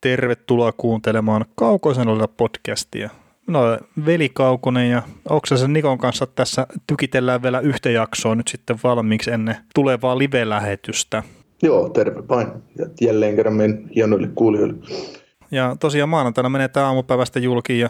[0.00, 3.10] tervetuloa kuuntelemaan Kaukoisen olella podcastia.
[3.46, 8.78] Minä olen Veli Kaukonen ja Oksasen Nikon kanssa tässä tykitellään vielä yhtä jaksoa nyt sitten
[8.84, 11.22] valmiiksi ennen tulevaa live-lähetystä.
[11.62, 12.48] Joo, terve vain.
[12.78, 14.74] Ja jälleen kerran meidän hienoille kuulijoille.
[15.50, 17.88] Ja tosiaan maanantaina menee tämä aamupäivästä julki ja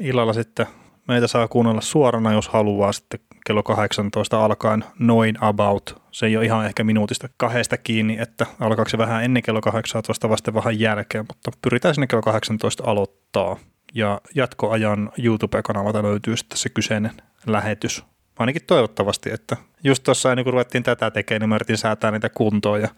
[0.00, 0.66] illalla sitten
[1.08, 6.02] meitä saa kuunnella suorana, jos haluaa sitten kello 18 alkaen noin about.
[6.16, 10.28] Se ei ole ihan ehkä minuutista kahdesta kiinni, että alkaako se vähän ennen kello 18
[10.28, 13.56] vasta vähän jälkeen, mutta pyritään sinne kello 18 aloittaa.
[13.94, 17.10] Ja jatkoajan YouTube-kanavalta löytyy sitten se kyseinen
[17.46, 18.04] lähetys.
[18.38, 22.28] Ainakin toivottavasti, että just tuossa ennen kuin ruvettiin tätä tekemään, niin mä yritin säätää niitä
[22.28, 22.88] kuntoon ja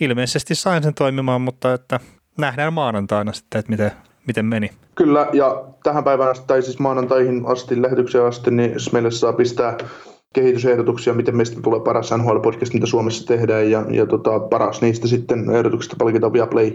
[0.00, 2.00] ilmeisesti sain sen toimimaan, mutta että
[2.38, 3.90] nähdään maanantaina sitten, että miten,
[4.26, 4.70] miten meni.
[4.94, 9.76] Kyllä, ja tähän päivään asti, tai siis maanantaihin asti, lähetykseen asti, niin meille saa pistää
[10.36, 15.50] kehitysehdotuksia, miten meistä tulee paras NHL-podcast, mitä Suomessa tehdään, ja, ja tota, paras niistä sitten
[15.50, 16.72] ehdotuksista palkitaan Viaplay,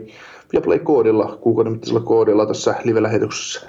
[0.53, 3.61] Viaplay-koodilla, kuukauden mittaisella koodilla tässä live-lähetyksessä.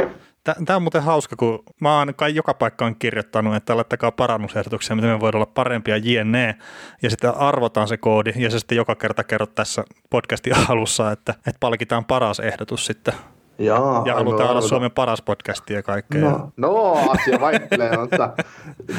[0.45, 5.11] Tämä on muuten hauska, kun mä oon kai joka paikkaan kirjoittanut, että laittakaa parannusehdotuksia, miten
[5.11, 6.57] me voidaan olla parempia jne.
[7.03, 11.33] Ja sitten arvotaan se koodi, ja se sitten joka kerta kerrot tässä podcastin alussa, että,
[11.33, 13.15] että palkitaan paras ehdotus sitten.
[13.59, 16.21] Jaa, ja halutaan olla Suomen paras podcasti ja kaikkea.
[16.21, 18.33] No, no asia vaihtelee, mutta...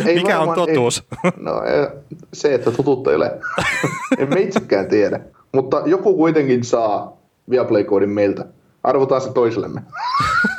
[0.05, 1.03] Ei Mikä varmaan, on totuus?
[1.23, 1.61] Ei, no
[2.33, 3.39] se, että totuutta ei ole.
[4.17, 5.19] en me itsekään tiedä.
[5.53, 7.17] Mutta joku kuitenkin saa
[7.49, 8.45] Viaplay-koodin meiltä.
[8.83, 9.81] Arvotaan se toisellemme.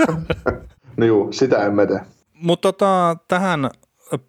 [0.97, 2.01] no juu, sitä emme tee.
[2.34, 3.70] Mutta tota, tähän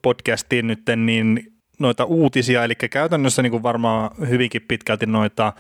[0.02, 5.54] podcastiin nyt niin noita uutisia, eli käytännössä niin kuin varmaan hyvinkin pitkälti noita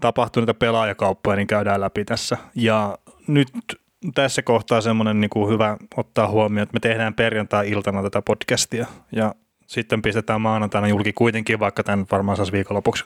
[0.00, 2.36] tapahtuneita pelaajakauppoja, niin käydään läpi tässä.
[2.54, 3.48] Ja nyt
[4.14, 9.34] tässä kohtaa semmoinen niin kuin hyvä ottaa huomioon, että me tehdään perjantai-iltana tätä podcastia ja
[9.66, 13.04] sitten pistetään maanantaina julki kuitenkin, vaikka tämän varmaan saisi viikonlopuksi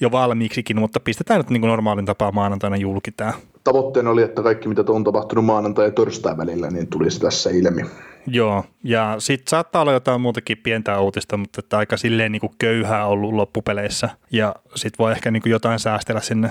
[0.00, 3.32] jo valmiiksikin, mutta pistetään nyt niin kuin normaalin tapaa maanantaina julki tämä.
[3.64, 7.82] Tavoitteena oli, että kaikki mitä on tapahtunut maanantai ja torstai välillä, niin tulisi tässä ilmi.
[8.26, 12.52] Joo, ja sitten saattaa olla jotain muutakin pientä uutista, mutta että aika silleen niin kuin
[12.58, 14.08] köyhää ollut loppupeleissä.
[14.30, 16.50] Ja sitten voi ehkä niin kuin jotain säästellä sinne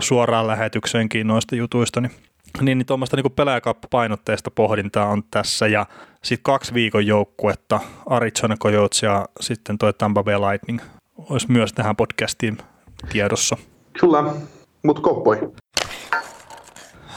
[0.00, 2.12] suoraan lähetykseenkin noista jutuista, niin
[2.60, 5.86] niin, niin tuommoista niin pelaajakappapainotteista pohdintaa on tässä ja
[6.22, 10.80] sitten kaksi viikon joukkuetta, Arizona Coyotes ja sitten toi Tampa Bay Lightning
[11.18, 12.58] olisi myös tähän podcastiin
[13.12, 13.56] tiedossa.
[14.00, 14.24] Kyllä,
[14.82, 15.52] mutta kauppoihin.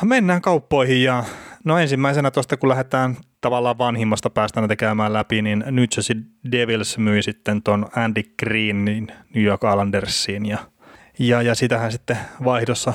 [0.03, 1.23] Mennään kauppoihin ja
[1.63, 6.15] no ensimmäisenä tuosta kun lähdetään tavallaan vanhimmasta päästä tekemään läpi, niin New Jersey
[6.51, 10.57] Devils myi sitten ton Andy Greenin New York Islandersiin ja,
[11.19, 12.93] ja, ja sitähän sitten vaihdossa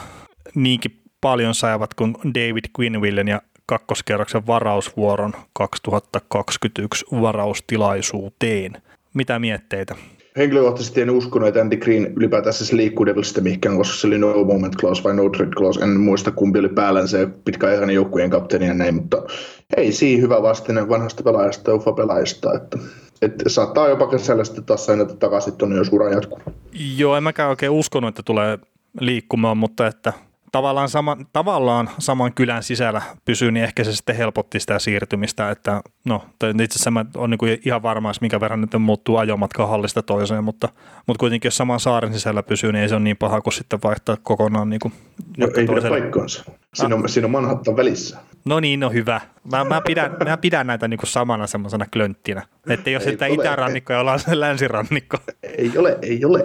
[0.54, 8.72] niinkin paljon saivat kuin David Quinvillen ja kakkoskerroksen varausvuoron 2021 varaustilaisuuteen.
[9.14, 9.94] Mitä mietteitä?
[10.36, 14.44] Henkilökohtaisesti en uskonut, että Andy Green ylipäätään se liikkuu Devilsistä mihinkään, koska se oli no
[14.44, 15.80] moment clause vai no trade clause.
[15.80, 19.22] En muista kumpi oli päällä se pitkäaikainen joukkueen kapteeni ja näin, mutta
[19.76, 22.54] ei siinä hyvä vastine vanhasta pelaajasta ja UFA-pelaajasta.
[22.54, 22.78] Että,
[23.22, 26.40] että saattaa jopa kesällä sitten taas sainata takaisin tuonne, jos ura jatkuu.
[26.96, 28.58] Joo, en mäkään oikein uskonut, että tulee
[29.00, 30.12] liikkumaan, mutta että
[30.52, 35.82] tavallaan, sama, tavallaan saman kylän sisällä pysyy, niin ehkä se sitten helpotti sitä siirtymistä, että
[36.04, 36.22] no
[36.62, 40.68] itse asiassa mä olen niin ihan varma, minkä verran nyt muuttuu ajomatka hallista toiseen, mutta,
[41.06, 43.78] mutta kuitenkin jos saman saaren sisällä pysyy, niin ei se ole niin paha kuin sitten
[43.84, 44.94] vaihtaa kokonaan niin kuin
[45.36, 46.44] no, ei pidä paikkaansa.
[46.74, 47.10] Siinä on, ah.
[47.10, 48.18] siinä on Manhattan välissä.
[48.44, 49.20] No niin, no hyvä.
[49.52, 52.42] Mä, mä, pidän, mä pidän näitä niin kuin samana semmoisena klönttinä.
[52.68, 55.18] Että jos sitä itärannikko ja ollaan se länsirannikko.
[55.42, 56.44] Ei ole, ei ole.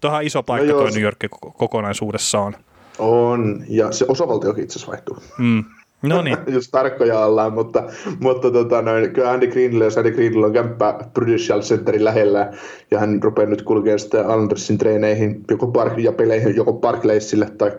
[0.00, 1.18] Tuohan iso paikka no tuo New York
[1.56, 2.56] kokonaisuudessaan.
[2.98, 5.16] On, ja se osavaltiokin itse asiassa vaihtuu.
[5.38, 5.64] Mm.
[6.02, 6.36] No niin.
[6.54, 7.82] Jos tarkkoja ollaan, mutta,
[8.20, 12.52] mutta tota, noin, kyllä Andy Greenille, jos Andy Greenille on kämppä Prudential Centerin lähellä,
[12.90, 17.70] ja hän rupeaa nyt kulkemaan sitten Andersin treeneihin, joko park, ja peleihin, joko Parkleysille tai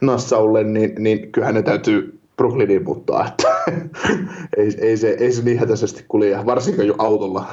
[0.00, 3.48] Nassaulle, niin, niin kyllä hänen täytyy Brooklyniin muuttaa, että
[4.56, 7.44] ei, ei, se, ei se niin hätäisesti kulje, varsinkin jo autolla.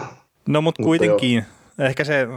[0.47, 1.35] No mutta kuitenkin,
[1.77, 1.85] jo.
[1.85, 2.27] ehkä se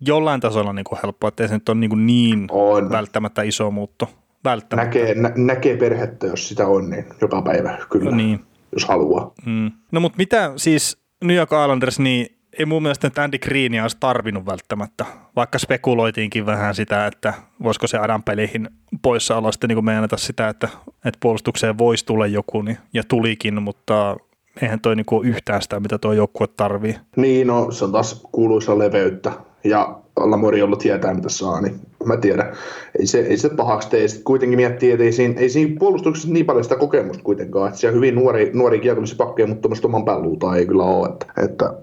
[0.00, 2.90] jollain tasolla niin kuin helppoa, ettei se nyt ole niin, kuin niin on.
[2.90, 4.08] välttämättä iso muutto
[4.44, 4.98] välttämättä.
[4.98, 8.40] Näkee, nä, näkee perhettä, jos sitä on, niin joka päivä kyllä, no niin.
[8.72, 9.32] jos haluaa.
[9.46, 9.70] Mm.
[9.92, 12.26] No mutta mitä siis New York Islanders, niin
[12.58, 15.06] ei mun mielestä että Andy Greenia olisi tarvinnut välttämättä,
[15.36, 18.68] vaikka spekuloitiinkin vähän sitä, että voisiko se Adam peleihin
[19.02, 20.68] poissaolo sitten niin meenata sitä, että,
[21.04, 24.16] että puolustukseen voisi tulla joku, niin, ja tulikin, mutta
[24.62, 26.96] eihän toi niin ole yhtään sitä, mitä tuo joukkue tarvii.
[27.16, 29.32] Niin, no se on taas kuuluisa leveyttä,
[29.64, 32.52] ja Lamoriollo tietää, mitä saa, niin mä tiedän.
[32.98, 34.08] Ei se, ei se pahaksi tee.
[34.08, 37.68] Sitten kuitenkin miettii, että ei siinä, ei siinä puolustuksessa niin paljon sitä kokemusta kuitenkaan.
[37.68, 41.08] Että siellä hyvin nuori, nuori kiekollisia pakkeja, mutta tuommoista oman päänluuta ei kyllä ole.
[41.08, 41.74] Että, että,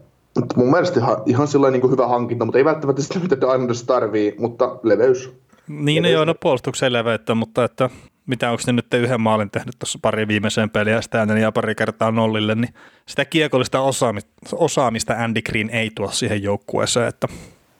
[0.43, 3.83] että mun mielestä ihan, ihan sellainen niin hyvä hankinta, mutta ei välttämättä sitä, mitä Islanders
[3.83, 5.33] tarvii, mutta leveys.
[5.67, 6.17] Niin, leveys.
[6.17, 7.89] ei ole puolustuksen leveyttä, mutta että
[8.29, 11.75] mitä onko ne nyt yhden maalin tehnyt tuossa pari viimeiseen peliä ja sitä ja pari
[11.75, 12.73] kertaa nollille, niin
[13.07, 17.27] sitä kiekollista osaamista, osaamista Andy Green ei tuo siihen joukkueeseen, että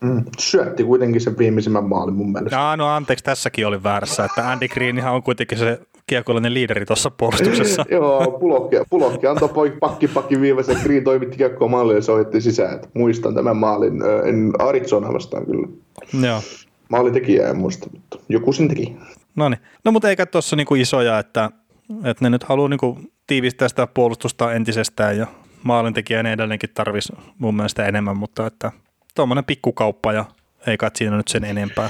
[0.02, 2.56] Mm, syötti kuitenkin sen viimeisimmän maalin mun mielestä.
[2.56, 7.12] Ja, no anteeksi, tässäkin oli väärässä, että Andy Greenhan on kuitenkin se kiekollinen liideri tuossa
[7.12, 7.86] puolustuksessa.
[7.92, 12.76] Joo, pulokki, pulokki antoi poik, pakki pakki viimeisen, Green toimitti kiekkoa maalille ja soitti sisään.
[12.76, 15.68] Että muistan tämän maalin, en Arizona vastaan kyllä.
[16.28, 16.42] Joo.
[16.90, 18.96] Maalitekijä en muista, mutta joku sen teki.
[19.36, 19.60] No niin.
[19.86, 21.50] No mutta eikä tuossa niinku isoja, että,
[22.04, 22.98] että ne nyt haluaa niinku
[23.28, 25.28] tiivistää sitä puolustusta entisestään ja
[25.64, 28.72] maalintekijä edelleenkin tarvisi mun mielestä enemmän, mutta että
[29.20, 30.26] tuommoinen pikkukauppa ja
[30.68, 31.90] ei kai siinä nyt sen enempää.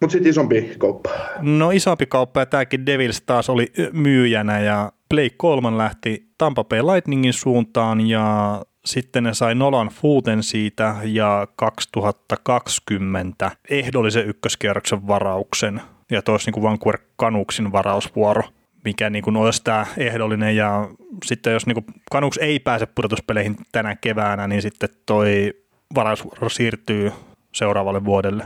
[0.00, 1.10] Mutta sitten isompi kauppa.
[1.40, 6.82] No isompi kauppa ja tämäkin Devils taas oli myyjänä ja Blake Coleman lähti Tampa Bay
[6.82, 16.22] Lightningin suuntaan ja sitten ne sai Nolan Footen siitä ja 2020 ehdollisen ykköskierroksen varauksen ja
[16.22, 18.42] toisi niin kuin Vancouver Canucksin varausvuoro
[18.84, 20.88] mikä niin kuin olisi tämä ehdollinen ja
[21.24, 25.54] sitten jos niin kuin Canucks ei pääse pudotuspeleihin tänä keväänä, niin sitten toi
[25.94, 27.12] varausvuoro siirtyy
[27.54, 28.44] seuraavalle vuodelle.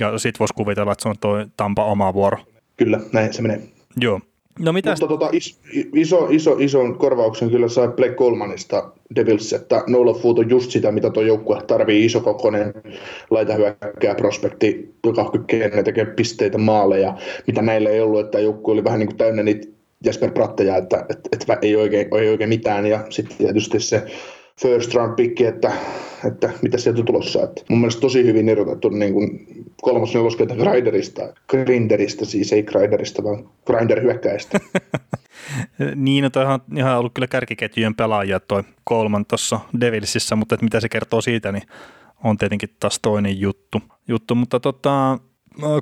[0.00, 2.38] Ja sitten voisi kuvitella, että se on tuo Tampa oma vuoro.
[2.76, 3.60] Kyllä, näin se menee.
[3.96, 4.20] Joo.
[4.58, 5.60] No mitä Mutta tota, is,
[5.94, 10.92] iso, iso, ison korvauksen kyllä sai Black Colemanista Devils, että Nola Foot on just sitä,
[10.92, 12.74] mitä tuo joukkue tarvii, isokokoinen
[13.30, 17.16] laitahyökkää prospekti, joka kykenee tekemään pisteitä maaleja,
[17.46, 19.68] mitä näillä ei ollut, että joukkue oli vähän niin kuin täynnä niitä
[20.04, 24.02] Jesper Pratteja, että, että, että ei, oikein, ei oikein mitään, ja sitten tietysti se
[24.60, 25.72] first round pick, että,
[26.28, 27.42] että mitä sieltä on tulossa.
[27.42, 29.46] Että mun mielestä tosi hyvin erotettu niin kuin
[29.82, 34.60] kolmas neloskentä Grinderista, Grinderista siis ei Grinderista, vaan Grinder hyökkäistä.
[35.94, 40.64] niin, no toihan on ihan ollut kyllä kärkiketjujen pelaajia toi kolman tuossa Devilsissä, mutta että
[40.64, 41.62] mitä se kertoo siitä, niin
[42.24, 43.82] on tietenkin taas toinen juttu.
[44.08, 45.18] juttu mutta tota,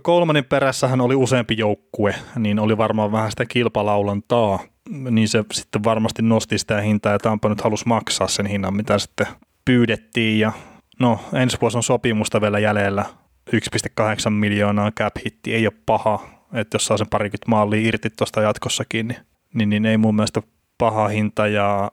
[0.03, 4.59] kolmanin perässähän oli useampi joukkue, niin oli varmaan vähän sitä kilpalaulantaa
[4.91, 8.99] niin se sitten varmasti nosti sitä hintaa ja Tampa nyt halusi maksaa sen hinnan, mitä
[8.99, 9.27] sitten
[9.65, 10.39] pyydettiin.
[10.39, 10.53] Ja
[11.01, 13.05] no ensi vuosi on sopimusta vielä jäljellä.
[13.51, 18.43] 1,8 miljoonaa cap hitti, ei ole paha, että jos saa sen parikymmentä mallia irti tuosta
[18.43, 19.19] jatkossakin, niin,
[19.55, 20.43] niin, niin, ei mun mielestä
[20.79, 21.47] paha hinta.
[21.47, 21.91] Ja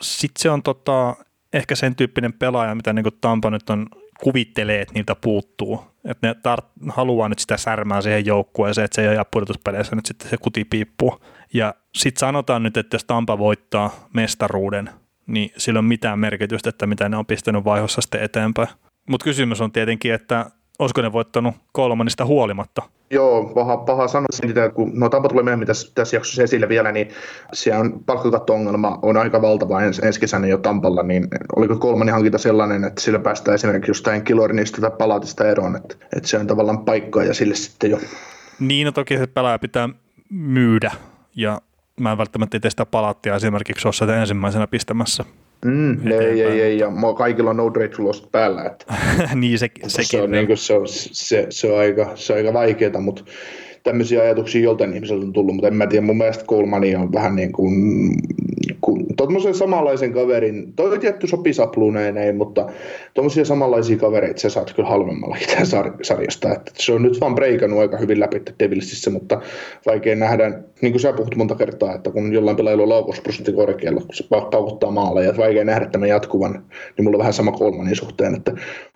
[0.00, 1.16] sitten se on tota,
[1.52, 3.86] ehkä sen tyyppinen pelaaja, mitä niin Tampa nyt on
[4.22, 5.84] kuvittelee, että niiltä puuttuu.
[6.04, 10.06] Että ne tar- haluaa nyt sitä särmää siihen joukkueeseen, että se ei ole pudotuspeleissä nyt
[10.06, 11.20] sitten se kuti piippuu.
[11.54, 14.90] Ja sitten sanotaan nyt, että jos Tampa voittaa mestaruuden,
[15.26, 18.68] niin sillä on mitään merkitystä, että mitä ne on pistänyt vaihossa sitten eteenpäin.
[19.08, 22.82] Mutta kysymys on tietenkin, että olisiko ne voittanut kolmannista huolimatta?
[23.12, 26.92] Joo, paha, paha sanoa siitä, kun no Tampa tulee myöhemmin tässä, tässä jaksossa esille vielä,
[26.92, 27.08] niin
[27.52, 32.38] siellä on palkkakatto-ongelma on aika valtava ens, ensi kesänä jo Tampalla, niin oliko kolmannen hankinta
[32.38, 36.84] sellainen, että sillä päästään esimerkiksi jostain Kilorinista tai Palatista eroon, että, että se on tavallaan
[36.84, 37.98] paikka ja sille sitten jo.
[38.60, 39.88] Niin, no toki se pelaaja pitää
[40.30, 40.90] myydä
[41.36, 41.60] ja
[42.00, 45.24] mä en välttämättä tee sitä palattia esimerkiksi ole ensimmäisenä pistämässä.
[45.64, 48.64] Mm, ei, ei, ei, ja kaikilla on no trade lost päällä.
[48.64, 48.94] Että,
[49.34, 50.06] niin, se, sekin.
[50.06, 53.24] Se on, niin kuin, se, on, se, se, on aika, se on aika vaikeaa, mutta
[53.82, 57.36] tämmöisiä ajatuksia joltain ihmiseltä on tullut, mutta en mä tiedä, mun mielestä Colemani on vähän
[57.36, 62.66] niin kuin tuommoisen samanlaisen kaverin, toi tietty sopii sapluuneen, mutta
[63.14, 65.56] tuommoisia samanlaisia kavereita sä saat kyllä halvemmalla itse
[66.02, 66.52] sarjasta.
[66.52, 69.40] Että se on nyt vaan breikannut aika hyvin läpi Devilsissä, mutta
[69.86, 74.00] vaikea nähdä, niin kuin sä puhut monta kertaa, että kun jollain pelaajalla on laukausprosentti korkealla,
[74.00, 77.96] kun se paukuttaa maalle, ja vaikea nähdä tämän jatkuvan, niin mulla on vähän sama kolmanin
[77.96, 78.52] suhteen, että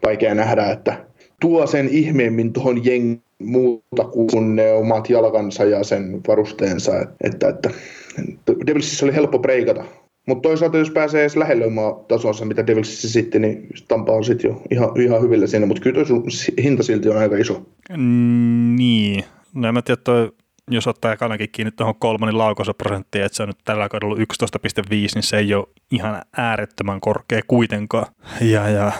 [0.06, 1.04] vaikea nähdä, että
[1.44, 6.92] tuo sen ihmeemmin tuohon jengiin muuta kuin ne omat jalkansa ja sen varusteensa,
[7.24, 7.70] että, että
[8.66, 9.84] Devilsissä oli helppo breikata
[10.26, 14.48] mutta toisaalta jos pääsee edes lähelle omaa tasonsa, mitä Devilsissä sitten, niin Tampa on sitten
[14.48, 16.22] jo ihan, ihan hyvillä siinä, mutta kyllä tuo
[16.62, 17.66] hinta silti on aika iso.
[17.90, 19.24] Mm, niin,
[19.54, 20.32] no en mä tiedä, toi,
[20.70, 24.22] jos ottaa ekanakin kiinni tuohon kolmannen laukaisuprosenttiin, että se on nyt tällä kaudella 11,5,
[24.90, 28.06] niin se ei ole ihan äärettömän korkea kuitenkaan.
[28.40, 28.92] Ja, ja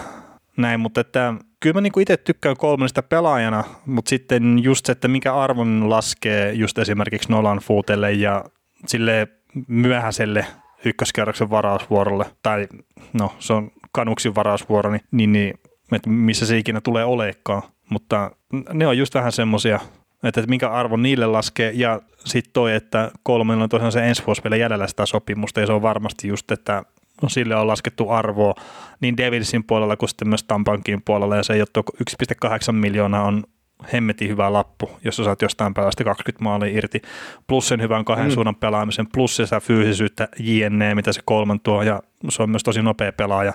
[0.57, 1.35] näin, mutta että
[1.65, 6.53] kyllä mä niinku itse tykkään kolmannesta pelaajana, mutta sitten just se, että mikä arvon laskee
[6.53, 8.45] just esimerkiksi Nolan Footelle ja
[8.87, 9.29] sille
[9.69, 10.47] myöhäiselle
[10.85, 12.69] ykköskerroksen varausvuorolle, tai
[13.13, 15.55] no se on kanuksin varausvuoro, niin, niin, niin
[15.93, 17.63] että missä se ikinä tulee olekaan.
[17.91, 18.31] Mutta
[18.73, 19.81] ne on just vähän semmoisia,
[20.15, 24.23] että, että minkä arvo niille laskee, ja sitten toi, että kolmella on tosiaan se ensi
[24.27, 26.83] vuosi vielä jäljellä sitä sopimusta, ja se on varmasti just, että
[27.29, 28.55] sille on laskettu arvoa
[29.01, 31.85] niin Devilsin puolella kuin sitten myös Tampankin puolella, ja se ei ole
[32.47, 33.45] 1,8 miljoonaa on
[33.93, 37.03] hemmetin hyvä lappu, jos sä saat jostain pelasta 20 maalia irti,
[37.47, 38.33] plus sen hyvän kahden mm.
[38.33, 42.83] suunnan pelaamisen, plus sitä fyysisyyttä JNE, mitä se kolman tuo, ja se on myös tosi
[42.83, 43.53] nopea pelaaja.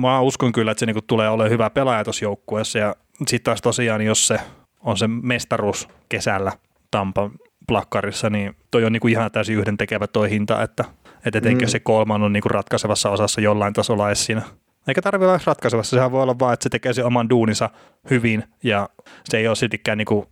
[0.00, 3.62] Mä uskon kyllä, että se niinku tulee olemaan hyvä pelaaja tuossa joukkueessa, ja sitten taas
[3.62, 4.40] tosiaan, jos se
[4.80, 6.52] on se mestaruus kesällä
[6.90, 7.30] Tampan
[7.68, 10.84] plakkarissa, niin toi on niin kuin ihan täysin yhden tekevä toi hinta, että,
[11.26, 11.70] että etenkin mm.
[11.70, 14.42] se kolman on niin kuin ratkaisevassa osassa jollain tasolla edes siinä.
[14.88, 17.70] Eikä tarvitse olla ratkaisevassa, sehän voi olla vaan, että se tekee sen oman duuninsa
[18.10, 18.88] hyvin ja
[19.24, 20.26] se ei ole siltikään niin kuin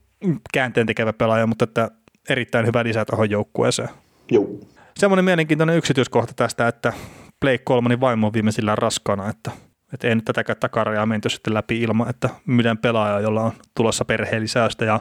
[0.53, 1.91] käänteen tekevä pelaaja, mutta että
[2.29, 3.89] erittäin hyvä lisä tuohon joukkueeseen.
[4.31, 4.47] Joo.
[4.97, 6.93] Semmoinen mielenkiintoinen yksityiskohta tästä, että
[7.41, 9.51] Blake Colmanin vaimo on viimeisillään raskana, että,
[9.93, 14.05] että ei nyt tätäkään takarajaa menty sitten läpi ilman, että myydään pelaaja, jolla on tulossa
[14.05, 15.01] perheellisäystä ja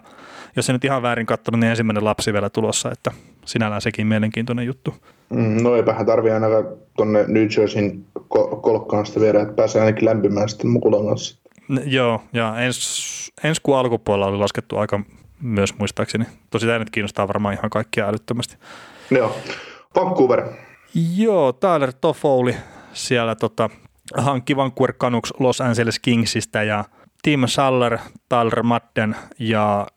[0.55, 3.11] jos se nyt ihan väärin katsonut, niin ensimmäinen lapsi vielä tulossa, että
[3.45, 4.95] sinällään sekin mielenkiintoinen juttu.
[5.33, 6.65] Mm, no eipähän tarvii ainakaan
[6.97, 8.05] tuonne New Jerseyin
[8.61, 11.37] kolkkaan sitä viedä, että pääsee ainakin lämpimään sitten mukulan kanssa.
[11.85, 14.99] Joo, ja ens, ensi kuun alkupuolella oli laskettu aika
[15.41, 16.25] myös muistaakseni.
[16.49, 18.57] Tosi tämä nyt kiinnostaa varmaan ihan kaikkia älyttömästi.
[19.11, 19.35] Joo.
[19.95, 20.43] Vancouver.
[21.15, 22.55] Joo, Tyler Toffoli
[22.93, 23.69] siellä tota,
[24.17, 26.85] hankki Vancouver Canucks Los Angeles Kingsistä ja
[27.21, 27.97] Tim Saller,
[28.29, 29.87] Tyler Madden ja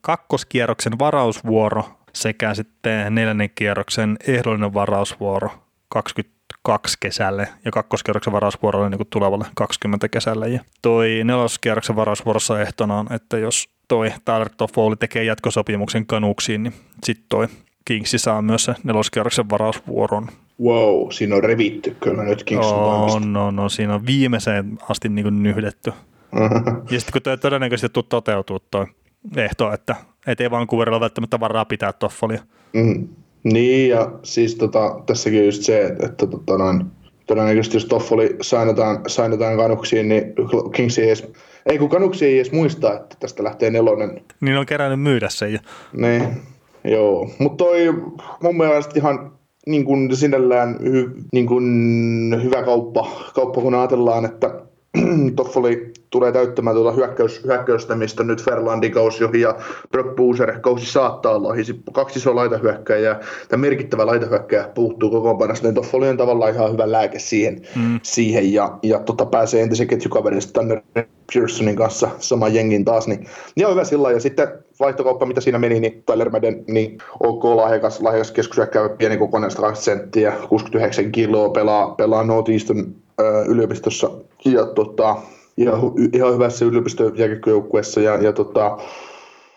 [0.00, 1.84] kakkoskierroksen varausvuoro
[2.16, 5.50] sekä sitten neljännen kierroksen ehdollinen varausvuoro
[5.88, 10.48] 22 kesälle ja kakkoskierroksen varausvuoro oli niin tulevalle 20 kesälle.
[10.48, 16.74] Ja toi neloskierroksen varausvuorossa ehtona on, että jos toi Tyler Toffoli tekee jatkosopimuksen kanuksiin, niin
[17.04, 17.48] sitten toi
[17.84, 20.28] Kingsi saa myös se neloskierroksen varausvuoron.
[20.62, 25.42] Wow, siinä on revitty kyllä nyt Kingsin oh, no, no, siinä on viimeiseen asti niin
[25.42, 25.92] nyhdetty.
[26.90, 28.86] ja sitten kun toi todennäköisesti tuu toteutuu toi
[29.36, 29.96] ehto, että
[30.26, 32.42] et ei Vancouverilla välttämättä varaa pitää Toffolia.
[32.72, 33.08] Mm.
[33.52, 36.84] Niin, ja siis tota, tässäkin just se, että, että tota, noin,
[37.26, 40.24] todennäköisesti jos Toffoli sainataan, sainataan kanuksiin, niin
[40.72, 41.32] Kings ei edes,
[41.66, 44.20] ei kun kanuksi ei edes muista, että tästä lähtee nelonen.
[44.40, 45.58] Niin on kerännyt myydä sen jo.
[45.92, 46.22] Niin,
[46.84, 47.30] joo.
[47.38, 47.94] Mutta toi
[48.42, 49.32] mun mielestä ihan
[49.66, 51.64] niin kuin sinällään hy, niin kuin
[52.42, 54.62] hyvä kauppa, kauppa, kun ajatellaan, että
[55.36, 59.56] Toffoli tulee täyttämään tuota hyökkäys, hyökkäystä, mistä nyt Ferlandin kausi ohi ja
[59.90, 61.62] Brock Boozer kausi saattaa olla ohi.
[61.92, 67.18] Kaksi isoa laitahyökkäjää ja merkittävä laitahyökkäjä puuttuu kokoonpanosta, niin Toffoli on tavallaan ihan hyvä lääke
[67.18, 68.00] siihen, mm.
[68.02, 70.80] siihen ja, ja tota, pääsee entisen ketjukaverista Tanner
[71.34, 73.26] Pearsonin kanssa saman jengin taas, niin,
[73.56, 74.48] niin on hyvä sillä Ja sitten
[74.80, 79.84] vaihtokauppa, mitä siinä meni, niin Tyler Madden, niin OK lahjakas, lahjakas keskushyökkääjä, pieni kokoinen 120
[79.84, 82.94] senttiä, 69 kiloa, pelaa, pelaa Northeastern
[83.48, 84.10] yliopistossa
[84.44, 85.16] ja tota,
[85.56, 85.80] ihan,
[86.12, 88.78] ihan hyvässä yliopistojääkiekkojoukkueessa ja, ja tota,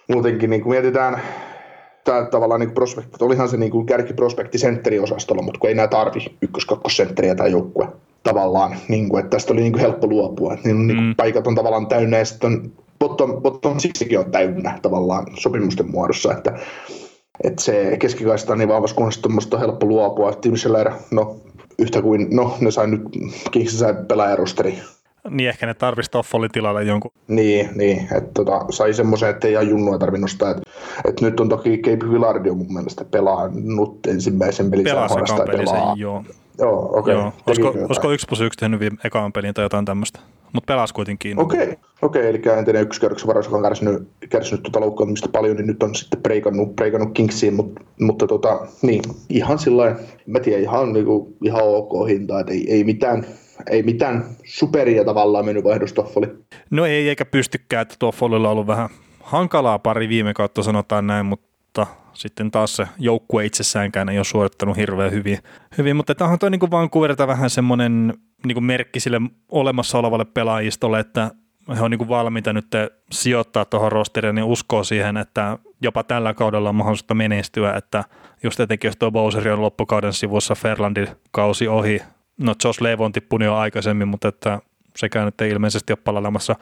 [0.07, 1.21] muutenkin niin kun mietitään
[2.03, 6.19] tämä tavallaan niin prospekti, olihan se niin kuin kärkiprospekti sentteriosastolla, mutta kun ei enää tarvi
[6.41, 7.87] ykkös sentteriä tai joukkue
[8.23, 11.15] tavallaan, niin kuin, että tästä oli niin kuin helppo luopua, että niin, niin mm.
[11.15, 16.59] paikat on tavallaan täynnä ja sitten bottom, bottom siksikin on täynnä tavallaan sopimusten muodossa, että,
[17.43, 20.33] että se keskikaista on niin vahvassa kunnossa, että on helppo luopua.
[20.33, 21.35] Tim Scheller, no
[21.79, 23.01] yhtä kuin, no ne sai nyt,
[23.51, 24.79] Kingsi sai pelaajarosteri.
[25.29, 27.11] Niin ehkä ne tarvitsisi Toffolin tilalle jonkun.
[27.27, 30.51] Niin, niin että tota, sai semmoisen, että ei ihan junnua tarvinnut nostaa.
[30.51, 30.61] Että,
[31.07, 34.85] että nyt on toki Cape Villardi on mun mielestä pelannut ensimmäisen pelin.
[34.85, 35.15] Pelasi
[35.51, 35.95] pelaa.
[35.97, 36.23] joo.
[36.57, 36.99] Joo, okei.
[36.99, 37.13] Okay.
[37.13, 37.33] Joo.
[37.47, 40.19] Olisiko, olisiko 1 plus 1 tehnyt ekaan pelin tai jotain tämmöistä?
[40.53, 41.39] Mutta pelasi kuitenkin.
[41.39, 41.75] Okei, okay.
[42.01, 45.95] okay, eli entinen ykköskerroksen varas, joka on kärsinyt, kärsinyt tuota loukkaantumista paljon, niin nyt on
[45.95, 51.63] sitten breikannut, breikannut Kingsiin, mutta, mutta tota, niin, ihan sillä mä tiedän, ihan, niinku, ihan
[51.63, 53.25] ok hinta, että ei, ei mitään,
[53.69, 56.27] ei mitään superia tavallaan mennyt vaihdos Toffoli.
[56.69, 58.89] No ei, eikä pystykään, että Toffolilla on ollut vähän
[59.19, 64.77] hankalaa pari viime kautta sanotaan näin, mutta sitten taas se joukkue itsessäänkään ei ole suorittanut
[64.77, 65.37] hirveän hyvin.
[65.77, 68.13] hyvin mutta tämä on toi niin Vancouverilta vähän semmoinen
[68.45, 71.31] niin merkki sille olemassa olevalle pelaajistolle, että
[71.75, 72.67] he on niin valmiita nyt
[73.11, 78.03] sijoittaa tuohon rosteriin, niin uskoo siihen, että jopa tällä kaudella on mahdollisuutta menestyä, että
[78.43, 82.01] just etenkin jos tuo Bowser on loppukauden sivussa Ferlandin kausi ohi,
[82.37, 84.59] no Josh Levo on tippunut jo aikaisemmin, mutta että
[84.95, 86.55] sekään nyt ei ilmeisesti ole palailemassa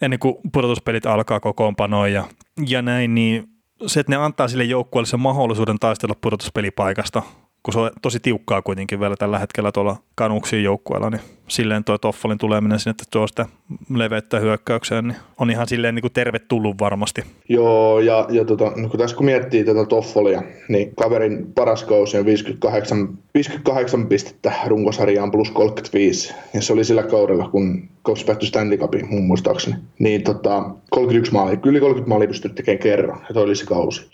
[0.00, 2.24] ennen kuin pudotuspelit alkaa kokoonpanoon ja,
[2.68, 3.48] ja näin, niin
[3.86, 7.22] se, että ne antaa sille joukkueelle sen mahdollisuuden taistella pudotuspelipaikasta,
[7.66, 11.98] kun se on tosi tiukkaa kuitenkin vielä tällä hetkellä tuolla kanuksien joukkueella, niin silleen tuo
[11.98, 13.46] Toffolin tuleminen sinne, että tuo sitä
[13.94, 17.22] leveyttä hyökkäykseen, niin on ihan silleen niin kuin tervetullut varmasti.
[17.48, 22.18] Joo, ja, ja tota, no kun tässä kun miettii tätä Toffolia, niin kaverin paras kausi
[22.18, 28.48] on 58, 58 pistettä runkosarjaan plus 35, ja se oli sillä kaudella, kun Cops päättyi
[28.48, 29.76] Stanley Cupiin mun muistaakseni.
[29.98, 34.06] Niin tota, 31 maalia, kyllä 30 maalia pystynyt tekemään kerran, ja toi oli se kausi.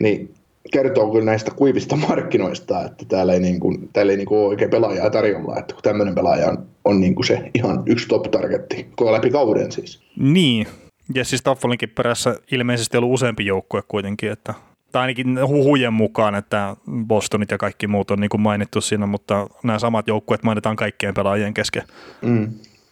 [0.00, 0.34] Niin
[0.72, 4.48] kertoo kyllä näistä kuivista markkinoista, että täällä ei, niin kuin, täällä ei niin kuin ole
[4.48, 8.86] oikein pelaajaa tarjolla, että kun tämmöinen pelaaja on, on niin kuin se ihan yksi top-targetti,
[8.96, 10.00] koko läpi kauden siis.
[10.16, 10.66] Niin,
[11.14, 14.54] ja siis Taffolinkin perässä ilmeisesti ollut useampi joukkue kuitenkin, että
[14.92, 16.76] tai ainakin huhujen mukaan, että
[17.06, 21.14] Bostonit ja kaikki muut on niin kuin mainittu siinä, mutta nämä samat joukkueet mainitaan kaikkien
[21.14, 21.82] pelaajien kesken.
[22.22, 22.48] Mm.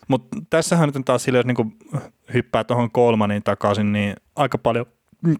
[0.08, 1.76] Mutta tässähän nyt taas sille, jos niin
[2.34, 4.86] hyppää tuohon kolmanin takaisin, niin aika paljon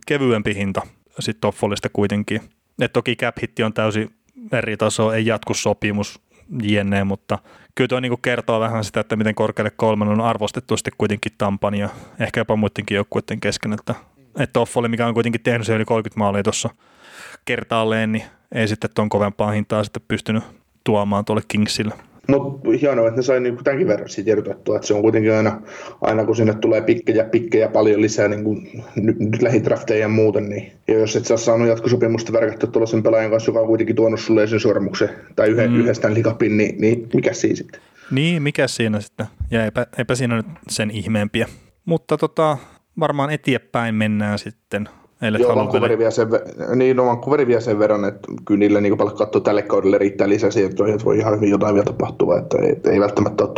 [0.07, 0.83] kevyempi hinta
[1.23, 2.41] sitten Toffolista kuitenkin.
[2.81, 4.11] Et toki cap on täysin
[4.53, 6.21] eri taso, ei jatku sopimus
[6.63, 7.39] jne, mutta
[7.75, 11.75] kyllä tuo niin kertoo vähän sitä, että miten korkealle kolmen on arvostettu sitten kuitenkin Tampan
[11.75, 11.89] ja
[12.21, 13.95] ehkä jopa muidenkin joukkueiden kesken, että,
[14.39, 16.71] että Toffoli, mikä on kuitenkin tehnyt se yli 30 maalia tuossa
[17.45, 20.45] kertaalleen, niin ei sitten tuon kovempaa hintaa sitten pystynyt
[20.85, 21.95] tuomaan tuolle Kingsille.
[22.29, 25.63] Mutta hienoa, että ne sai niinku tämänkin verran siitä irrotettua, että se on kuitenkin aina,
[26.01, 30.49] aina kun sinne tulee pikkejä, pikkejä paljon lisää niin kuin nyt, nyt lähidrafteja ja muuten,
[30.49, 34.21] niin ja jos et saa saanut jatkosopimusta värkättyä tuollaisen pelaajan kanssa, joka on kuitenkin tuonut
[34.21, 35.77] sulle sen sormuksen tai yhden, mm.
[35.81, 37.81] yhdestä likapin, niin, niin mikä siinä sitten?
[38.11, 39.27] Niin, mikä siinä sitten?
[39.51, 41.47] Ja eipä, eipä siinä nyt sen ihmeempiä.
[41.85, 42.59] Mutta tota,
[43.01, 44.89] varmaan eteenpäin mennään sitten
[45.23, 46.29] Eilet Joo, Vancouveri vie, sen,
[46.75, 50.29] niin, no, Vancouveri vie sen verran, että kyllä niille niin paljon katsoa tälle kaudelle riittää
[50.29, 53.53] lisäsiirtoja, että voi ihan hyvin jotain vielä tapahtua, että ei, ei välttämättä ole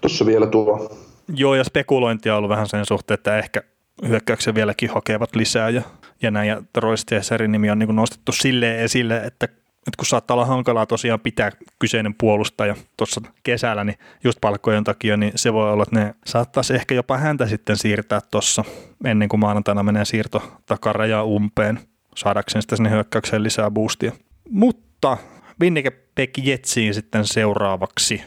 [0.00, 0.90] tuossa vielä tuo.
[1.36, 3.62] Joo, ja spekulointia on ollut vähän sen suhteen, että ehkä
[4.08, 5.82] hyökkäyksen vieläkin hakevat lisää ja,
[6.22, 9.48] ja näin, ja Royce nimi on niin nostettu silleen esille, että
[9.86, 15.16] että kun saattaa olla hankalaa tosiaan pitää kyseinen puolustaja tuossa kesällä, niin just palkkojen takia,
[15.16, 18.64] niin se voi olla, että ne saattaisi ehkä jopa häntä sitten siirtää tuossa
[19.04, 21.80] ennen kuin maanantaina menee siirto takaraja umpeen,
[22.16, 24.12] saadakseen sitten sinne hyökkäykseen lisää boostia.
[24.50, 25.16] Mutta
[25.60, 28.22] Winnipeg Jetsiin sitten seuraavaksi.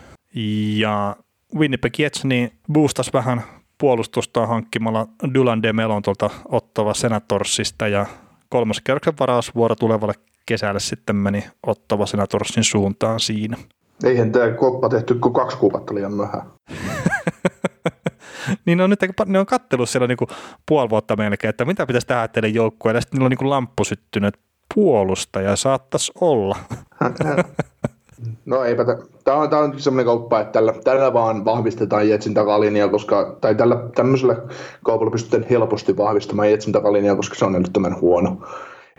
[0.75, 1.15] Ja
[1.55, 3.43] Winnipeg Jets niin boostas vähän
[3.77, 8.05] puolustusta hankkimalla Dylan DeMelon tuolta ottava Senatorsista ja
[8.49, 10.13] kolmoskierroksen varausvuoro tulevalle
[10.49, 13.57] kesällä sitten meni Ottava Senatorsin suuntaan siinä.
[14.03, 16.51] Eihän tämä koppa tehty kuin kaksi kuukautta liian myöhään.
[18.65, 20.27] niin ne on nyt ne on kattellut siellä niinku
[20.65, 22.97] puoli vuotta melkein, että mitä pitäisi tehdä teille joukkueelle.
[22.97, 24.37] Ja sitten niillä on niinku lamppu syttynyt
[24.75, 26.55] puolustaja, saattaisi olla.
[28.45, 28.85] No eipä,
[29.23, 33.55] tämä on, tämä on semmoinen kauppa, että tällä, tällä vaan vahvistetaan Jetsin takalinjaa, koska, tai
[33.55, 34.35] tällä, tämmöisellä
[34.83, 38.37] kaupalla pystytään helposti vahvistamaan Jetsin takalinjaa, koska se on älyttömän huono.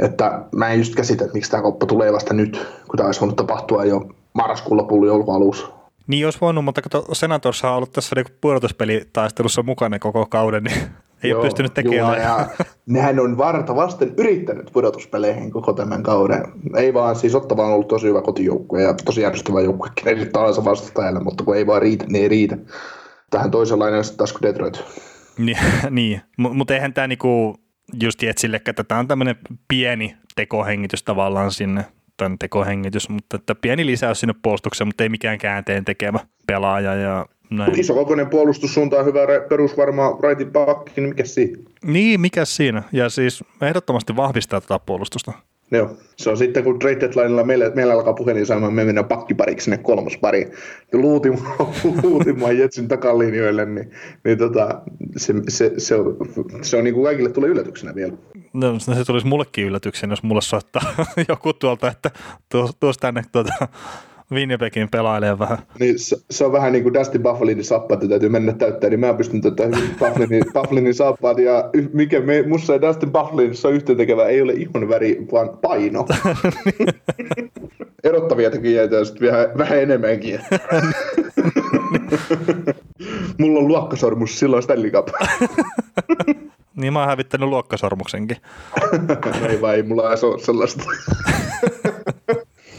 [0.03, 3.21] Että mä en just käsitä, että miksi tämä koppa tulee vasta nyt, kun tämä olisi
[3.21, 5.69] voinut tapahtua jo marraskuun lopulla joulukuun alussa.
[6.07, 10.81] Niin jos voinut, mutta kato, Senators on ollut tässä niinku pudotuspelitaistelussa mukana koko kauden, niin
[11.23, 12.17] ei Joo, ole pystynyt tekemään.
[12.17, 12.49] Juu, ja
[12.87, 16.45] nehän on varta vasten yrittänyt pudotuspeleihin koko tämän kauden.
[16.77, 20.65] Ei vaan, siis Ottava on ollut tosi hyvä kotijoukkue ja tosi järjestävä joukkue kenelle tahansa
[20.65, 22.57] vastustajalle, mutta kun ei vaan riitä, niin ei riitä.
[23.31, 24.85] Tähän toisenlainen taas kuin Detroit.
[25.39, 25.59] niin,
[25.91, 26.21] niin.
[26.37, 27.57] mutta eihän tämä niinku,
[28.03, 29.37] just Jetsille, että tämä on tämmöinen
[29.69, 31.85] pieni tekohengitys tavallaan sinne,
[32.17, 37.27] tämän tekohengitys, mutta että pieni lisäys sinne puolustukseen, mutta ei mikään käänteen tekevä pelaaja ja
[37.51, 37.81] näin.
[37.81, 41.63] Iso kokoinen puolustus suuntaan hyvä perusvarma raitin pakki, niin mikä siinä?
[41.85, 42.83] Niin, mikä siinä?
[42.93, 45.33] Ja siis ehdottomasti vahvistaa tätä puolustusta.
[45.71, 49.65] Joo, se on sitten kun trade deadlinella meillä, meillä alkaa puhelin saamaan, me mennään pakkipariksi
[49.65, 50.53] sinne kolmospariin.
[50.93, 53.91] Ja luutimaan Jetsin takalinjoille, niin,
[54.25, 54.81] niin tota,
[55.17, 56.17] se, se, se, on,
[56.63, 58.13] se on niin kuin kaikille tulee yllätyksenä vielä.
[58.53, 60.83] No, se tulisi mullekin yllätyksenä, jos mulle soittaa
[61.29, 62.11] joku tuolta, että
[62.81, 63.69] tuossa tänne tuota,
[64.33, 65.59] Winnipegin pelailee vähän.
[65.81, 69.15] Niin, se, se, on vähän niin kuin Dustin Buffalinin sappaat, täytyy mennä täyttää, niin mä
[69.15, 74.43] pystyn tätä Buffalinin, Buffalinin sappaat, ja mikä me, musta ja Dustin Buffalinissa on yhteentekevä, ei
[74.43, 76.07] ole ihon väri, vaan paino.
[78.05, 80.41] Erottavia tekijöitä ja sitten vähän, vähän enemmänkin.
[83.39, 85.09] Mulla on luokkasormus silloin Stanley Cup.
[86.75, 88.37] niin mä oon hävittänyt luokkasormuksenkin.
[89.49, 90.85] ei vai, ei mulla ole sellaista.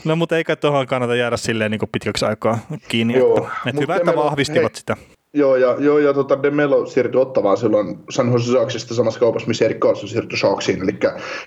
[0.06, 3.18] No mutta eikä tuohon kannata jäädä silleen niin kuin pitkäksi aikaa kiinni.
[3.18, 4.98] Joo, että, että hyvä, että vahvistivat hei, sitä.
[5.34, 9.66] Joo, ja, joo, ja tota, Demelo siirtyi ottavaan silloin San Jose Sharksista samassa kaupassa, missä
[9.66, 10.82] Erik Karlsson siirtyi Sharksiin.
[10.84, 10.98] Eli,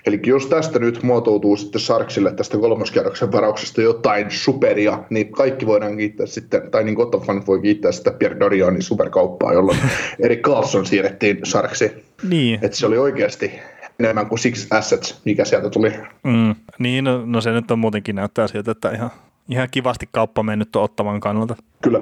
[0.05, 5.97] eli jos tästä nyt muotoutuu sitten Sharksille tästä kolmoskierroksen varauksesta jotain superia, niin kaikki voidaan
[5.97, 9.77] kiittää sitten, tai niin kuin fanit voi kiittää sitä Pierre Dorianin superkauppaa, jolloin
[10.23, 11.91] Erik Karlsson siirrettiin Sharksiin.
[12.29, 12.59] Niin.
[12.61, 13.51] Että se oli oikeasti
[13.99, 15.93] enemmän kuin Six Assets, mikä sieltä tuli.
[16.23, 19.11] Mm, niin, no, no, se nyt on muutenkin näyttää siltä, että ihan,
[19.49, 21.55] ihan kivasti kauppa mennyt ottavan kannalta.
[21.81, 21.99] Kyllä.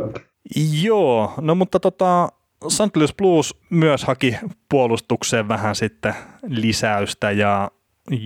[0.82, 2.29] Joo, no mutta tota,
[2.67, 2.95] St.
[2.95, 4.36] Louis Blues myös haki
[4.69, 6.15] puolustukseen vähän sitten
[6.47, 7.71] lisäystä ja,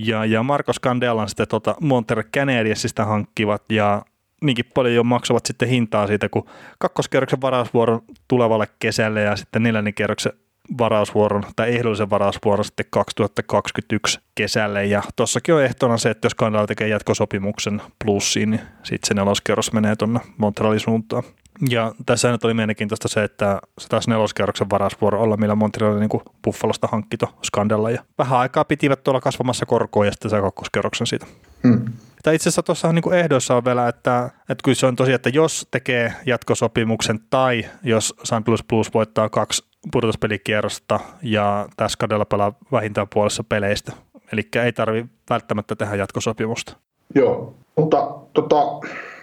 [0.05, 4.01] ja, ja Marcos Candelan sitten tota Montreal Canadiensista hankkivat ja
[4.41, 6.49] niinkin paljon jo maksavat sitten hintaa siitä, kun
[6.79, 10.33] kakkoskerroksen varausvuoron tulevalle kesälle ja sitten neljännen kerroksen
[10.77, 16.67] varausvuoron tai ehdollisen varausvuoron sitten 2021 kesälle ja tossakin on ehtona se, että jos Kanada
[16.67, 21.23] tekee jatkosopimuksen plussiin, niin sitten se neloskerros menee tuonne Montrealin suuntaan.
[21.69, 26.09] Ja tässä nyt oli mielenkiintoista se, että se taas neloskerroksen varausvuoro olla, millä Montreal niin
[26.43, 27.91] Buffalosta hankkito Skandella.
[27.91, 31.25] Ja vähän aikaa pitivät tuolla kasvamassa korkoa ja sitten se kakkoskerroksen siitä.
[31.67, 31.85] Hmm.
[32.23, 35.29] Tai itse asiassa tuossa niin ehdoissa on vielä, että, että kyllä se on tosiaan, että
[35.29, 38.47] jos tekee jatkosopimuksen tai jos St.
[38.47, 43.91] Louis Blues voittaa kaksi pudotuspelikierrosta ja tässä kadella pelaa vähintään puolessa peleistä
[44.33, 46.77] Eli ei tarvi välttämättä tehdä jatkosopimusta.
[47.15, 47.97] Joo, mutta
[48.33, 48.55] tota,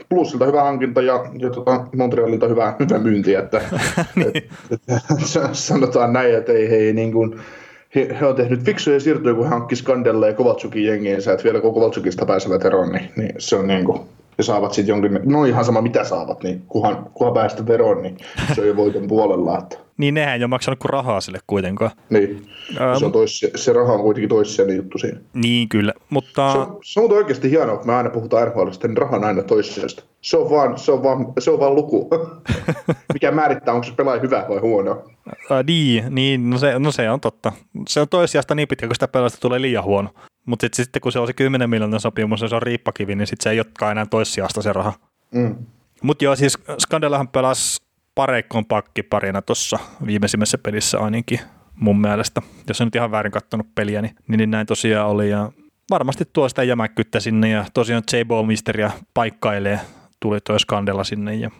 [0.08, 3.60] Plusilta hyvä hankinta ja, ja tota Montrealilta hyvä, hyvä myynti, että
[4.16, 4.36] niin.
[4.36, 4.82] et, et,
[5.52, 7.40] sanotaan näin, että ei, hei, niin kuin,
[7.94, 11.74] he, he on tehnyt fiksuja siirtoja, kun hankki Skandella ja Kovaltsukin jengiensä, että vielä kun
[11.74, 14.00] Kovaltsukista pääsevät eroon, niin, niin se on niin kuin,
[14.38, 18.16] ja saavat sitten jonkin, no ihan sama mitä saavat, niin kunhan, kunhan päästä veroon, niin
[18.54, 19.58] se on jo voiton puolella.
[19.58, 19.76] Että.
[19.96, 21.90] niin nehän ei ole maksanut kuin rahaa sille kuitenkaan.
[22.10, 25.20] Niin, um, se, on tois, se raha on kuitenkin toissijainen juttu siinä.
[25.34, 26.52] Niin kyllä, mutta...
[26.52, 29.42] Se on, se on oikeasti hienoa, kun me aina puhutaan RHLista, niin raha on aina
[29.42, 30.02] toissijasta.
[30.20, 32.10] Se on vaan, se on vaan, se on vaan luku,
[33.14, 34.92] mikä määrittää, onko se pelaaja hyvä vai huono.
[35.26, 37.52] Uh, niin, niin no, se, no se on totta.
[37.88, 40.10] Se on toissijasta niin pitkä, kun sitä pelaajasta tulee liian huono.
[40.46, 43.26] Mutta sitten, sit, kun se on se 10 miljoonan sopimus ja se on riippakivi, niin
[43.26, 44.92] sitten se ei olekaan enää toissijasta se raha.
[45.34, 45.56] Mm.
[46.02, 47.82] Mutta joo, siis Skandellahan pelasi
[48.14, 51.40] pareikkoon pakkiparina tuossa viimeisimmässä pelissä ainakin
[51.74, 52.42] mun mielestä.
[52.68, 55.30] Jos en nyt ihan väärin katsonut peliä, niin, niin näin tosiaan oli.
[55.30, 55.52] Ja
[55.90, 58.16] varmasti tuo sitä jämäkkyyttä sinne ja tosiaan J.
[58.26, 59.80] Bowmisteria paikkailee,
[60.20, 61.50] tuli tuo Skandella sinne ja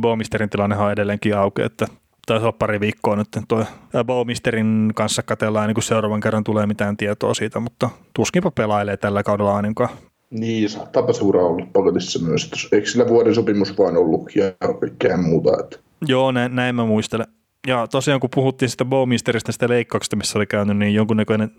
[0.00, 1.86] Bowmisterin tilannehan on edelleenkin auki, että
[2.26, 3.64] taisi olla pari viikkoa nyt toi
[4.04, 9.22] Bowmisterin kanssa katellaan niin kuin seuraavan kerran tulee mitään tietoa siitä, mutta tuskinpa pelailee tällä
[9.22, 9.90] kaudella ainakaan.
[10.30, 12.50] Niin, saattaapa seuraa olla paketissa myös.
[12.72, 15.50] Eikö sillä vuoden sopimus vain ollut ja kaikkea muuta?
[15.60, 15.78] Että...
[16.06, 17.26] Joo, näin, näin mä muistelen.
[17.66, 21.50] Ja tosiaan kun puhuttiin sitä Bowmisteristä, sitä leikkauksesta, missä oli käynyt, niin jonkunnäköinen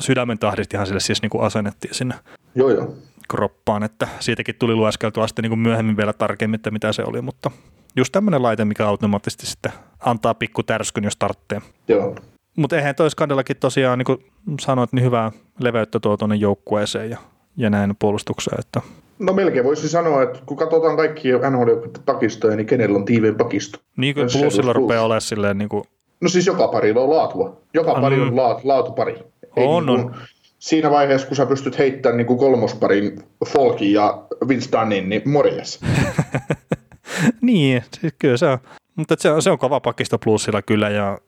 [0.00, 2.14] sydämen tahdistihan sille siis niin kuin asennettiin sinne.
[2.54, 2.94] Joo, joo
[3.28, 7.22] kroppaan, että siitäkin tuli lueskeltua sitten niin kuin myöhemmin vielä tarkemmin, että mitä se oli,
[7.22, 7.50] mutta
[7.96, 11.60] just tämmöinen laite, mikä automaattisesti sitten antaa pikku tärskyn, jos tarvitsee.
[11.88, 12.14] Joo.
[12.56, 14.18] Mutta eihän toi Skandellakin tosiaan, niin kuin
[14.60, 17.18] sanoit, niin hyvää leveyttä tuo tuonne joukkueeseen ja,
[17.56, 18.60] ja näin puolustukseen.
[18.60, 18.80] Että.
[19.18, 23.78] No melkein voisi sanoa, että kun katsotaan kaikki nhl pakistoja, niin kenellä on tiivein pakisto?
[23.96, 25.84] Niin kuin plusilla rupeaa olemaan silleen niin kuin...
[26.20, 27.60] No siis joka pari on laatua.
[27.74, 28.00] Joka An...
[28.00, 29.12] pari on laat, laatupari.
[29.56, 30.14] on, niin kuin, on
[30.58, 35.80] siinä vaiheessa, kun sä pystyt heittämään niin kuin kolmosparin Folkin ja Vince Dunnin, niin morjes.
[37.40, 38.58] niin, siis kyllä se on.
[38.96, 41.18] Mutta se on, se on kova pakisto plussilla kyllä ja,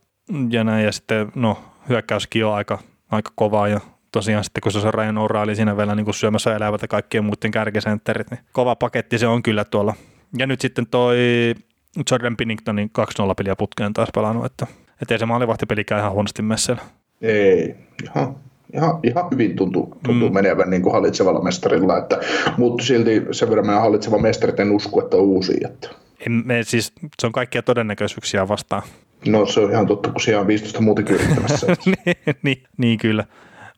[0.50, 0.84] ja näin.
[0.84, 2.78] Ja sitten no, hyökkäyskin on aika,
[3.10, 3.80] aika kovaa ja
[4.12, 7.24] tosiaan sitten kun se on Ryan O'Reilly siinä vielä niin kuin syömässä elävät ja kaikkien
[7.24, 9.94] muiden kärkisentterit, niin kova paketti se on kyllä tuolla.
[10.38, 11.16] Ja nyt sitten toi
[12.10, 12.90] Jordan Pinningtonin
[13.30, 14.66] 2-0 peliä putkeen taas pelannut, että,
[15.02, 16.82] että ei se maalivahtipelikään ihan huonosti messellä.
[17.22, 18.36] Ei, ihan
[18.76, 20.34] ihan, ihan hyvin tuntuu, tuntuu mm.
[20.34, 22.20] menevän niin kuin hallitsevalla mestarilla, että,
[22.56, 25.60] mutta silti sen verran meidän hallitseva mestarit en usko, että on uusi.
[25.64, 25.88] Että.
[26.26, 28.82] En, me, siis, se on kaikkia todennäköisyyksiä vastaan.
[29.26, 31.66] No se on ihan totta, kun siellä on 15 muutenkin yrittämässä.
[31.86, 33.24] niin, niin, niin, kyllä.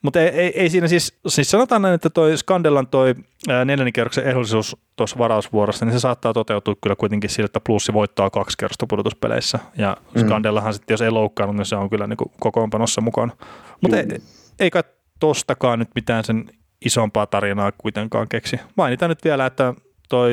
[0.02, 3.14] Mutta ei, ei, ei, siinä siis, siis sanotaan näin, että toi Skandellan toi
[3.46, 8.30] neljännen kierroksen ehdollisuus tuossa varausvuorossa, niin se saattaa toteutua kyllä kuitenkin sillä, että plussi voittaa
[8.30, 9.58] kaksi kerrosta pudotuspeleissä.
[9.78, 10.20] Ja mm.
[10.20, 13.32] Skandellahan sitten, jos ei loukkaannut, niin se on kyllä niin kuin kokoonpanossa mukana.
[13.80, 14.06] Mutta ei,
[14.60, 14.84] eikä
[15.20, 16.44] tostakaan nyt mitään sen
[16.84, 18.60] isompaa tarinaa kuitenkaan keksi.
[18.76, 19.74] Mainitaan nyt vielä, että
[20.08, 20.32] toi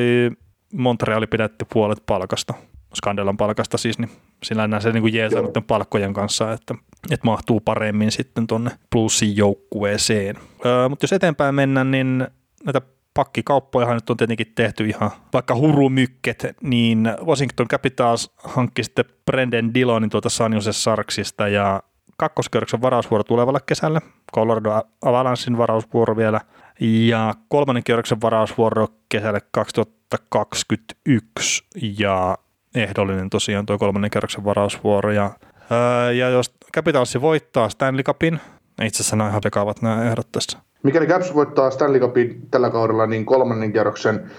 [0.72, 2.54] Montreali pidätti puolet palkasta,
[2.94, 4.10] Skandelan palkasta siis, niin
[4.42, 6.74] sillä näin se niin nyt palkkojen kanssa, että,
[7.10, 10.36] että mahtuu paremmin sitten tuonne plussin joukkueeseen.
[10.66, 12.26] Öö, mutta jos eteenpäin mennään, niin
[12.64, 12.80] näitä
[13.14, 20.10] pakkikauppoja nyt on tietenkin tehty ihan vaikka hurumykket, niin Washington Capitals hankki sitten Brendan Dillonin
[20.10, 21.82] tuolta San Jose Sarksista ja
[22.16, 24.00] kakkoskierroksen varausvuoro tulevalle kesälle,
[24.34, 26.40] Colorado Avalanchein varausvuoro vielä,
[26.80, 31.64] ja kolmannen kierroksen varausvuoro kesälle 2021,
[31.98, 32.38] ja
[32.74, 35.30] ehdollinen tosiaan tuo kolmannen kierroksen varausvuoro, ja,
[35.70, 38.40] ää, ja jos Capitalsi voittaa Stanley Cupin,
[38.82, 40.58] itse asiassa nämä ihan vekaavat nämä ehdot tässä.
[40.82, 44.30] Mikäli Caps voittaa Stanley Cupin tällä kaudella, niin kolmannen kierroksen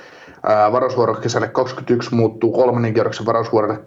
[0.72, 3.80] varausvuoro kesälle 2021 muuttuu kolmannen kierroksen varausvuorolle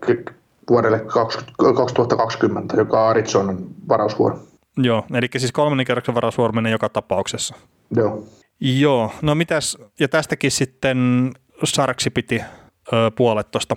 [0.70, 4.38] vuodelle 2020, joka on Arizonan varausvuoro.
[4.76, 7.54] Joo, eli siis kolmannen kerroksen varausvuoro menee joka tapauksessa.
[7.96, 8.24] Joo.
[8.61, 11.30] Joo, no mitäs, ja tästäkin sitten
[11.64, 12.42] Sarksi piti
[12.92, 13.76] ö, puolet tuosta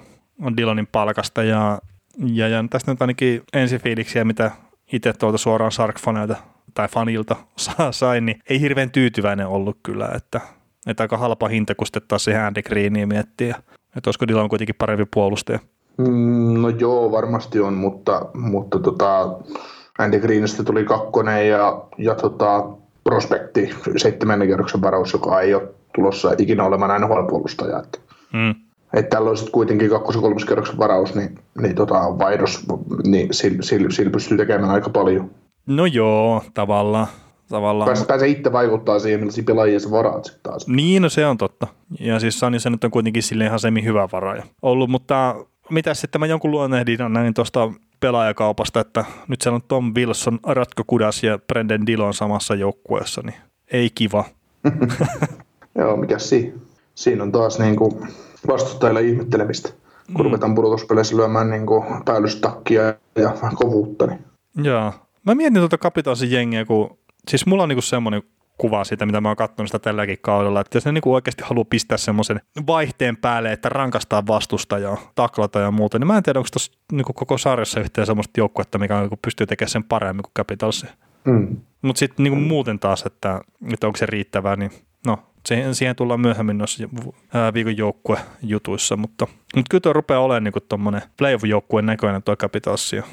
[0.57, 1.79] Dylanin palkasta, ja,
[2.25, 4.51] ja, ja tästä nyt ainakin ensifiiliksiä, mitä
[4.93, 6.35] itse tuolta suoraan Sark-faneilta
[6.73, 7.35] tai fanilta
[7.91, 10.41] sain, niin ei hirveän tyytyväinen ollut kyllä, että,
[10.87, 13.49] että aika halpa hinta, kun sitten taas siihen Andy Greenia miettii,
[13.97, 15.59] että olisiko Dylan kuitenkin parempi puolustaja.
[15.97, 19.37] Mm, no joo, varmasti on, mutta, mutta tota,
[19.99, 22.65] Andy Greenistä tuli kakkonen ja, ja tota,
[23.03, 27.79] prospekti seitsemännen kerroksen varaus, joka ei ole tulossa ikinä olemaan NHL-puolustaja.
[27.79, 27.99] Että,
[28.33, 28.55] mm.
[28.93, 32.65] että tällä on kuitenkin kakkos- ja kerroksen varaus, niin, niin tota, vaihdos,
[33.05, 35.31] niin sillä, sillä, sillä pystyy tekemään aika paljon.
[35.65, 37.07] No joo, tavallaan.
[37.49, 37.87] tavallaan.
[37.87, 40.67] Pääsee, pääsee itse vaikuttaa siihen, millaisia pelaajia sä varaat sitten taas.
[40.67, 41.67] Niin, no se on totta.
[41.99, 45.35] Ja siis Sani se nyt on kuitenkin sille ihan semi hyvä varaaja ollut, mutta
[45.69, 50.83] mitä sitten mä jonkun luonnehdin näin tuosta pelaajakaupasta, että nyt siellä on Tom Wilson, Ratko
[50.87, 53.35] Kudas ja Brendan Dillon samassa joukkueessa, niin
[53.71, 54.25] ei kiva.
[55.79, 56.53] Joo, mikä siinä?
[56.95, 58.07] Siinä on taas niin kuin
[58.47, 59.69] vastustajille ihmettelemistä,
[60.13, 60.23] kun mm.
[60.23, 62.83] ruvetaan pudotuspeleissä lyömään niin kuin päällystakkia
[63.15, 64.07] ja kovuutta.
[64.07, 64.19] Niin.
[64.65, 64.93] Joo.
[65.25, 66.97] Mä mietin tuota kapitaalisen jengiä, kun
[67.27, 68.23] siis mulla on niin semmoinen
[68.57, 71.65] kuva siitä, mitä mä oon katsonut sitä tälläkin kaudella, että jos ne niin oikeasti haluaa
[71.65, 76.49] pistää semmoisen vaihteen päälle, että rankastaa vastustajaa, taklata ja muuta, niin mä en tiedä, onko
[76.53, 80.87] tuossa niin koko sarjassa yhteen semmoista joukkuetta, mikä niin pystyy tekemään sen paremmin kuin Capitalsi.
[81.25, 81.57] Mm.
[81.81, 83.41] Mutta sitten niin muuten taas, että,
[83.73, 84.71] että onko se riittävää, niin
[85.07, 86.89] no, siihen, siihen tullaan myöhemmin noissa
[87.53, 92.95] viikon joukkue jutuissa, mutta, mutta kyllä tuo rupeaa olemaan niin tuommoinen playoff-joukkueen näköinen tuo Capitalsi
[92.95, 93.03] ja,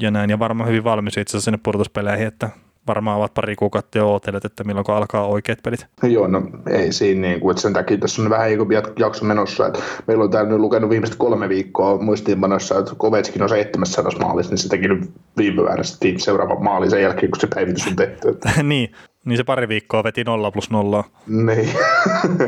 [0.00, 2.48] ja näin, ja varmaan hyvin valmis itse asiassa sinne pudotuspeleihin, että
[2.90, 5.86] varmaan ovat pari kuukautta jo ootelleet, että milloin alkaa oikeat pelit.
[6.02, 8.66] Joo, no ei siinä niin kuin, että sen takia tässä on vähän joku
[8.98, 13.48] jakso menossa, että meillä on täällä nyt lukenut viimeiset kolme viikkoa muistiinpanossa, että Kovetskin on
[13.48, 17.86] 700 maalissa, niin se teki nyt viime väärästi seuraava maali sen jälkeen, kun se päivitys
[17.86, 18.38] on tehty.
[18.62, 18.92] niin,
[19.24, 21.04] niin se pari viikkoa veti nolla plus nolla.
[21.26, 21.68] Niin.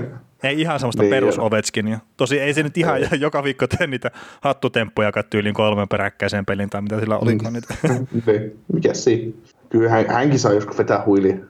[0.42, 1.98] ei ihan semmoista niin, perus Ovechkinia.
[2.16, 3.09] Tosi ei se nyt ihan ei.
[3.20, 7.52] joka viikko tee niitä hattutemppuja tyyliin kolmen peräkkäiseen pelin tai mitä sillä olikaan.
[7.52, 8.07] Mm.
[8.26, 8.62] niin.
[8.72, 9.33] Mikä siinä?
[9.73, 11.41] Kyllä hän, hänkin saa joskus vetää huili.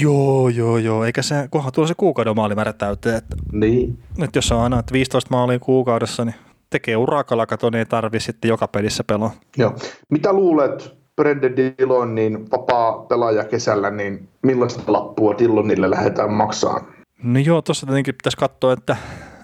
[0.00, 1.04] Joo, joo, joo.
[1.04, 3.16] Eikä se, kunhan tulee se kuukauden maalimäärä täyteen.
[3.16, 3.98] Että, niin.
[4.22, 6.34] Että jos on aina että 15 maalia kuukaudessa, niin
[6.70, 9.30] tekee urakalla, kato, niin ei tarvi sitten joka pelissä pelaa.
[9.56, 9.74] Joo.
[10.10, 16.84] Mitä luulet, Brendan Dillon, niin vapaa pelaaja kesällä, niin millaista lappua Dillonille lähdetään maksaa?
[17.22, 18.96] No joo, tuossa tietenkin pitäisi katsoa, että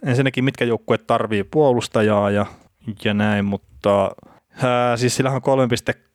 [0.06, 2.46] ensinnäkin mitkä joukkueet tarvii puolustajaa ja,
[3.04, 4.10] ja näin, mutta
[4.62, 5.40] Ää, siis sillä on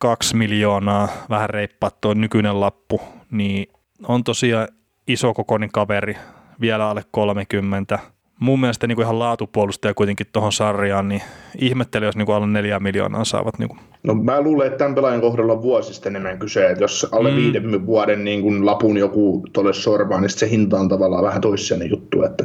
[0.04, 3.66] 3,2 miljoonaa, vähän reippaat tuo nykyinen lappu, niin
[4.08, 4.68] on tosiaan
[5.08, 6.16] iso kokoinen kaveri,
[6.60, 7.98] vielä alle 30.
[8.40, 11.22] Mun mielestä niin kuin ihan laatupuolustaja kuitenkin tuohon sarjaan, niin
[11.58, 13.58] ihmettelen, jos niin kuin alle 4 miljoonaa saavat.
[13.58, 13.80] Niin kuin.
[14.02, 17.36] No mä luulen, että tämän pelaajan kohdalla on vuosista enemmän kyse, että jos alle mm.
[17.36, 21.90] viiden vuoden niin kuin lapun joku tuolle sorvaa, niin se hinta on tavallaan vähän toissijainen
[21.90, 22.44] juttu, että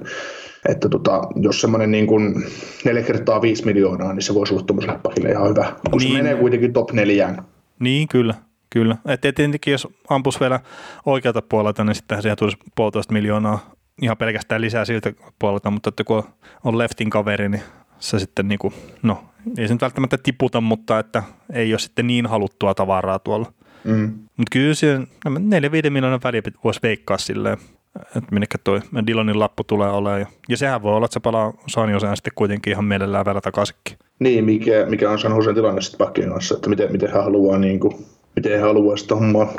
[0.69, 2.45] että tota, jos semmoinen niin kuin
[2.86, 6.12] 4 kertaa 5 miljoonaa, niin se voisi olla tuommoiselle pakille ihan hyvä, kun niin.
[6.12, 7.43] se menee kuitenkin top neljään.
[7.80, 8.34] Niin, kyllä.
[8.69, 8.97] Kyllä.
[9.08, 10.60] Että tietenkin jos ampus vielä
[11.06, 16.04] oikealta puolelta, niin sitten siihen tulisi puolitoista miljoonaa ihan pelkästään lisää siltä puolelta, mutta että
[16.04, 16.23] kun
[16.63, 17.62] on leftin kaveri, niin
[17.99, 18.73] se sitten niin kuin,
[19.04, 19.23] no
[19.58, 21.23] ei se nyt välttämättä tiputa, mutta että
[21.54, 23.54] ei ole sitten niin haluttua tavaraa tuolla.
[23.84, 24.13] Mm.
[24.38, 27.58] Mutta kyllä siihen 4-5 miljoonan väliä voisi veikkaa silleen,
[27.99, 30.21] että minnekä toi Dylanin lappu tulee olemaan.
[30.21, 33.97] Ja, ja sehän voi olla, että se palaa Sanjoseen sitten kuitenkin ihan mielellään vielä takaisinkin.
[34.19, 37.58] Niin, mikä, mikä on San Josen tilanne sitten pakkien kanssa, että miten, miten hän haluaa
[37.58, 39.53] niin kuin, miten hän haluaa sitä hommaa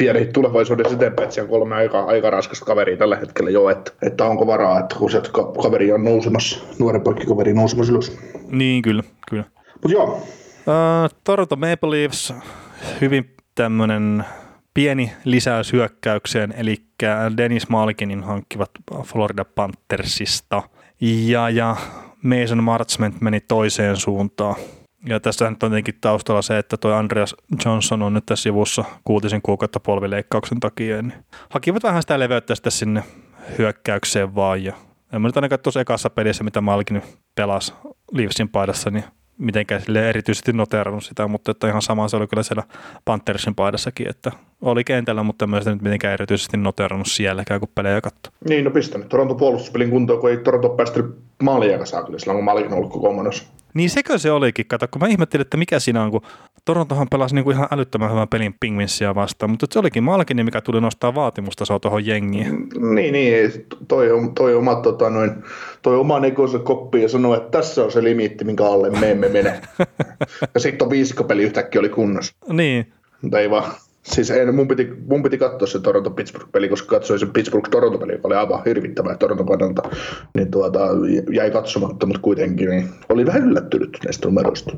[0.00, 3.92] viedä tulevaisuudessa eteenpäin, että siellä on kolme aika, aika raskasta kaveria tällä hetkellä jo, että,
[4.02, 5.30] että onko varaa, että kun sieltä
[5.62, 8.18] kaveri on nousemassa, nuoren kaveri nousemassa ylös.
[8.50, 9.44] Niin, kyllä, kyllä.
[9.72, 10.04] Mutta joo.
[10.04, 12.34] Uh, Toronto Maple Leafs,
[13.00, 14.24] hyvin tämmöinen
[14.78, 16.76] pieni lisäys hyökkäykseen, eli
[17.36, 18.70] Dennis Malkinin hankkivat
[19.04, 20.62] Florida Panthersista.
[21.00, 21.76] Ja, ja
[22.22, 24.54] Mason Marchment meni toiseen suuntaan.
[25.06, 29.42] Ja tässä on tietenkin taustalla se, että tuo Andreas Johnson on nyt tässä sivussa kuutisen
[29.42, 31.02] kuukautta polvileikkauksen takia.
[31.02, 33.02] Niin hakivat vähän sitä leveyttä sitten sinne
[33.58, 34.64] hyökkäykseen vaan.
[34.64, 34.72] Ja
[35.12, 37.02] en mä nyt ainakaan tuossa ekassa pelissä, mitä Malkin
[37.34, 37.72] pelasi
[38.12, 39.04] Leafsin paidassa, niin
[39.38, 42.62] mitenkään sille erityisesti noterannut sitä, mutta että ihan sama se oli kyllä siellä
[43.04, 48.30] Panthersin paidassakin, että oli kentällä, mutta myös nyt mitenkään erityisesti noterannut sielläkään, kun pelejä katto.
[48.48, 52.44] Niin, no pistänyt Toronto puolustuspelin kuntoon, kun ei Toronto päästänyt maalia saa kyllä silloin, kun
[52.44, 53.44] Malkin on ollut koko menossa.
[53.74, 56.22] Niin sekö se olikin, kato, kun mä ihmettelin, että mikä siinä on, kun
[56.64, 60.60] Torontohan pelasi niin kuin ihan älyttömän hyvän pelin Pingvinsia vastaan, mutta se olikin Malkini, mikä
[60.60, 62.68] tuli nostaa vaatimustasoa tuohon jengiin.
[62.94, 65.30] Niin, niin, toi, toi, oma, tota, noin,
[65.82, 69.28] toi oma nekonsa koppi ja sanoi, että tässä on se limiitti, minkä alle me emme
[69.28, 69.60] mene.
[70.54, 72.34] ja sitten on viisikkopeli yhtäkkiä oli kunnossa.
[72.52, 72.92] Niin.
[73.22, 73.72] Mutta ei vaan.
[74.12, 78.34] Siis ei, mun, piti, mun piti katsoa se Toronto-Pittsburgh-peli, koska katsoin sen Pittsburgh-Toronto-peli, joka oli
[78.34, 79.82] aivan hirvittävä Toronto kannalta,
[80.34, 80.80] niin tuota,
[81.32, 84.76] jäi katsomatta, mutta kuitenkin niin oli vähän yllättynyt näistä numeroista.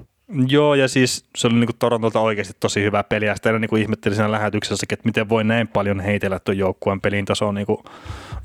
[0.49, 4.17] Joo, ja siis se oli niinku Torontolta oikeasti tosi hyvä peli, ja sitten niinku ihmettelin
[4.17, 7.83] siinä lähetyksessäkin, että miten voi näin paljon heitellä tuon joukkueen pelin taso niinku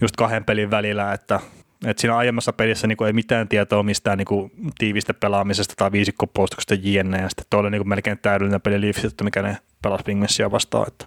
[0.01, 1.39] just kahden pelin välillä, että
[1.85, 7.17] et siinä aiemmassa pelissä niinku ei mitään tietoa mistään niinku tiivistä pelaamisesta tai viisikkopuolustuksesta jne.
[7.17, 10.87] Ja sitten tuolla niinku melkein täydellinen peli Leafsistä, mikä ne pelasi Pingvinsia vastaan.
[10.87, 11.05] Että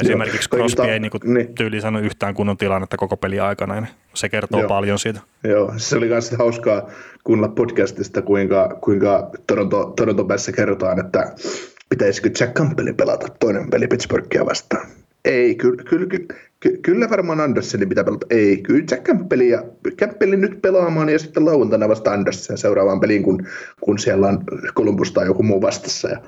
[0.00, 1.54] esimerkiksi Joo, Crosby ei niinku niin.
[1.54, 3.74] tyyli saanut yhtään kunnon tilannetta koko peli aikana.
[3.74, 4.68] Niin se kertoo Joo.
[4.68, 5.20] paljon siitä.
[5.44, 6.90] Joo, se oli myös hauskaa
[7.24, 11.34] kuunnella podcastista, kuinka, kuinka Toronto, Toronto päässä kerrotaan, että
[11.88, 14.86] pitäisikö Jack Campbellin pelata toinen peli Pittsburghia vastaan.
[15.24, 18.26] Ei, kyllä, kyllä, kyllä, Ky- kyllä varmaan Andersenin pitää pelata.
[18.30, 19.62] Ei, kyllä Jack Campbell, ja,
[20.36, 23.46] nyt pelaamaan ja sitten lauantaina vasta Andersen seuraavaan peliin, kun,
[23.80, 24.44] kun siellä on
[24.74, 26.08] Columbus tai joku muu vastassa.
[26.08, 26.18] Ja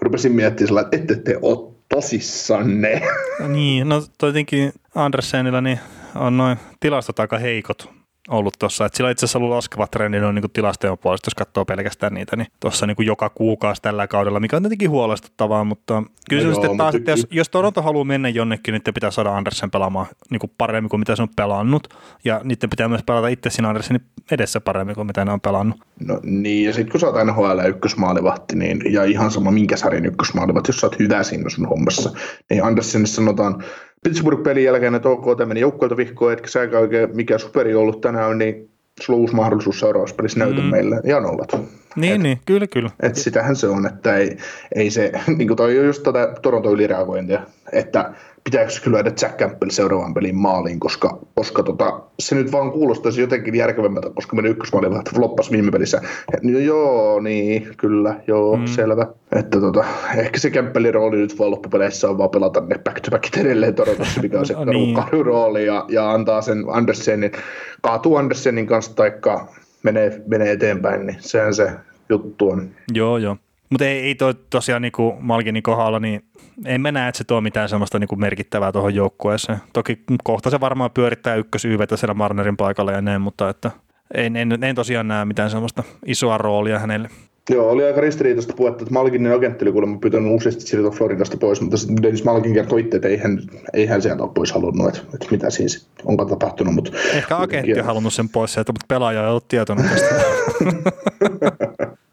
[0.00, 3.02] rupesin miettimään että ette te ole tosissanne.
[3.48, 5.78] Niin, no tietenkin Andersenilla niin
[6.14, 8.86] on noin tilastot aika heikot ollut tuossa.
[8.86, 12.14] Että sillä on itse asiassa ollut laskeva trendi noin niin tilastojen puolesta, jos katsoo pelkästään
[12.14, 16.48] niitä, niin tuossa niin joka kuukausi tällä kaudella, mikä on tietenkin huolestuttavaa, mutta kyllä no
[16.48, 19.70] se joo, sitten taas, että jos, jos Toronto haluaa mennä jonnekin, niin pitää saada Andersen
[19.70, 23.50] pelaamaan niin kuin paremmin kuin mitä se on pelannut, ja niiden pitää myös pelata itse
[23.50, 25.80] siinä Andersenin edessä paremmin kuin mitä ne on pelannut.
[26.06, 30.06] No niin, ja sitten kun sä oot NHL ykkösmaalivahti, niin, ja ihan sama minkä sarjan
[30.06, 32.10] ykkösmaalivahti, jos sä oot hyvä siinä sun hommassa,
[32.50, 33.64] niin Andersenissa sanotaan
[34.04, 38.70] Pittsburgh-pelin jälkeen, että ok, tämmöinen joukkoilta vihkoa, etkä säkä oikein mikä superi ollut tänään, niin
[39.00, 40.66] sulla on uusi mahdollisuus seuraavassa pelissä näytä mm.
[40.66, 41.56] meille ja nollat.
[41.96, 42.90] Niin, et, niin, kyllä, kyllä.
[43.02, 44.36] Et sitähän se on, että ei,
[44.74, 47.40] ei se, niin kuin toi on just tätä Toronto ylireagointia,
[47.72, 48.12] että
[48.44, 53.20] pitääkö kyllä lyödä Jack Campbell seuraavaan peliin maaliin, koska, koska tota, se nyt vaan kuulostaisi
[53.20, 56.02] jotenkin järkevämmältä, koska meidän ykkösmaali vähän floppas viime pelissä.
[56.32, 58.66] Ja, joo, niin, kyllä, joo, mm.
[58.66, 59.06] selvä.
[59.36, 59.84] Että tota,
[60.16, 63.74] ehkä se Campbellin rooli nyt vaan loppupeleissä on vaan pelata ne back to back edelleen
[63.74, 64.96] Torontossa, mikä on se no, niin.
[65.22, 67.32] rooli, ja, ja antaa sen Andersenin,
[67.80, 69.48] kaatuu Andersenin kanssa, taikka
[69.82, 71.70] menee, menee eteenpäin, niin sehän se
[72.08, 72.70] juttu on.
[72.92, 73.36] Joo, joo.
[73.70, 76.22] Mutta ei, ei toi tosiaan niin kuin Malkinin kohdalla, niin
[76.64, 79.58] en mä näe, että se tuo mitään sellaista niin kuin merkittävää tuohon joukkueeseen.
[79.72, 83.70] Toki kohta se varmaan pyörittää ykkösyyvetä siellä Marnerin paikalla ja näin, mutta että
[84.14, 87.08] en, en, en tosiaan näe mitään sellaista isoa roolia hänelle.
[87.50, 91.60] Joo, oli aika ristiriitaista puhetta, että Malkinin agentti oli kuulemma pyytänyt useasti siirtyä Floridasta pois,
[91.60, 93.40] mutta sitten Dennis Malkin kertoi itse, että ei hän,
[93.72, 96.74] ei hän sieltä ole pois halunnut, että, että mitä siis onko tapahtunut.
[96.74, 100.14] Mutta, Ehkä agentti on halunnut sen pois sieltä, mutta pelaaja ei ollut tietoinen tästä.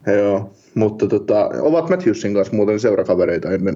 [0.18, 3.74] Joo, mutta tota, ovat Matthewsin kanssa muuten seurakavereita ennen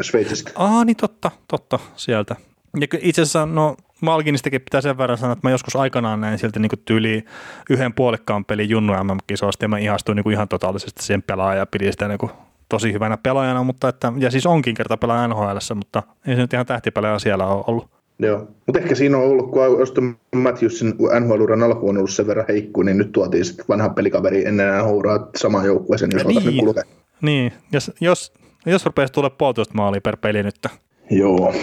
[0.00, 0.52] Sveitsistä.
[0.54, 2.36] Ah, niin totta, totta, sieltä.
[2.80, 6.60] Ja itse asiassa, no Malkinistakin pitää sen verran sanoa, että mä joskus aikanaan näin sieltä
[6.60, 7.24] niin tyyli
[7.70, 11.92] yhden puolikkaan pelin Junnu MM-kisoista ja mä ihastuin niin ihan totaalisesti sen pelaajan ja pidin
[11.92, 12.30] sitä niin
[12.68, 16.52] tosi hyvänä pelaajana, mutta että, ja siis onkin kerta pelaaja NHL, mutta ei se nyt
[16.52, 17.90] ihan tähtipelaaja siellä ole ollut.
[18.18, 22.46] Joo, mutta ehkä siinä on ollut, kun Auston Matthewsin NHL-uran alku on ollut sen verran
[22.48, 26.64] heikko, niin nyt tuotiin sitten vanha pelikaveri ennen NHLaa samaan joukkueeseen, jos niin.
[26.64, 26.82] kulkee.
[27.22, 28.32] Niin, jos, jos,
[28.66, 30.66] jos rupeaisi tulla puolitoista maalia per peli nyt.
[31.10, 31.54] Joo.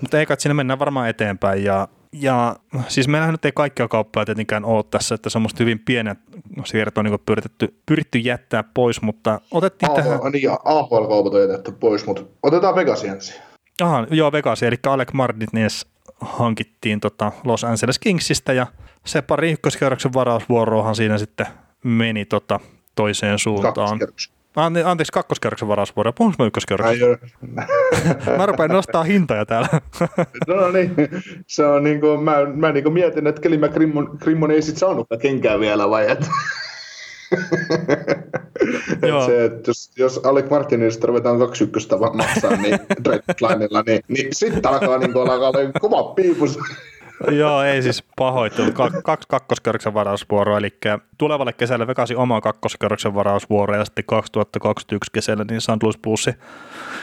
[0.00, 2.56] Mutta eikä siinä mennään varmaan eteenpäin ja ja
[2.88, 6.18] siis meillähän nyt ei kaikkia kauppoja tietenkään ole tässä, että se on hyvin pienet
[6.64, 10.32] siirrot on niin pyritetty, pyritty jättää pois, mutta otettiin AHL, tähän...
[10.32, 13.40] Niin, AHL-kaupat on jätetty pois, mutta otetaan Vegas ensin.
[13.82, 15.84] Aha, joo, Vegas, eli Alec Martinez
[16.20, 18.66] hankittiin tota Los Angeles Kingsistä ja
[19.06, 21.46] se pari ykköskierroksen varausvuoroahan siinä sitten
[21.84, 22.60] meni tota
[22.94, 23.98] toiseen suuntaan.
[24.64, 26.12] Anteeksi, kakkoskerroksen varausvuoro.
[26.12, 27.18] Puhunko mä ykköskerroksen?
[28.38, 29.68] mä rupean nostaa hintoja täällä.
[30.48, 30.94] no niin,
[31.46, 34.76] se on niin kuin, mä, mä niin kuin mietin, että Kelly McCrimmon Crimmon ei sit
[34.76, 36.26] saanut kenkää vielä vai että
[39.08, 39.26] Joo.
[39.26, 44.66] se, että jos, jos Alec Martinezista ruvetaan kaksi ykköstä maksaa niin Dreadlinella, niin, niin sitten
[44.66, 46.58] alkaa niin olla alkaa kova piipus.
[47.28, 48.72] Joo, ei siis pahoittelu.
[49.04, 50.78] Kaksi kakkoskerroksen varausvuoroa, eli
[51.18, 55.82] tulevalle kesälle Vegasi oma kakkoskerroksen varausvuoro ja sitten 2021 kesällä niin St.
[55.82, 56.34] Louis Pulssi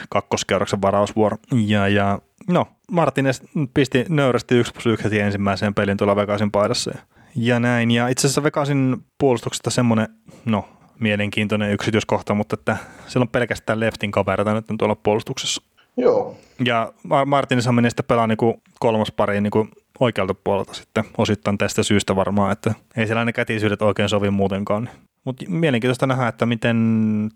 [0.08, 1.36] kakkoskerroksen varausvuoro.
[1.66, 3.40] Ja, ja no, Martinez
[3.74, 6.90] pisti nöyrästi 1 plus 1 ensimmäiseen pelin tuolla Vegasin paidassa.
[7.36, 7.90] Ja näin.
[7.90, 10.08] Ja itse asiassa Vegasin puolustuksesta semmoinen,
[10.44, 10.68] no,
[11.00, 12.76] mielenkiintoinen yksityiskohta, mutta että
[13.06, 15.62] siellä on pelkästään leftin kaverita nyt tuolla puolustuksessa.
[15.96, 16.36] Joo.
[16.64, 16.92] Ja
[17.26, 18.38] Martinishan meni sitten pelaa niin
[18.80, 24.08] kolmas pari niin oikealta puolelta sitten osittain tästä syystä varmaan, että ei sellainen kätisyydet oikein
[24.08, 24.90] sovi muutenkaan.
[25.24, 26.78] Mutta mielenkiintoista nähdä, että miten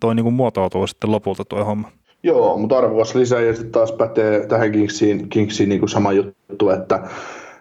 [0.00, 1.90] toi niin muotoutuu sitten lopulta tuo homma.
[2.22, 6.70] Joo, mutta arvokas lisää ja sitten taas pätee tähän Kingsiin, Kingsiin niin kuin sama juttu,
[6.70, 7.00] että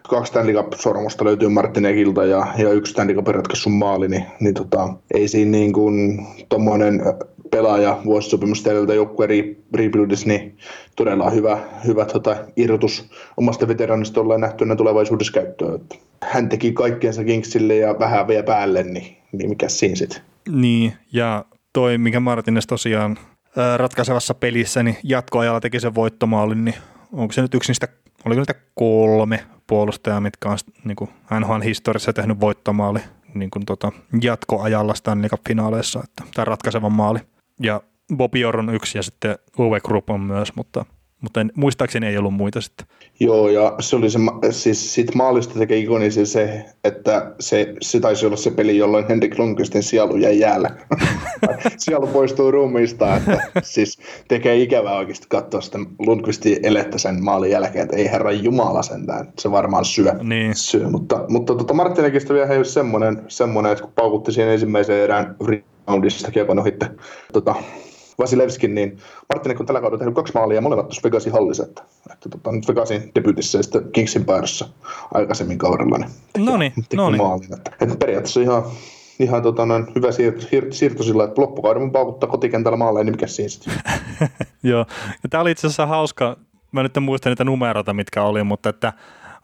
[0.08, 3.26] kaksi Stanley Cup-sormusta löytyy Martinekilta ja, ja yksi Stanley Cup
[3.68, 7.02] maali, niin, niin tota, ei siinä niin kuin tommonen
[7.52, 10.56] pelaaja vuosisopimusta edeltä joukkueen rebuildissa, niin
[10.96, 15.80] todella hyvä, hyvä tota, irrotus omasta veteranista ollaan nähtynä tulevaisuudessa käyttöön.
[16.22, 20.20] Hän teki kaikkeensa Kingsille ja vähän vielä päälle, niin, niin mikä siinä sitten?
[20.48, 23.18] Niin, ja toi, mikä Martines tosiaan
[23.76, 26.74] ratkaisevassa pelissä, niin jatkoajalla teki sen voittomaalin, niin
[27.12, 27.88] onko se nyt yksi niistä,
[28.24, 33.00] oliko niitä kolme puolustajaa, mitkä on niin kuin NHL-historiassa tehnyt voittomaali
[33.34, 33.92] niin kuin tota,
[34.22, 37.18] jatkoajalla Stanley Cup-finaaleissa, että, tämä ratkaiseva maali.
[37.60, 37.82] Ja
[38.16, 40.84] Bobby Orr on yksi ja sitten Uwe Krupp on myös, mutta
[41.22, 42.86] mutta en, muistaakseni ei ollut muita sitten.
[43.20, 44.18] Joo, ja se oli se,
[44.50, 49.38] siis sit maalista tekee ikonisen se, että se, se taisi olla se peli, jolloin Henrik
[49.38, 50.70] Lundqvistin sielu jäi jäällä.
[51.78, 53.98] sielu poistuu ruumiista, että siis
[54.28, 59.32] tekee ikävää oikeasti katsoa sitä Lundqvistin elettä sen maalin jälkeen, että ei herra Jumala sentään,
[59.38, 60.12] se varmaan syö.
[60.22, 60.54] Niin.
[60.54, 60.88] syö.
[60.88, 65.36] Mutta, mutta tota Marttinekista vielä hei, semmoinen, semmoinen, että kun paukutti siihen ensimmäiseen erään
[65.86, 66.90] roundissa kiekon ohitte
[67.32, 67.54] tota,
[68.18, 71.64] Vasilevskin, niin Marttinek on tällä kaudella tehnyt kaksi maalia ja molemmat tuossa Vegasin hallissa.
[71.64, 74.68] Että, että tota, nyt Vegasin debyytissä ja sitten Kingsin päädyssä
[75.14, 75.98] aikaisemmin kaudella.
[75.98, 77.22] Niin teki, no niin, teki no niin.
[77.22, 77.54] maalin.
[77.54, 78.62] Että, että periaatteessa ihan,
[79.18, 83.26] ihan tota, noin, hyvä siirto, siirto sillä, että loppukauden mun paukuttaa kotikentällä maalle, niin mikä
[83.26, 83.72] siinä sitten?
[84.62, 84.86] Joo,
[85.22, 86.36] ja tämä oli itse asiassa hauska,
[86.72, 88.92] mä nyt en muista niitä numeroita, mitkä oli, mutta että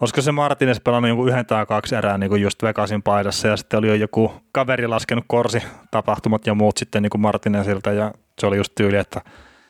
[0.01, 3.57] olisiko se Martinez pelannut jonkun yhden tai kaksi erää niin kuin just Vegasin paidassa ja
[3.57, 8.13] sitten oli jo joku kaveri laskenut korsi tapahtumat ja muut sitten niin kuin Martinezilta ja
[8.39, 9.21] se oli just tyyli, että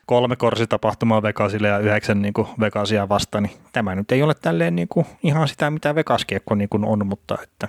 [0.07, 4.76] kolme korsitapahtumaa Vegasille ja yhdeksän niin kuin Vegasia vastaan, niin tämä nyt ei ole tälleen
[4.76, 7.68] niin kuin ihan sitä, mitä Vegaskiekko niin kuin on, mutta että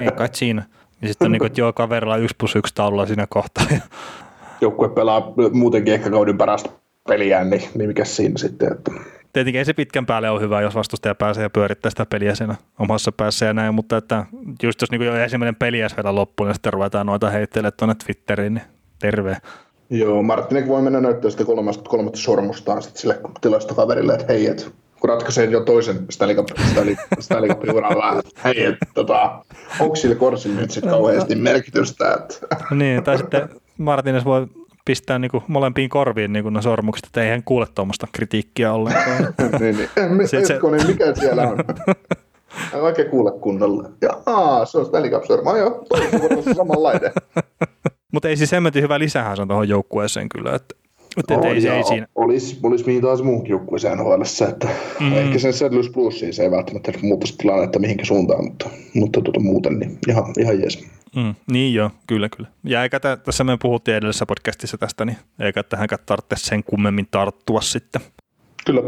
[0.00, 0.62] ei kai siinä.
[1.02, 3.66] Ja sitten niin kuin, että joo, kaverilla yksi plus yksi taululla siinä kohtaa.
[4.60, 6.70] Joukkue pelaa muutenkin ehkä kauden parasta
[7.08, 8.90] peliä, niin, niin mikä siinä sitten, että
[9.34, 12.54] tietenkin ei se pitkän päälle ole hyvä, jos vastustaja pääsee ja pyörittää sitä peliä siinä
[12.78, 14.26] omassa päässä ja näin, mutta että
[14.62, 17.94] just jos niin jo ensimmäinen peli jäisi vielä loppuun ja sitten ruvetaan noita heitteille tuonne
[17.94, 18.64] Twitteriin, niin
[18.98, 19.36] terve.
[19.90, 24.72] Joo, Martinek voi mennä näyttää sitä kolmasta, kolmatta sormustaan sitten sille tilastokaverille, että hei, et,
[25.00, 29.44] kun ratkaisee jo toisen Stanley Cup, Stanley, Stanley Cup uralla, hei, et, tota,
[29.80, 32.14] onko sille korsille nyt sitten kauheasti merkitystä?
[32.14, 32.56] Että.
[32.70, 34.46] niin, tai sitten Martinez voi
[34.84, 38.72] pistää niin kuin molempiin korviin niin kuin ne sormukset, että ei hän kuule tuommoista kritiikkiä
[38.72, 39.18] ollenkaan.
[39.60, 40.28] niin, niin.
[40.28, 40.58] Se, se...
[40.76, 41.58] Niin mikä siellä on?
[42.74, 43.90] En oikein kuule kunnolla.
[44.00, 45.58] Ja aa, se on Stanley Cup sorma.
[45.58, 47.12] Joo, toisessa samanlainen.
[48.12, 50.74] Mutta ei siis hemmetin hyvä lisähän on tuohon joukkueeseen kyllä, että
[51.16, 52.06] että on, ei, se, ei siinä.
[52.14, 54.68] Olisi, olisi mihin taas muukin joukkueeseen nhl että
[55.00, 55.12] mm.
[55.12, 59.78] ehkä sen Settlers Plusiin se ei välttämättä muuttaisi tilannetta mihinkä suuntaan, mutta, mutta tuota, muuten
[59.78, 60.84] niin ihan, ihan jees.
[61.16, 62.48] Mm, niin joo, kyllä kyllä.
[62.64, 67.08] Ja eikä tä, tässä me puhuttiin edellisessä podcastissa tästä, niin eikä tähänkään tarvitse sen kummemmin
[67.10, 68.02] tarttua sitten.
[68.66, 68.82] Kyllä,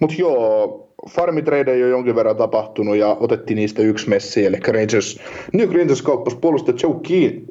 [0.00, 5.20] mutta joo, farmitrade jo jonkin verran tapahtunut ja otettiin niistä yksi messi, eli Rangers,
[5.52, 7.42] New Rangers kauppasi puolustaja Joe Keen,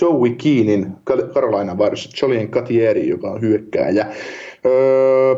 [0.00, 0.86] Joey Keenin
[1.34, 4.06] Carolina varsin Jolien Katieri, joka on hyökkääjä.
[4.66, 5.34] Öö,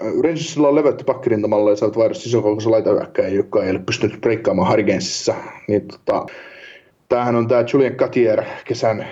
[0.00, 5.34] Rangersilla on levetty pakkirintamalla ja saavat vaihdossa isokokoisen laitahyökkäjä, joka ei ole pystynyt breikkaamaan Hargensissa.
[5.68, 6.26] Niin, tota,
[7.08, 9.06] tämähän on tämä Julian Katier kesän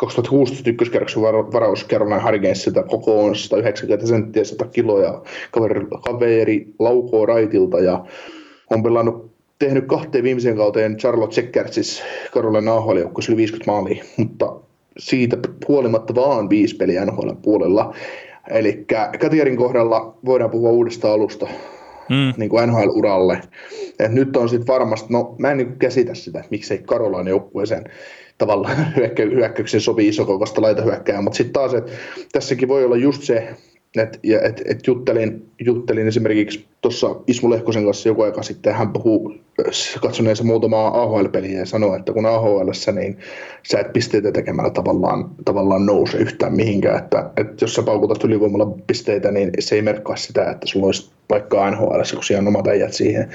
[0.00, 7.26] 2016 ykköskerroksen varaus Carolina Hurricanesilta koko on 190 senttiä 100 kiloa ja kaveri, kaveri laukoo
[7.26, 8.04] raitilta ja
[8.70, 12.98] on pelannut tehnyt kahteen viimeiseen kauteen Charlotte Checkersis Carolina AHL
[13.28, 14.56] yli 50 maalia, mutta
[14.98, 15.36] siitä
[15.68, 17.94] huolimatta vaan viisi peliä NHL puolella.
[18.50, 18.84] Eli
[19.20, 21.46] Katierin kohdalla voidaan puhua uudesta alusta
[22.08, 22.34] mm.
[22.36, 23.40] niin kuin NHL-uralle.
[23.98, 27.84] Et nyt on sitten varmasti, no mä en niin käsitä sitä, että miksei Karolainen joukkueeseen
[28.40, 31.92] tavallaan hyökkä, hyökkäyksen sopii isokokoista hyökkää, mutta sitten taas, että
[32.32, 33.48] tässäkin voi olla just se,
[33.96, 39.34] että et, et juttelin, juttelin esimerkiksi tuossa Ismu Lehkosen kanssa joku aika sitten, hän puhuu
[40.02, 43.18] katsoneensa muutamaa AHL-peliä ja sanoi, että kun AHL, niin
[43.70, 48.76] sä et pisteitä tekemällä tavallaan, tavallaan nouse yhtään mihinkään, että, että jos sä paukutat ylivoimalla
[48.86, 52.66] pisteitä, niin se ei merkkaa sitä, että sulla olisi paikkaa NHL, kun siellä on omat
[52.66, 53.28] äijät siihen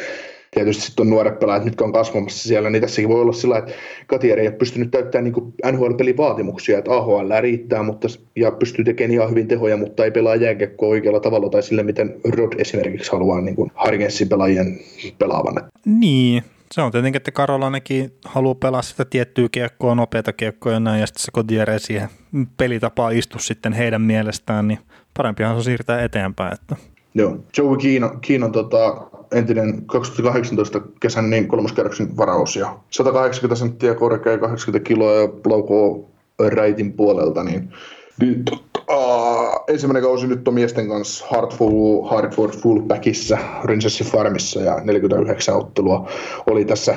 [0.55, 3.71] tietysti sitten on nuoret pelaajat, mitkä on kasvamassa siellä, niin tässäkin voi olla sillä, että
[4.07, 9.13] Katieri ei ole pystynyt täyttämään niin NHL-pelin vaatimuksia, että AHL riittää mutta, ja pystyy tekemään
[9.13, 13.41] ihan hyvin tehoja, mutta ei pelaa jääkiekkoa oikealla tavalla tai sille, miten Rod esimerkiksi haluaa
[13.41, 14.79] niin Hargensin pelaajien
[15.19, 15.69] pelaavan.
[15.85, 20.99] Niin, se on tietenkin, että Karolanekin haluaa pelaa sitä tiettyä kiekkoa, nopeata kiekkoa ja näin,
[20.99, 22.09] ja sitten se Kodiere siihen
[22.57, 24.79] pelitapaa istu sitten heidän mielestään, niin
[25.17, 26.53] parempihan se siirtää eteenpäin.
[26.53, 26.94] Että.
[27.15, 34.31] Joo, Joey Kiino, Kiino tota, entinen 2018 kesän niin kolmoskerroksen varaus ja 180 senttiä korkea
[34.31, 36.09] ja 80 kiloa ja laukoo
[36.39, 37.73] räitin puolelta, niin
[38.21, 38.51] nyt,
[38.89, 41.73] uh, ensimmäinen kausi nyt on miesten kanssa Hartford,
[42.09, 46.09] Hartford Fullbackissa Rangersin farmissa ja 49 ottelua
[46.49, 46.95] oli tässä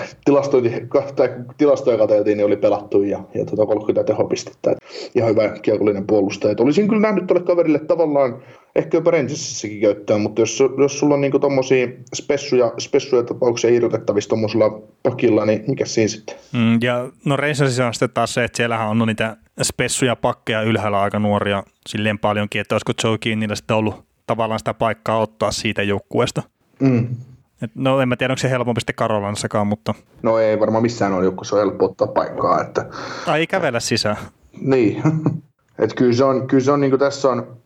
[1.17, 1.29] tai
[1.59, 4.77] tilastoja katseltiin, niin oli pelattu ja, ja tota 30 tehopistettä.
[5.15, 6.53] Ihan hyvä kiekollinen puolustaja.
[6.53, 8.43] Et olisin kyllä nähnyt tuolle kaverille tavallaan
[8.77, 14.29] ehkä jopa Rangersissakin käyttöön, mutta jos, jos sulla on niinku tommosia spessuja, spessuja tapauksia irrotettavissa
[14.29, 16.37] tuommoisella pakilla, niin mikä siinä sitten?
[16.53, 21.01] Mm, ja no Rangersissa on sitten taas se, että siellähän on niitä spessuja pakkeja ylhäällä
[21.01, 25.83] aika nuoria silleen paljonkin, että olisiko Joe Kinnillä sitten ollut tavallaan sitä paikkaa ottaa siitä
[25.83, 26.43] joukkueesta.
[26.81, 27.17] Mm.
[27.63, 29.95] Et no en mä tiedä, onko se helpompi sitten Karolanssakaan, mutta...
[30.23, 32.61] No ei varmaan missään ole joku, se on helppo ottaa paikkaa.
[32.61, 32.87] Että...
[33.27, 34.17] Tai ei kävellä sisään.
[34.61, 35.03] Niin.
[35.83, 37.59] että kyllä se on, kyllä se on niin kuin tässä on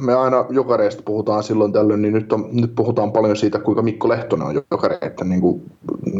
[0.00, 4.08] me aina jokareista puhutaan silloin tällöin, niin nyt, on, nyt puhutaan paljon siitä, kuinka Mikko
[4.08, 5.62] Lehtonen on jokareiden niin kuin,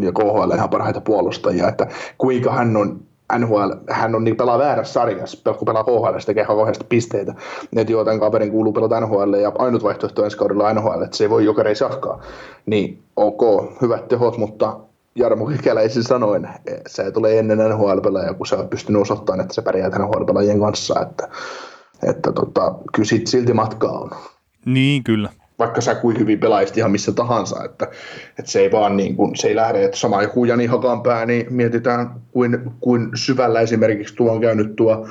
[0.03, 1.87] ja KHL ihan parhaita puolustajia, että
[2.19, 3.01] kuinka hän on
[3.39, 7.35] NHL, hän on niin pelaa väärässä sarjassa, kun pelaa KHL, tekee kauheasti pisteitä.
[7.77, 11.25] Että joo, tämän kaverin kuuluu pelata NHL ja ainut vaihtoehto ensi kaudella NHL, että se
[11.25, 12.23] ei voi jokereissa jatkaa.
[12.67, 13.41] Niin ok,
[13.83, 14.81] hyvät tehot, mutta
[15.15, 16.49] Jarmo Kikäläisin sanoin,
[16.87, 21.01] se ei tule ennen NHL-pelaajia, kun sä oot pystynyt osoittamaan, että se pärjää NHL-pelaajien kanssa,
[21.01, 21.29] että,
[22.09, 24.11] että tota, kyllä silti matkaa on.
[24.67, 25.31] Niin, kyllä.
[25.59, 27.85] Vaikka sä kuin hyvin pelaisit ihan missä tahansa, että,
[28.39, 31.47] että se ei vaan niin kuin, se ei lähde, että sama joku Jani Hakanpää, niin
[31.51, 35.09] mietitään kuin, kuin syvällä esimerkiksi tuo on käynyt tuo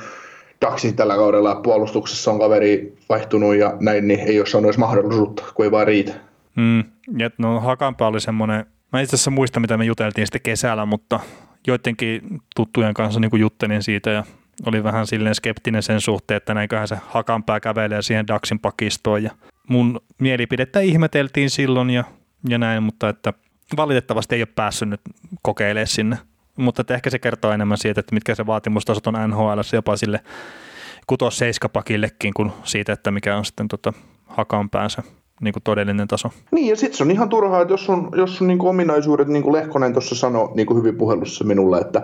[0.60, 5.42] Daxi tällä kaudella puolustuksessa on kaveri vaihtunut ja näin, niin ei ole saanut edes mahdollisuutta,
[5.54, 6.12] kun ei vaan riitä.
[6.56, 6.84] Mm,
[7.18, 11.20] ja no Hakanpää oli semmoinen Mä itse asiassa muista, mitä me juteltiin sitten kesällä, mutta
[11.66, 14.24] joidenkin tuttujen kanssa niin juttelin siitä ja
[14.66, 19.30] oli vähän silleen skeptinen sen suhteen, että näinköhän se hakanpää kävelee siihen Daxin pakistoon ja
[19.68, 22.04] mun mielipidettä ihmeteltiin silloin ja,
[22.48, 23.32] ja näin, mutta että
[23.76, 25.00] valitettavasti ei ole päässyt nyt
[25.42, 26.18] kokeilemaan sinne.
[26.56, 30.20] Mutta että ehkä se kertoo enemmän siitä, että mitkä se vaatimustasot on NHL jopa sille
[31.06, 33.92] kutos seiskapakillekin kuin siitä, että mikä on sitten tota
[34.26, 35.02] hakanpäänsä
[35.40, 36.30] niin kuin todellinen taso.
[36.50, 39.28] Niin, ja sitten se on ihan turhaa, että jos on, jos on niin kuin ominaisuudet,
[39.28, 42.02] niin kuin Lehkonen tuossa sanoi niin kuin hyvin puhelussa minulle, että,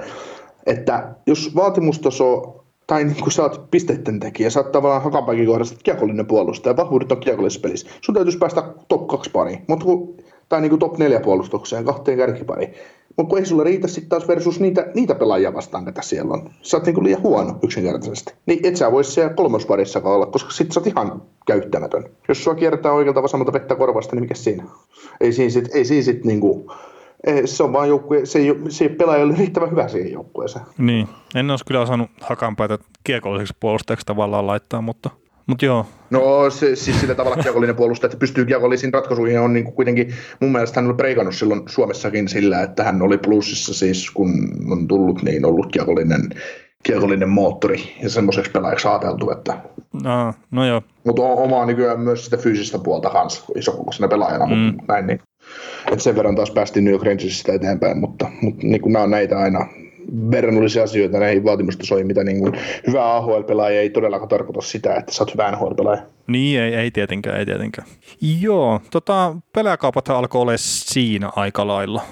[0.66, 5.74] että jos vaatimustaso tai niin kuin sä oot pisteiden tekijä, sä oot tavallaan hakapäkin kohdassa
[5.83, 7.91] kiekollinen puolustaja, vahvuudet on kiekollisessa pelissä.
[8.01, 10.16] Sun täytyisi päästä top 2 pariin, mutta kun,
[10.49, 12.74] tai niin kuin top 4 puolustukseen, kahteen kärkipariin.
[13.16, 16.51] Mutta kun ei sulla riitä sitten taas versus niitä, niitä pelaajia vastaan, ketä siellä on.
[16.62, 18.35] Sä oot niinku liian huono yksinkertaisesti.
[18.47, 22.05] Niin et sä vois siellä kolmosparissakaan olla, koska sit sä oot ihan käyttämätön.
[22.28, 24.64] Jos sua kiertää oikealta vasemmalta vettä korvasta, niin mikä siinä?
[25.20, 26.72] Ei siinä sit, ei siinä sit niinku,
[27.45, 30.64] se on vaan joukkue, se ei, se ei pelaaja ole riittävän hyvä siihen joukkueeseen.
[30.79, 35.11] Niin, en olisi kyllä osannut hakanpäitä kiekolliseksi puolustajaksi tavallaan laittaa, mutta
[35.47, 35.87] Mut joo.
[36.11, 40.14] No se, siis sillä tavalla kiekollinen puolustaja, että pystyy kiekollisiin ratkaisuihin on niin kuin kuitenkin,
[40.41, 44.31] mun mielestä hän oli preikannut silloin Suomessakin sillä, että hän oli plussissa siis, kun
[44.70, 46.31] on tullut, niin ollut kiekollinen,
[46.83, 49.61] kiekollinen moottori ja semmoiseksi pelaajaksi ajateltu, että
[50.03, 50.83] no, no joo.
[51.05, 54.53] Mutta oma nykyään myös sitä fyysistä puolta kanssa, isokokoisena pelaajana, mm.
[54.53, 55.20] mutta näin niin.
[55.92, 59.11] Et sen verran taas päästiin New York Rangersista eteenpäin, mutta, mutta niin kuin nämä on
[59.11, 59.66] näitä aina
[60.30, 62.53] verrannollisia asioita näihin vaatimustasoihin, mitä niin kuin
[62.86, 66.03] hyvä AHL-pelaaja ei todellakaan tarkoita sitä, että sä oot hyvä NHL-pelaaja.
[66.26, 67.88] Niin, ei, ei tietenkään, ei tietenkään.
[68.40, 72.03] Joo, tota, pelaajakaupat alkoi olla siinä aika lailla.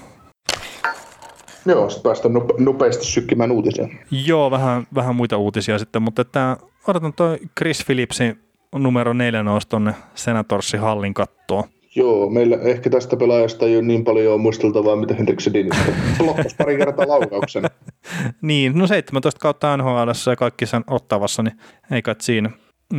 [1.65, 3.87] Joo, sitten päästään nopeasti sykkimään uutisia.
[4.25, 8.39] Joo, vähän, vähän muita uutisia sitten, mutta että odotan toi Chris Phillipsin
[8.75, 11.63] numero neljä nousi tuonne Senatorsin hallin kattoon.
[11.95, 15.91] Joo, meillä ehkä tästä pelaajasta ei ole niin paljon muisteltavaa, mitä Hendriksedinistä.
[16.17, 17.63] Blokkasi pari kertaa laukauksen.
[18.41, 21.57] niin, no 17 kautta NHL ja kaikki sen ottavassa, niin
[21.91, 22.49] ei kai siinä.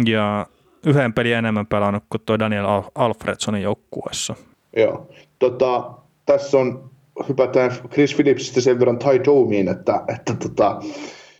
[0.04, 0.46] Ja
[0.86, 4.34] yhden pelin enemmän pelannut kuin tuo Daniel Alfredsonin joukkueessa.
[4.76, 5.90] Joo, tota,
[6.26, 6.90] tässä on,
[7.28, 10.80] hypätään Chris Phillipsistä sen verran Ty Domeen, että, että tota,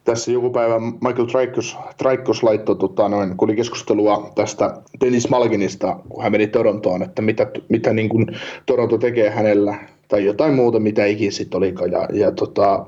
[0.05, 5.96] tässä joku päivä Michael Traikos, Traikos laittoi, tota, noin, kun oli keskustelua tästä Dennis Malginista,
[6.09, 8.26] kun hän meni Torontoon, että mitä, mitä niin kuin
[8.66, 9.78] Toronto tekee hänellä,
[10.09, 11.92] tai jotain muuta, mitä ikinä sitten olikaan.
[11.92, 12.86] Ja, ja tota,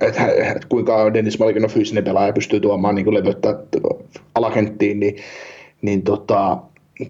[0.00, 0.26] että
[0.56, 3.58] et kuinka Dennis Malkin on fyysinen pelaaja pystyy tuomaan niin leveyttä
[4.34, 5.16] alakenttiin, niin,
[5.82, 6.58] niin tota,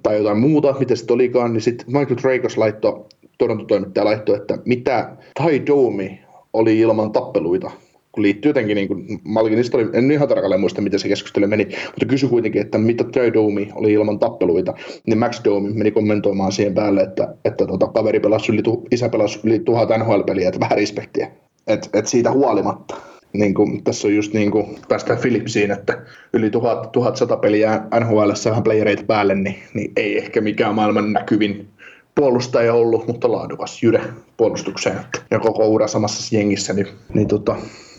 [0.03, 3.05] tai jotain muuta, mitä sitten olikaan, niin sitten Michael Traikos laittoi,
[3.39, 6.21] Toronto-toimittaja laittoi, että mitä Tai Domi
[6.53, 7.71] oli ilman tappeluita
[8.13, 11.65] kun liittyy jotenkin, niin kuin, Malkinista oli, en ihan tarkalleen muista, miten se keskustelu meni,
[11.65, 14.75] mutta kysyi kuitenkin, että mitä Joe Domi oli ilman tappeluita,
[15.07, 19.41] niin Max Domi meni kommentoimaan siihen päälle, että, että tota, kaveri pelasi yli, isä pelasi
[19.45, 21.31] yli tuhat NHL-peliä, että vähän respektiä.
[21.67, 22.97] Et, et siitä huolimatta.
[23.33, 26.03] Niin kuin, tässä on just niin kuin, päästään Philipsiin, että
[26.33, 31.69] yli tuhat, 1100 peliä NHL vähän playereita päälle, niin, niin, ei ehkä mikään maailman näkyvin
[32.15, 34.01] puolustaja ollut, mutta laadukas Jyre
[34.37, 34.99] puolustukseen.
[35.31, 37.57] Ja koko ura samassa jengissä, niin, niin tota,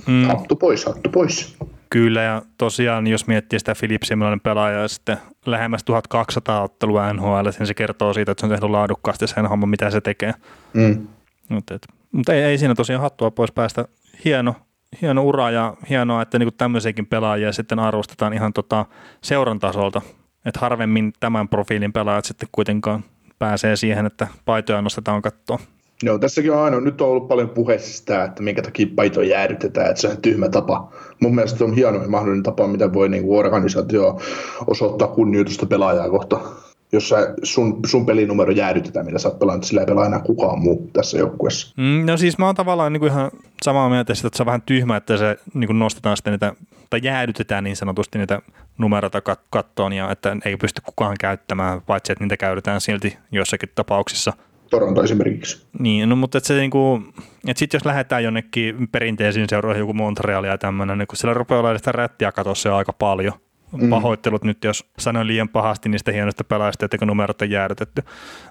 [0.08, 0.26] Mm.
[0.28, 1.58] Hattu pois, hattu pois.
[1.89, 7.49] Kyllä, ja tosiaan jos miettii sitä Philipsia, millainen pelaaja, ja sitten lähemmäs 1200 ottelua NHL,
[7.60, 10.34] niin se kertoo siitä, että se on tehnyt laadukkaasti sen homman, mitä se tekee.
[10.74, 11.08] Mm.
[11.49, 13.86] Mutta, et, mutta ei, ei, siinä tosiaan hattua pois päästä.
[14.26, 14.56] Hieno,
[15.02, 18.86] hieno ura ja hienoa, että niinku tämmöisiäkin pelaajia sitten arvostetaan ihan tota
[19.22, 20.02] seuran tasolta.
[20.45, 23.04] Että harvemmin tämän profiilin pelaajat sitten kuitenkaan
[23.39, 25.60] pääsee siihen, että paitoja nostetaan kattoon.
[26.04, 29.89] Joo, tässäkin on aina, nyt on ollut paljon puheessa sitä, että minkä takia paitoja jäädytetään,
[29.89, 30.91] että se on tyhmä tapa.
[31.20, 34.20] Mun mielestä se on hieno ja mahdollinen tapa, mitä voi niin kuin organisaatio
[34.68, 36.41] osoittaa kunnioitusta pelaajaa kohtaan.
[36.91, 40.60] jos sä, sun, sun pelinumero jäädytetään, millä sä oot pelannut, sillä ei pelaa enää kukaan
[40.60, 41.74] muu tässä joukkueessa.
[41.78, 43.32] Mm, no siis mä oon tavallaan niin kuin ihan
[43.64, 46.54] samaa mieltä, että se on vähän tyhmä, että se niin kuin nostetaan sitten niitä,
[46.89, 48.41] tai jäädytetään niin sanotusti niitä
[48.78, 53.70] numeroita kat- kattoon, ja että ei pysty kukaan käyttämään, paitsi että niitä käytetään silti joissakin
[53.76, 54.34] tapauksissa.
[54.72, 55.65] Toronto esimerkiksi.
[55.80, 57.03] Niin, no mutta että se niinku,
[57.47, 61.59] että sitten jos lähdetään jonnekin perinteisiin seuroihin, joku Montreal ja tämmöinen, niin kun siellä rupeaa
[61.59, 63.34] olemaan sitä rättiä katossa jo aika paljon.
[63.78, 63.89] Mm.
[63.89, 68.03] Pahoittelut nyt, jos sanoin liian pahasti niistä hienoista pelaajista, että numerot on jäädytetty.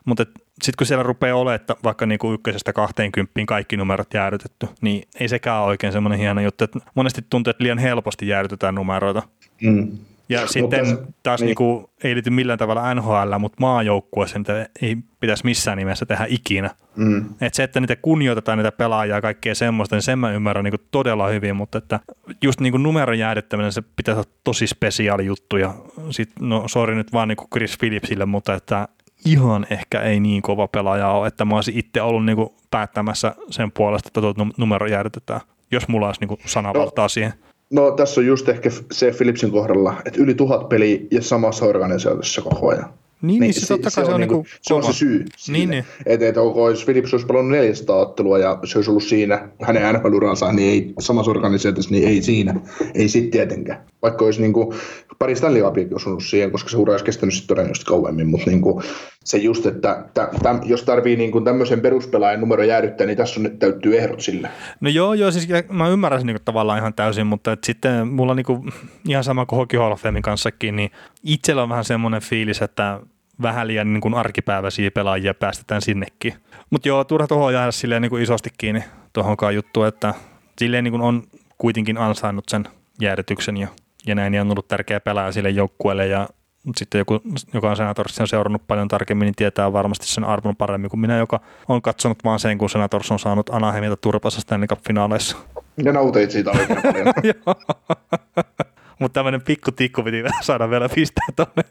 [0.04, 0.24] Mutta
[0.62, 5.28] sitten kun siellä rupeaa olemaan, että vaikka niinku ykkösestä 20 kaikki numerot jäädytetty, niin ei
[5.28, 6.64] sekään ole oikein semmoinen hieno juttu.
[6.64, 9.22] Että monesti tuntuu, että liian helposti jäädytetään numeroita.
[9.62, 9.98] Mm.
[10.30, 11.46] Ja sitten mutta, taas niin.
[11.46, 16.70] Niinku, ei liity millään tavalla NHL, mutta maajoukkueessa niitä ei pitäisi missään nimessä tehdä ikinä.
[16.96, 17.24] Mm.
[17.40, 20.74] Et se, että niitä kunnioitetaan niitä pelaajia ja kaikkea semmoista, niin sen mä ymmärrän niin
[20.90, 22.00] todella hyvin, mutta että
[22.42, 25.56] just niin numeron jäädyttäminen, se pitäisi olla tosi spesiaali juttu.
[25.56, 25.74] Ja
[26.10, 28.88] sit, no sori nyt vaan niin Chris Phillipsille, mutta että
[29.24, 32.36] ihan ehkä ei niin kova pelaaja ole, että mä olisin itse ollut niin
[32.70, 37.08] päättämässä sen puolesta, että tuo numero jäädytetään, jos mulla olisi niin sanavaltaa no.
[37.08, 37.32] siihen.
[37.70, 42.42] No tässä on just ehkä se Philipsin kohdalla, että yli tuhat peliä ja samassa organisaatiossa
[42.42, 42.92] koko ajan.
[43.22, 45.24] Niin, niin se, se, se, on, on, niinku, se on se syy.
[45.48, 45.84] Niin, niin.
[46.06, 49.94] Että et, ok, jos Philips olisi pelannut 400 ottelua ja se olisi ollut siinä hänen
[49.94, 52.54] nfl niin ei samassa organisaatiossa, niin ei siinä.
[52.94, 53.84] Ei sitten tietenkään.
[54.02, 54.74] Vaikka olisi niinku,
[55.18, 58.82] pari Stanley Cupiakin osunut siihen, koska se ura olisi kestänyt sitten todennäköisesti kauemmin, mutta niinku,
[59.24, 63.44] se just, että tä, tä, jos tarvii niinku tämmöisen peruspelaajan numero jäädyttää, niin tässä on
[63.44, 64.48] nyt täyttyy ehdot sille.
[64.80, 68.64] No joo, joo, siis mä ymmärrän niinku tavallaan ihan täysin, mutta et sitten mulla niinku,
[69.08, 70.90] ihan sama kuin Hockey Hall of Famein kanssakin, niin
[71.24, 73.00] itsellä on vähän semmoinen fiilis, että
[73.42, 76.34] vähän liian niin kuin arkipäiväisiä pelaajia päästetään sinnekin.
[76.70, 80.14] Mutta joo, turha tuohon jäädä silleen niin kuin isosti kiinni tuohonkaan juttuun, että
[80.58, 81.22] silleen niin kuin on
[81.58, 82.64] kuitenkin ansainnut sen
[83.00, 83.68] jäädytyksen ja,
[84.06, 86.28] ja näin, ja on ollut tärkeä pelaaja sille joukkueelle, ja
[86.76, 87.20] sitten joku,
[87.54, 91.18] joka on Senators on seurannut paljon tarkemmin, niin tietää varmasti sen arvon paremmin kuin minä,
[91.18, 95.36] joka on katsonut vaan sen, kun Senators on saanut Anaheimilta turpassa Stanley Cup-finaaleissa.
[95.84, 97.06] Ja nauteit siitä oikein paljon.
[98.98, 101.62] Mutta tämmöinen pikku tikku piti saada vielä pistää tuonne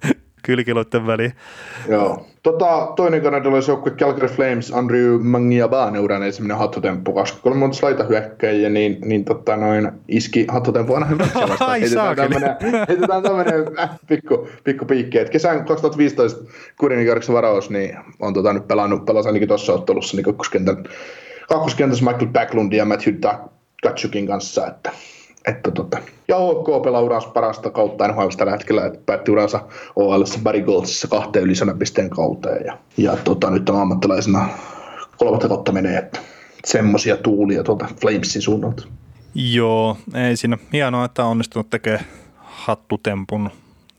[0.49, 1.33] kylkiluiden väliin.
[1.89, 2.25] Joo.
[2.43, 8.69] Tota, toinen kanadalaisjoukkue Calgary Flames, Andrew Mangiabane uran ensimmäinen hattutemppu, koska kolme monta laita hyökkäjiä,
[8.69, 11.27] niin, niin tota, noin iski hattutemppu aina hyvä
[11.79, 12.55] heitetään tämmöinen,
[12.87, 15.19] heitetään tämmöinen äh, pikku, pikku piikki.
[15.19, 16.43] Et kesän 2015
[16.79, 20.35] Kurinikärksen varaus, niin on tota, nyt pelannut, pelasi ainakin tuossa ottelussa niin
[21.49, 23.15] kakkoskentässä Michael Backlund ja Matthew
[23.83, 24.91] Katsukin kanssa, että
[25.47, 29.61] että tota, ja OK pelaa uransa parasta kautta NHL tällä hetkellä, että päätti uransa
[29.95, 34.49] OL Barry Goldsissa kahteen yli pisteen kauteen ja, ja tota, nyt on ammattilaisena
[35.17, 36.19] kolmatta kautta menee, että
[36.65, 38.83] semmoisia tuulia tuolta Flamesin suunnalta.
[39.35, 42.05] Joo, ei siinä hienoa, että on onnistunut tekemään
[42.37, 43.49] hattutempun,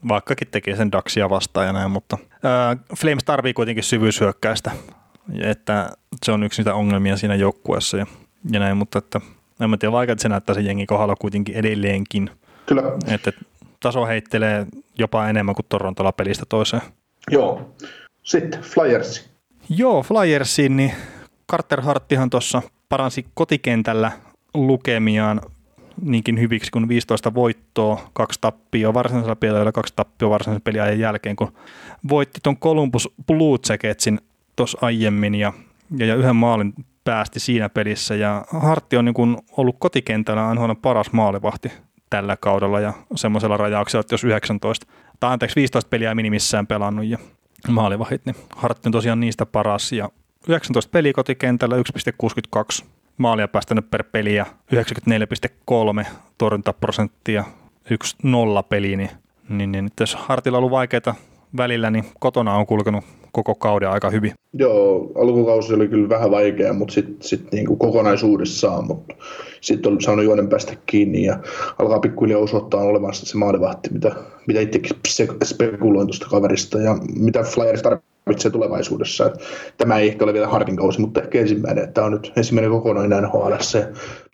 [0.07, 4.71] vaikkakin tekee sen Daxia vastaan ja näin, mutta ää, Flames tarvii kuitenkin syvyyshyökkäistä,
[5.41, 5.91] että
[6.25, 8.05] se on yksi niitä ongelmia siinä joukkueessa ja,
[8.51, 9.21] ja näin, mutta että
[9.61, 12.29] en mä tiedä, vaikka se näyttää sen jengin kohdalla kuitenkin edelleenkin.
[12.65, 12.83] Kyllä.
[13.07, 13.31] Että
[13.79, 16.81] taso heittelee jopa enemmän kuin Torontolla pelistä toiseen.
[17.31, 17.75] Joo.
[18.23, 19.29] Sitten Flyers.
[19.69, 20.91] Joo, Flyersiin, niin
[21.51, 24.11] Carter Harttihan tuossa paransi kotikentällä
[24.53, 25.41] lukemiaan
[26.01, 31.53] niinkin hyviksi kuin 15 voittoa, kaksi tappioa varsinaisella pelillä, kaksi tappioa varsinaisen peliajan jälkeen, kun
[32.09, 34.19] voitti tuon Columbus Blue Jacketsin
[34.55, 35.53] tuossa aiemmin ja,
[35.97, 36.73] ja, ja yhden maalin
[37.03, 38.15] päästi siinä pelissä.
[38.15, 41.71] Ja Hartti on niin kuin ollut kotikentällä aina paras maalivahti
[42.09, 44.87] tällä kaudella ja semmoisella rajauksella, että jos 19
[45.19, 47.17] tai anteeksi 15 peliä minimissään pelannut ja
[47.69, 49.91] maalivahit, niin Hartti on tosiaan niistä paras.
[49.91, 50.09] Ja
[50.47, 52.85] 19 peliä kotikentällä 1,62
[53.17, 54.45] maalia päästänyt per peli ja
[56.03, 57.43] 94,3 torjuntaprosenttia,
[57.89, 59.09] 1-0 peli, niin,
[59.49, 61.15] niin, niin jos Hartilla on ollut vaikeita
[61.57, 64.31] välillä, niin kotona on kulkenut koko kauden aika hyvin.
[64.53, 69.15] Joo, alkukausi oli kyllä vähän vaikea, mutta sitten sit niinku kokonaisuudessaan, mutta
[69.61, 71.39] sitten on saanut juonen päästä kiinni ja
[71.79, 74.15] alkaa pikkuhiljaa osoittaa olevansa se maalivahti, mitä,
[74.47, 74.97] mitä itsekin
[75.43, 79.25] spekuloin tuosta kaverista ja mitä Flyers tarvitsee tulevaisuudessa.
[79.25, 79.33] Et
[79.77, 82.71] tämä ei ehkä ole vielä Hardin kausi, mutta ehkä ensimmäinen, että tämä on nyt ensimmäinen
[82.71, 83.53] kokonainen NHL,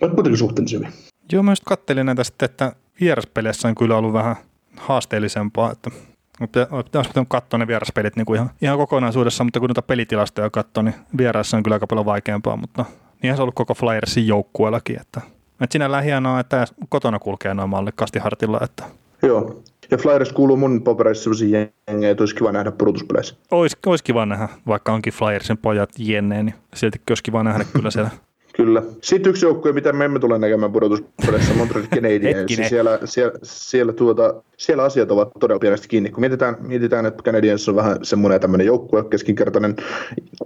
[0.02, 0.94] mutta kuitenkin suhteellisen hyvin.
[1.32, 4.36] Joo, mä just kattelin näitä sitten, että vieraspeleissä on kyllä ollut vähän
[4.78, 5.92] haasteellisempaa, että
[6.40, 10.50] mutta olisi pitänyt katsoa ne vieraspelit niin kuin ihan, ihan kokonaisuudessa, mutta kun noita pelitilastoja
[10.50, 12.86] katsoo, niin vieraissa on kyllä aika paljon vaikeampaa, mutta
[13.22, 15.22] niinhän se on ollut koko Flyersin joukkueellakin, että,
[15.62, 18.60] että sinällään hienoa, että kotona kulkee noin mallikkaasti hartilla.
[18.64, 18.84] Että.
[19.24, 23.36] Joo, ja Flyers kuuluu mun papereissa sellaisia jengejä, että olisi kiva nähdä pudotuspeleissä.
[23.52, 27.92] Olisi, olisi kiva nähdä, vaikka onkin Flyersin pojat jenneen, niin silti olisi kiva nähdä kyllä
[27.92, 28.10] siellä
[28.58, 28.84] Kyllä.
[29.02, 32.70] Sitten yksi joukkue, mitä me emme tule näkemään pudotuspeleissä, Montreal Canadiens.
[32.70, 36.10] siellä, siellä, siellä, tuota, siellä asiat ovat todella pienesti kiinni.
[36.10, 39.76] Kun mietitään, mietitään että Canadiens on vähän semmoinen tämmöinen joukkue, keskinkertainen,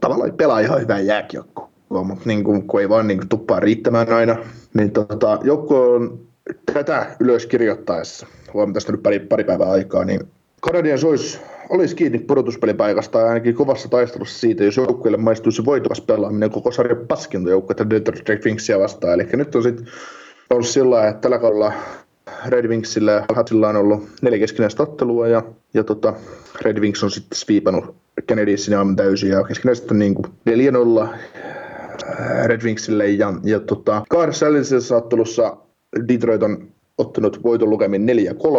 [0.01, 4.13] tavallaan pelaa ihan hyvää jääkiekkoa, mutta niin kuin, kun ei vaan niin kuin, tuppaa riittämään
[4.13, 4.35] aina,
[4.73, 6.19] niin tota, joukkue on
[6.73, 10.19] tätä ylös kirjoittaessa, huomioon tästä nyt pari, pari päivää aikaa, niin
[10.65, 11.39] Canadiens olisi
[11.71, 17.49] olisi kiinni pudotuspelipaikasta ainakin kovassa taistelussa siitä, jos joukkueelle maistuisi voitokas pelaaminen koko sarjan paskinta
[17.49, 19.13] joukkuetta Detroit Red Wingsia vastaan.
[19.13, 19.87] Eli nyt on sitten
[20.49, 21.73] ollut sillä että tällä kaudella
[22.47, 25.43] Red Wingsillä ja Hatsilla on ollut neljä keskinäistä ottelua ja,
[25.73, 26.13] ja tota,
[26.61, 27.95] Red Wings on sitten sviipannut
[28.29, 31.07] Canadiensin aivan täysin ja keskinäiset on niin kuin 4-0
[32.45, 34.45] Red Wingsille ja, ja tota, kahdessa
[34.95, 35.57] ottelussa
[36.07, 36.67] Detroit on
[37.01, 38.09] ottanut voiton lukemin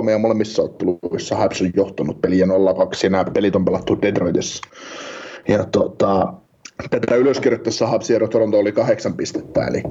[0.07, 2.49] 4-3 ja molemmissa otteluissa Habs on johtanut peliä 0-2
[3.03, 4.63] ja nämä pelit on pelattu Detroitissa.
[5.49, 6.33] Ja tota,
[6.91, 9.83] tätä ylöskirjoittaessa Habsin ero Toronto oli kahdeksan pistettä, eli,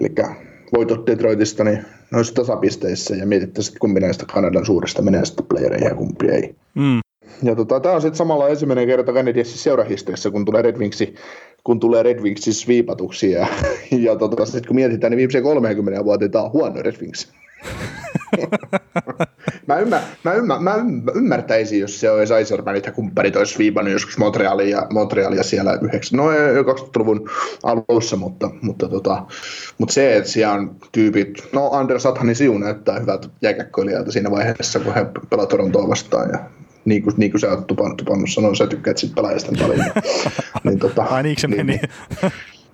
[0.00, 0.14] eli
[0.76, 5.94] voitot Detroitista niin noissa tasapisteissä ja mietittäisiin, kumpi näistä Kanadan suurista menee sitten playereihin ja
[5.94, 6.54] kumpi ei.
[6.74, 7.00] Mm.
[7.42, 11.14] Ja tota, tämä on sitten samalla ensimmäinen kerta Canadiensin seurahistoriassa, kun tulee Red Wingsi,
[11.66, 13.30] kun tulee Red Wingsin sviipatuksi.
[13.30, 13.46] Ja,
[14.06, 17.32] ja tota, sitten kun mietitään, niin viimeisen 30 vuotta tämä on huono Red Wings
[19.66, 20.74] mä, ymmär, mä, ymmär, mä
[21.14, 26.30] ymmärtäisin, jos se olisi Isermanit ja kumppanit olisi viipannut joskus Montrealia, Montrealia siellä 9, no
[26.30, 27.30] 2000-luvun
[27.62, 29.26] alussa, mutta, mutta, tota,
[29.78, 34.80] mutta se, että siellä on tyypit, no Anders Athani Siu näyttää hyvältä jääkäkkoilijalta siinä vaiheessa,
[34.80, 36.38] kun he pelaa Torontoa vastaan ja
[36.86, 39.86] niin kuin, niin kuin sä oot tupannut, tupannut sanoa, sä tykkäät siitä pelaajasta paljon.
[40.64, 41.62] niin, tota, Ai niin se meni.
[41.62, 41.80] Niin,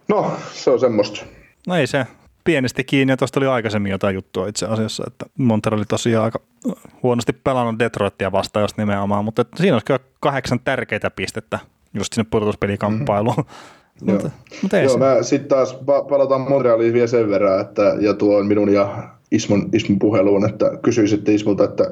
[0.08, 1.24] no, se on semmoista.
[1.66, 2.06] No ei se,
[2.44, 6.40] pienesti kiinni ja tuosta oli aikaisemmin jotain juttua itse asiassa, että Montreal oli tosiaan aika
[7.02, 11.58] huonosti pelannut Detroitia vastaan just nimenomaan, mutta siinä olisi kyllä kahdeksan tärkeitä pistettä
[11.94, 13.36] just sinne pudotuspelikamppailuun.
[13.36, 14.12] Mm-hmm.
[14.12, 14.30] mutta,
[14.62, 19.08] mutta Joo, mä sitten taas palataan Montrealiin vielä sen verran, että, ja tuo minun ja
[19.30, 21.84] Ismon, Ismon puheluun, että kysyisitte Ismolta, että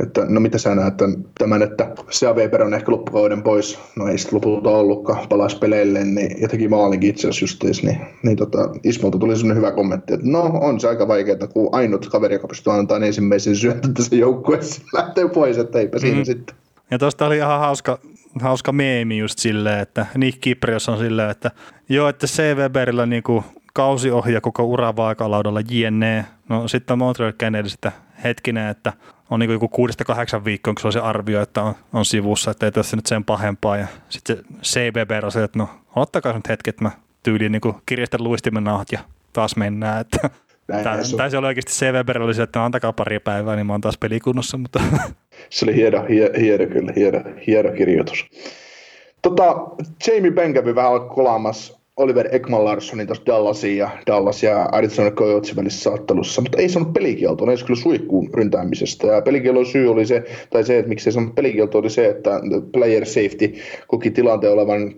[0.00, 0.94] että no mitä sä näet
[1.38, 6.04] tämän, että Sea Weber on ehkä loppukauden pois, no ei sitten lopulta ollutkaan, palasi peleille,
[6.04, 10.14] niin, ja teki maalinkin itse asiassa justiis, niin, niin tota, Ismolta tuli sellainen hyvä kommentti,
[10.14, 14.16] että no on se aika vaikeaa, kun ainut kaveri, joka pystyy antamaan ensimmäisen syötön tässä
[14.16, 16.24] joukkueessa, lähtee pois, että eipä siinä mm.
[16.24, 16.56] sitten.
[16.90, 17.98] Ja tuosta oli ihan hauska,
[18.40, 21.50] hauska meemi just silleen, että Nick Kiprios on silleen, että
[21.88, 22.56] joo, että C.
[22.56, 23.44] Weberillä niinku
[23.74, 26.24] kausiohja koko ura vaakalaudalla jne.
[26.48, 27.92] No sitten Montreal Kennedy sitä
[28.24, 28.92] hetkinen, että
[29.30, 32.50] on niin joku kuudesta kahdeksan viikkoa, kun se on se arvio, että on, on sivussa,
[32.50, 33.76] että ei tässä nyt sen pahempaa.
[33.76, 36.90] Ja sitten se CBB on se, että no ottakaa nyt hetki, että mä
[37.22, 38.98] tyyliin niin kirjastan luistimen nauhat ja
[39.32, 40.00] taas mennään.
[40.00, 40.30] Että
[41.16, 43.80] tai se oli oikeasti CVB oli se, että no, antakaa pari päivää, niin mä oon
[43.80, 44.58] taas pelikunnossa.
[44.58, 44.80] Mutta.
[45.50, 48.26] Se oli hieno, hieno, hieno kyllä, hieno, hieno kirjoitus.
[49.22, 49.56] Tota,
[50.06, 55.56] Jamie Benn kävi vähän kolaamassa Oliver Ekman Larssonin tuossa Dallasin ja Dallas ja Arizona Coyotesin
[55.56, 59.06] välisessä ottelussa, mutta ei saanut pelikieltoa, edes kyllä suihkuun ryntäämisestä.
[59.06, 62.40] Ja pelikielon syy oli se, tai se, että miksi ei saanut pelikieltoa, oli se, että
[62.72, 63.54] player safety
[63.86, 64.94] koki tilanteen olevan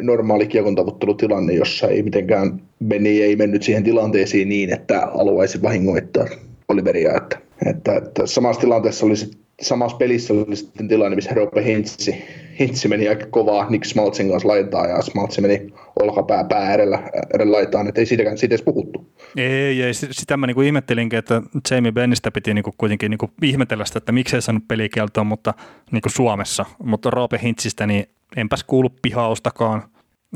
[0.00, 6.26] normaali kiekon tavoittelutilanne, jossa ei mitenkään meni, ei mennyt siihen tilanteeseen niin, että haluaisi vahingoittaa
[6.68, 7.16] Oliveria.
[7.16, 9.14] Että, että, että samassa tilanteessa oli
[9.62, 12.24] samassa pelissä oli sitten tilanne, missä Rope Hintsi,
[12.60, 15.66] Hintsi meni aika kovaa Nick Smaltsin kanssa laitaan ja Smaltsi meni
[16.00, 19.14] olkapää pää edellä, edellä laitaan, että ei siitäkään siitä edes puhuttu.
[19.36, 23.98] Ei, ei, sitä mä niinku ihmettelinkin, että Jamie Bennistä piti niinku kuitenkin niinku ihmetellä sitä,
[23.98, 25.54] että miksei saanut pelikieltoa, mutta
[25.90, 29.82] niinku Suomessa, mutta Roope Hintsistä niin enpäs kuulu pihaustakaan.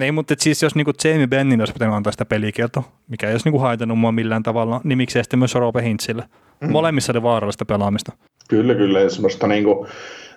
[0.01, 3.47] Ei, mutta siis jos niinku Jamie Bennin olisi pitänyt antaa sitä pelikieltoa, mikä ei olisi
[3.47, 6.25] niinku haitannut mua millään tavalla, niin miksei sitten myös Roope Hintsille.
[6.61, 6.71] Mm.
[6.71, 8.13] Molemmissa oli vaarallista pelaamista.
[8.49, 9.09] Kyllä, kyllä.
[9.09, 9.89] Semmoista niin kuin,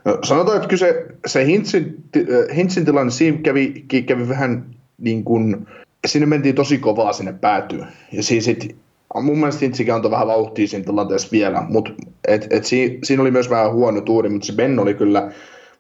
[0.06, 4.66] no, sanotaan, että kyse, se Hintsin, äh, Hintsin tilanne siinä kävi, kävi vähän
[4.98, 5.68] niin kuin,
[6.08, 7.88] sinne mentiin tosi kovaa sinne päätyyn.
[8.12, 8.76] Ja siinä sit,
[9.22, 11.92] mun mielestä Hintsikin antoi vähän vauhtia siinä tilanteessa vielä, mutta
[12.28, 15.32] et, et siinä, siinä, oli myös vähän huono tuuri, mutta se Ben oli kyllä,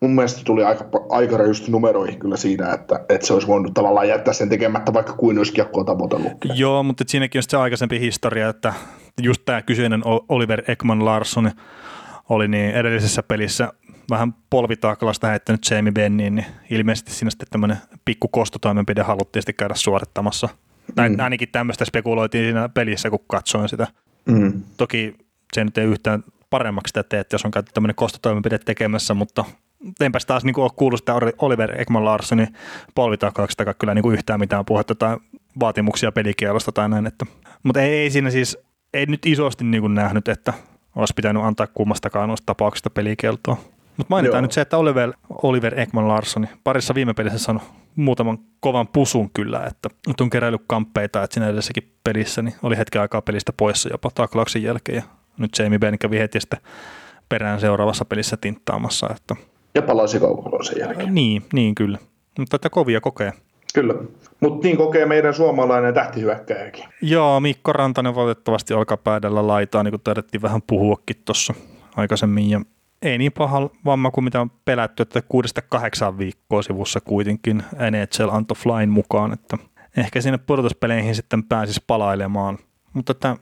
[0.01, 4.07] mun mielestä tuli aika, aika just numeroihin kyllä siinä, että, että se olisi voinut tavallaan
[4.07, 6.31] jättää sen tekemättä, vaikka kuin olisi kiekkoa tavoitellut.
[6.55, 8.73] Joo, mutta siinäkin on se aikaisempi historia, että
[9.21, 11.51] just tämä kyseinen Oliver Ekman Larsson
[12.31, 13.73] oli niin edellisessä pelissä
[14.09, 19.75] vähän polvitaklasta heittänyt Jamie Benniin, niin ilmeisesti siinä sitten tämmöinen pikku kostotoimenpide haluttiin sitten käydä
[19.75, 20.49] suorittamassa.
[20.87, 21.19] Mm.
[21.19, 23.87] Ainakin tämmöistä spekuloitiin siinä pelissä, kun katsoin sitä.
[24.25, 24.61] Mm.
[24.77, 25.15] Toki
[25.53, 29.45] se nyt ei yhtään paremmaksi sitä tee, että jos on käytetty tämmöinen kostotoimenpide tekemässä, mutta
[29.99, 32.47] enpäs taas niin ole kuullut sitä Oliver Ekman Larssonin
[32.95, 35.17] polvitaklauksesta kyllä niin kuin yhtään mitään puhetta tai
[35.59, 37.07] vaatimuksia pelikielosta tai näin.
[37.07, 37.25] Että,
[37.63, 38.57] mutta ei, ei siinä siis,
[38.93, 40.53] ei nyt isosti niin kuin nähnyt, että
[40.95, 43.57] olisi pitänyt antaa kummastakaan noista tapauksista pelikieltoa.
[43.97, 44.41] Mutta mainitaan Joo.
[44.41, 45.13] nyt se, että Oliver,
[45.43, 47.63] Oliver Ekman Larssoni parissa viime pelissä saanut
[47.95, 52.77] muutaman kovan pusun kyllä, että nyt on keräillyt kamppeita, että siinä edellisessäkin pelissä niin oli
[52.77, 55.03] hetken aikaa pelistä poissa jopa taklauksen jälkeen ja
[55.37, 56.59] nyt Jamie Benn kävi heti sitten
[57.29, 59.35] perään seuraavassa pelissä tinttaamassa, että
[59.75, 61.15] Ja palasi kaukaloon sen jälkeen.
[61.15, 61.97] niin, niin kyllä.
[62.39, 63.33] Mutta että kovia kokee.
[63.73, 63.93] Kyllä.
[64.39, 66.85] Mutta niin kokee meidän suomalainen tähtihyökkäjäkin.
[67.01, 71.53] Joo, Mikko Rantanen valitettavasti olkapäädellä laitaa, niin kuin taidettiin vähän puhuakin tuossa
[71.95, 72.49] aikaisemmin.
[72.49, 72.61] Ja
[73.01, 78.29] ei niin paha vamma kuin mitä on pelätty, että kuudesta kahdeksan viikkoa sivussa kuitenkin NHL
[78.31, 79.57] antoi Flyn mukaan, että
[79.97, 82.57] ehkä sinne pudotuspeleihin sitten pääsisi palailemaan.
[82.93, 83.35] Mutta että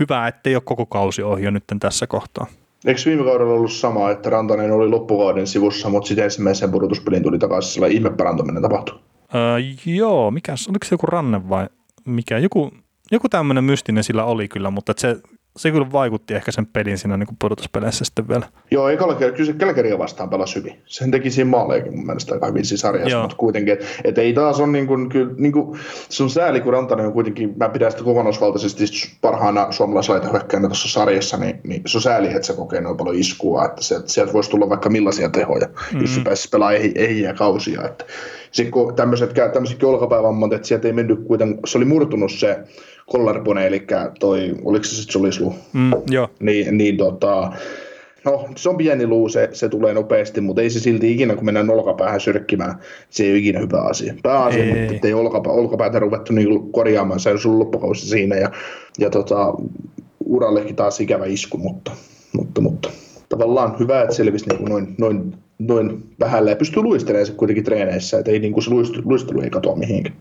[0.00, 2.46] hyvä, ettei ole koko kausi ohi jo nyt tässä kohtaa.
[2.84, 7.38] Eikö viime kaudella ollut sama, että Rantanen oli loppukauden sivussa, mutta sitten ensimmäiseen pudotuspeliin tuli
[7.38, 8.98] takaisin sellainen ihmeparantuminen tapahtui?
[9.34, 11.68] Öö, joo, mikä, oliko se joku ranne vai
[12.04, 12.38] mikä?
[12.38, 12.72] Joku,
[13.10, 15.16] joku tämmöinen mystinen sillä oli kyllä, mutta se,
[15.56, 18.46] se kyllä vaikutti ehkä sen pelin siinä niin pudotuspeleissä sitten vielä.
[18.70, 20.82] Joo, ei Calgary, kyllä se vastaan pelasi hyvin.
[20.86, 23.22] Sen teki siinä maalejakin mun mielestä aika hyvin siinä sarjassa, Joo.
[23.22, 25.78] mutta kuitenkin, että et ei taas on niin kuin, kyllä, niin kuin,
[26.08, 28.84] se on sääli, kun Rantanen on kuitenkin, mä pidän sitä kokonaisvaltaisesti
[29.20, 33.16] parhaana suomalaislaita hyökkäänä tuossa sarjassa, niin, niin, se on sääli, että se kokee noin paljon
[33.16, 36.00] iskua, että sieltä, sieltä voisi tulla vaikka millaisia tehoja, mm.
[36.00, 37.84] jos se pääsisi pelaamaan ei, ehjiä kausia.
[37.84, 38.04] Että,
[38.52, 42.58] sitten kun tämmöiset, tämmöisetkin olkapäivammat, että sieltä ei mennyt kuitenkaan, se oli murtunut se
[43.12, 43.86] collarbone, eli
[44.20, 47.52] toi, oliko se sitten solislu, Mm, joo, niin, niin tota,
[48.24, 51.44] no se on pieni luu, se, se tulee nopeasti, mutta ei se silti ikinä, kun
[51.44, 52.74] mennään olkapäähän syrkkimään,
[53.10, 54.14] se ei ole ikinä hyvä asia.
[54.22, 54.74] Pääasia, Ei.
[54.74, 58.50] mutta ettei olkapä, olkapäätä ruvettu niin korjaamaan, se on sun loppukausi siinä ja,
[58.98, 59.54] ja tota,
[60.24, 61.90] urallekin taas ikävä isku, mutta,
[62.32, 62.90] mutta, mutta
[63.28, 67.64] tavallaan hyvä, että selvisi niin kuin noin, noin, noin vähällä ja pystyy luistelemaan se kuitenkin
[67.64, 70.16] treeneissä, että ei niin kuin se luistelu, luistelu ei katoa mihinkään.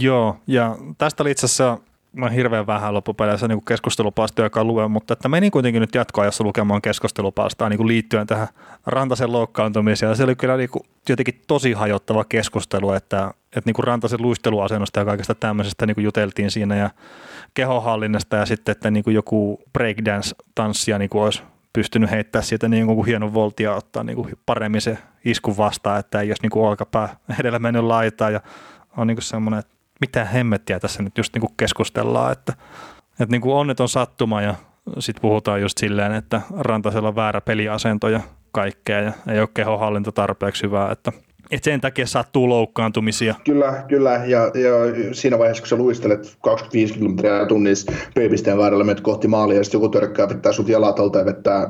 [0.00, 1.78] joo, ja tästä oli itse asiassa
[2.16, 6.82] mä hirveän vähän loppupeleissä niin keskustelupalsta, joka luen, mutta että menin kuitenkin nyt jatkoajassa lukemaan
[6.82, 8.48] keskustelupalstaa niin kuin liittyen tähän
[8.86, 10.16] Rantasen loukkaantumiseen.
[10.16, 15.00] Se oli kyllä niin kuin jotenkin tosi hajottava keskustelu, että, että niin kuin Rantasen luisteluasennosta
[15.00, 16.90] ja kaikesta tämmöisestä niin kuin juteltiin siinä ja
[17.54, 21.42] kehohallinnasta ja sitten, että niin kuin joku breakdance-tanssia niin kuin olisi
[21.72, 26.20] pystynyt heittää siitä niin kuin hienon voltia ottaa niin kuin paremmin se iskun vastaan, että
[26.20, 28.40] ei olisi niin kuin olkapää edellä mennyt laitaan ja
[28.96, 32.52] on niin semmoinen, että mitä hemmettiä tässä nyt just niin kuin keskustellaan, että,
[33.10, 34.54] että niin kuin onneton sattuma ja
[34.98, 38.20] sitten puhutaan just silleen, että Rantasella on väärä peliasento ja
[38.52, 41.12] kaikkea ja ei ole kehohallinta tarpeeksi hyvää, että,
[41.50, 43.34] että sen takia sattuu loukkaantumisia.
[43.44, 44.12] Kyllä, kyllä.
[44.26, 44.72] Ja, ja
[45.12, 49.78] siinä vaiheessa, kun sä luistelet 25 kilometriä tunnissa P-pisteen väärällä menet kohti maalia, ja sitten
[49.78, 51.68] joku törkkää vetää sut jalat alta ja vettää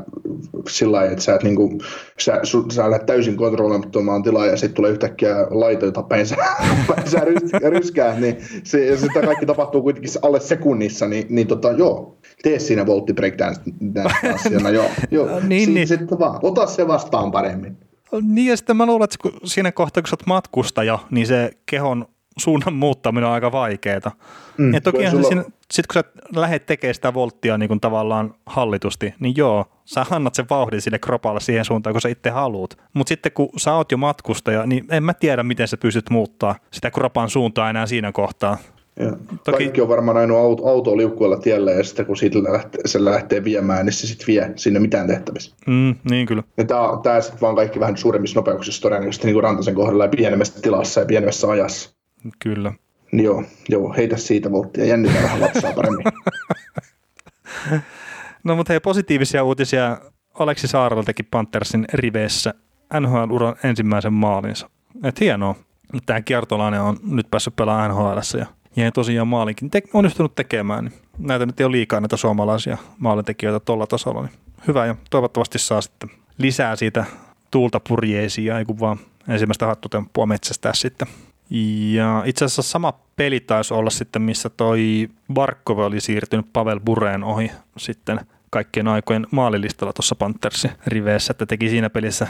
[0.68, 1.78] sillä lailla, että sä, et niinku,
[2.18, 6.36] sä, su, sä lähdet täysin kontrolloimattomaan tilaan, ja sitten tulee yhtäkkiä laito, jota päin sä,
[6.88, 11.46] päin sä rys, ryskää, niin se, ja sitä kaikki tapahtuu kuitenkin alle sekunnissa, niin, niin
[11.46, 14.90] tota, joo, tee siinä voltti breakdance-tanssijana, joo.
[15.10, 15.26] joo.
[15.48, 15.88] Niin, Si- niin.
[15.88, 17.85] Sitten vaan, ota se vastaan paremmin.
[18.22, 21.50] Niin ja sitten mä luulen, että kun siinä kohtaa, kun sä oot matkustaja, niin se
[21.66, 22.06] kehon
[22.38, 24.10] suunnan muuttaminen on aika vaikeeta.
[24.58, 26.04] Mm, ja se sulla- siinä, sit kun sä
[26.36, 30.98] lähdet tekemään sitä volttia niin kuin tavallaan hallitusti, niin joo, sä annat sen vauhdin sille
[30.98, 32.78] kropalle siihen suuntaan, kun sä itse haluut.
[32.94, 36.54] Mutta sitten kun sä oot jo matkustaja, niin en mä tiedä, miten sä pystyt muuttaa
[36.72, 38.56] sitä kropan suuntaa enää siinä kohtaa.
[39.00, 39.10] Ja
[39.44, 43.04] Toki- Kaikki on varmaan ainoa auto, auto liukkuilla tiellä ja sitten kun siitä lähtee, se
[43.04, 45.54] lähtee viemään, niin se sitten vie sinne mitään tehtävissä.
[45.66, 46.42] Mm, niin kyllä.
[46.56, 50.04] Ja tää, on- tää sitten vaan kaikki vähän suuremmissa nopeuksissa todennäköisesti niin kuin Rantasen kohdalla
[50.04, 51.90] ja pienemmässä tilassa ja pienemmässä ajassa.
[52.38, 52.72] Kyllä.
[53.12, 56.04] Niin joo, joo, heitä siitä volttia, jännitä vähän vatsaa paremmin.
[58.44, 59.98] No mutta hei, positiivisia uutisia.
[60.34, 62.54] Aleksi Saarella teki Panthersin riveissä
[63.00, 64.70] NHL-uran ensimmäisen maalinsa.
[65.04, 65.54] Et hienoa.
[66.06, 68.46] Tämä kiertolainen on nyt päässyt pelaamaan NHL ja
[68.76, 70.84] jäi tosiaan maalinkin te- onnistunut tekemään.
[70.84, 74.22] Niin näitä nyt ei ole liikaa näitä suomalaisia maalintekijöitä tuolla tasolla.
[74.22, 74.32] Niin
[74.68, 77.04] hyvä ja toivottavasti saa sitten lisää siitä
[77.50, 78.98] tuulta purjeisiin, ei kun vaan
[79.28, 81.08] ensimmäistä hattutemppua metsästää sitten.
[81.92, 87.24] Ja itse asiassa sama peli taisi olla sitten, missä toi Barkove oli siirtynyt Pavel Bureen
[87.24, 88.20] ohi sitten
[88.50, 92.26] kaikkien aikojen maalilistalla tuossa Panthersin riveissä, että teki siinä pelissä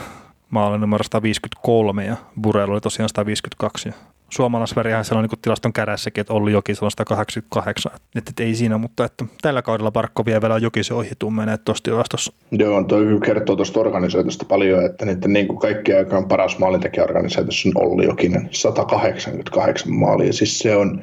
[0.51, 3.89] maalin numero 153 ja Bureel oli tosiaan 152.
[3.89, 3.95] Ja
[4.31, 7.93] suomalaisvärihän siellä on niin tilaston kädessäkin, että Olli Joki on 188.
[7.95, 11.59] Että, että ei siinä, mutta että tällä kaudella Barkko vie vielä Jokisen ohi tuu menee
[11.59, 12.33] tuossa tilastossa.
[12.51, 17.68] joo, toi kyllä kertoo tuosta organisaatiosta paljon, että niiden niin kuin kaikkien aikaan paras maalintekijäorganisaatiossa
[17.74, 20.33] on Olli Jokinen, 188 maalia.
[20.33, 21.03] Siis se on,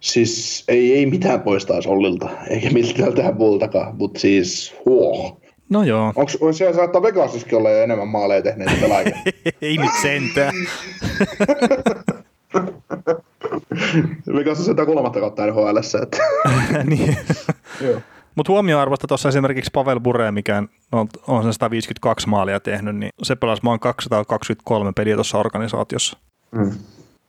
[0.00, 5.40] siis ei, ei mitään pois taas Ollilta, eikä miltään muultakaan, mutta siis huoh.
[5.70, 9.16] No joo, Onks, on siellä saattaa Vegasissakin olla jo enemmän maaleja tehneitä pelaajia.
[9.62, 10.54] ei nyt sentään.
[14.34, 16.18] Vegas on sitä kolmatta kautta NHL, että
[16.90, 17.16] niin.
[18.34, 23.36] Mutta huomioarvosta tuossa esimerkiksi Pavel Bure, mikä on, on sen 152 maalia tehnyt, niin se
[23.36, 26.18] pelasi maan 223 peliä tuossa organisaatiossa.
[26.52, 26.70] Mm.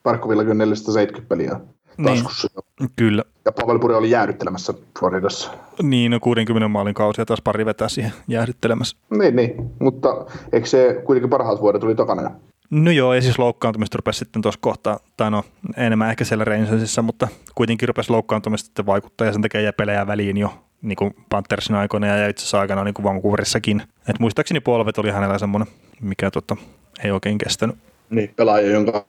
[0.04, 1.60] Parkkovilla 470 peliä
[2.06, 2.48] taskussa.
[2.80, 3.24] Niin, kyllä.
[3.46, 5.52] Ja Pavel Bure oli jäädyttelemässä Floridassa.
[5.84, 8.98] Niin, no 60 maalin kausia taas pari vetää siihen jäädyttelemässä.
[9.10, 9.72] Niin, niin.
[9.80, 12.32] mutta eikö se kuitenkin parhaat vuodet tuli takana?
[12.70, 15.44] No joo, ei siis loukkaantumista rupesi sitten tuossa kohtaa, tai no
[15.78, 20.08] enemmän ehkä siellä Rangersissa, mutta kuitenkin rupesi loukkaantumista sitten vaikuttaa ja sen takia jäi pelejä
[20.08, 23.84] väliin jo niin kuin Panthersin aikoina ja itse asiassa aikana niin kuin Vancouverissakin.
[24.10, 25.68] Et muistaakseni polvet oli hänellä semmoinen,
[26.02, 26.56] mikä tota,
[27.04, 27.76] ei oikein kestänyt.
[28.10, 29.06] Niin, pelaaja, jonka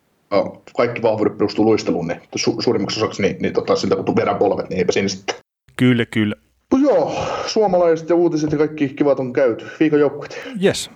[0.76, 4.68] kaikki vahvuudet perustuu luisteluun, niin su- suurimmaksi osaksi niin, niin tota, siltä kun vedän polvet,
[4.68, 5.36] niin eipä siinä sitten.
[5.76, 6.34] Kyllä, kyllä.
[6.72, 9.66] No joo, suomalaiset ja uutiset ja kaikki kivat on käyty.
[9.80, 10.40] Viikon joukkueet.
[10.64, 10.90] Yes.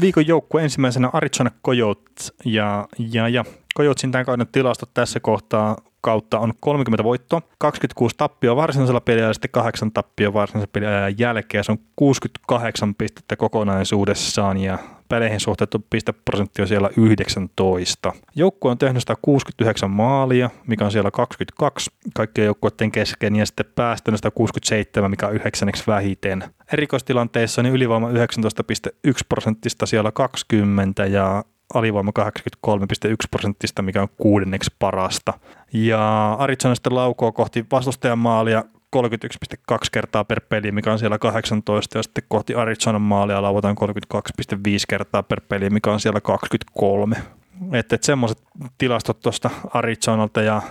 [0.00, 3.44] Viikon joukkue ensimmäisenä Arizona Coyotes ja, ja, ja
[3.76, 9.34] Coyotesin tämän kauden tilastot tässä kohtaa kautta on 30 voittoa, 26 tappio varsinaisella peliajalla ja
[9.34, 11.64] sitten 8 tappio varsinaisella peliajan jälkeen.
[11.64, 14.78] Se on 68 pistettä kokonaisuudessaan ja
[15.12, 18.12] peleihin suhteutettu pisteprosentti on siellä 19.
[18.34, 24.18] Joukkue on tehnyt 169 maalia, mikä on siellä 22 kaikkien joukkueiden kesken, ja sitten päästänyt
[24.18, 26.44] 167, mikä on yhdeksänneksi vähiten.
[26.72, 28.14] Erikoistilanteissa niin ylivoima 19,1
[29.28, 31.44] prosenttista siellä 20 ja
[31.74, 32.12] alivoima
[32.66, 35.32] 83,1 prosenttista, mikä on kuudenneksi parasta.
[35.72, 38.64] Ja Arizona sitten laukoo kohti vastustajan maalia
[38.96, 43.76] 31,2 kertaa per peli, mikä on siellä 18, ja sitten kohti Arizonan maalia lauataan
[44.16, 47.16] 32,5 kertaa per peli, mikä on siellä 23.
[47.72, 48.38] Että et semmoiset
[48.78, 50.62] tilastot tuosta Arizonalta, ja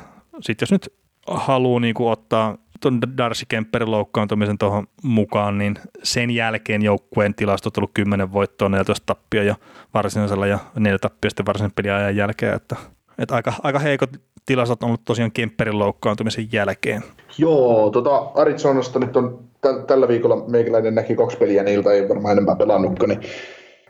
[0.42, 0.94] sitten jos nyt
[1.28, 7.82] haluaa niinku ottaa tuon Darcy Kemperin loukkaantumisen tuohon mukaan, niin sen jälkeen joukkueen tilastot on
[7.82, 9.56] ollut 10 voittoa, 14 tappia ja
[9.94, 12.76] varsinaisella ja 4 tappia sitten varsinaisen peliajan jälkeen, että,
[13.18, 14.10] että aika, aika heikot
[14.46, 17.04] tilastot on ollut tosiaan Kemperin loukkaantumisen jälkeen.
[17.38, 22.32] Joo, tota Arizonasta nyt on täl, tällä viikolla meikäläinen näki kaksi peliä, niiltä ei varmaan
[22.32, 23.22] enempää pelannutkaan, niin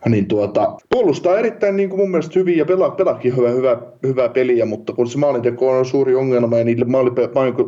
[0.09, 4.29] niin tuota, puolustaa erittäin niin kuin mun mielestä hyvin ja pelaa, pelaakin hyvää, hyvää, hyvää
[4.29, 6.85] peliä, mutta kun se maalinteko on suuri ongelma ja niille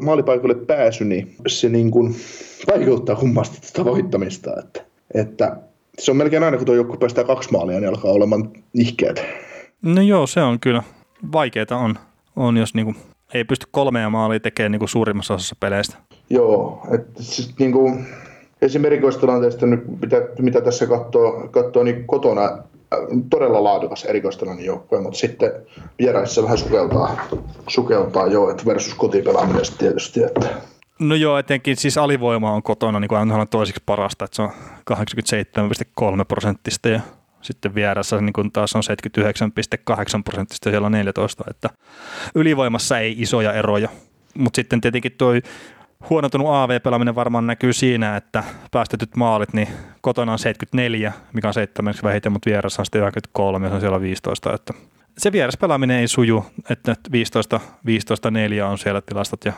[0.02, 2.16] maalipaikoille pääsy, niin se niin kuin
[2.72, 4.52] vaikeuttaa kummasti tätä voittamista.
[4.60, 5.58] Että, että
[6.00, 9.24] se on melkein aina, kun tuo joku päästää kaksi maalia, niin alkaa olemaan ihkeät.
[9.82, 10.84] No joo, se on kyllä.
[11.32, 11.96] Vaikeita on,
[12.36, 12.96] on jos niin kuin
[13.34, 15.96] ei pysty kolmea maalia tekemään niin kuin suurimmassa osassa peleistä.
[16.30, 18.06] Joo, että siis niin kuin,
[18.86, 22.60] erikoistilanteesta nyt, mitä, mitä tässä katsoo, katsoo niin kotona äh,
[23.30, 25.52] todella laadukas erikoistilanne joukkue, mutta sitten
[26.00, 27.28] vieraissa vähän sukeltaa,
[27.68, 30.24] sukeltaa jo, että versus kotipelaaminen tietysti.
[30.24, 30.48] Että.
[31.00, 34.52] No joo, etenkin siis alivoima on kotona niin kuin toiseksi parasta, että se on
[34.94, 37.02] 87,3 prosenttista ja
[37.44, 38.84] sitten vieressä niin kuin taas on
[39.92, 41.70] 79,8 prosenttista ja siellä on 14, että
[42.36, 43.90] ylivoimassa ei isoja eroja.
[44.38, 45.34] Mutta sitten tietenkin tuo
[46.10, 49.68] huonontunut AV-pelaaminen varmaan näkyy siinä, että päästetyt maalit, niin
[50.02, 54.02] kotona on 74, mikä on seitsemänneksi vähiten, mutta vieressä on sitten 93, se on siellä
[54.02, 54.74] 15, että
[55.18, 59.54] se pelaaminen ei suju, että 15, 15, 4 on siellä tilastot ja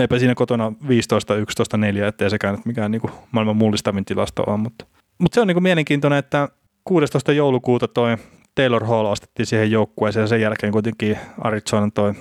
[0.00, 4.42] eipä siinä kotona 15, 11, 4, ettei sekään nyt mikään niin kuin maailman mullistavin tilasto
[4.42, 4.84] on, mutta,
[5.18, 6.48] mutta se on niin kuin mielenkiintoinen, että
[6.84, 7.32] 16.
[7.32, 8.16] joulukuuta toi
[8.54, 12.14] Taylor Hall ostettiin siihen joukkueeseen ja sen jälkeen kuitenkin Arizona toi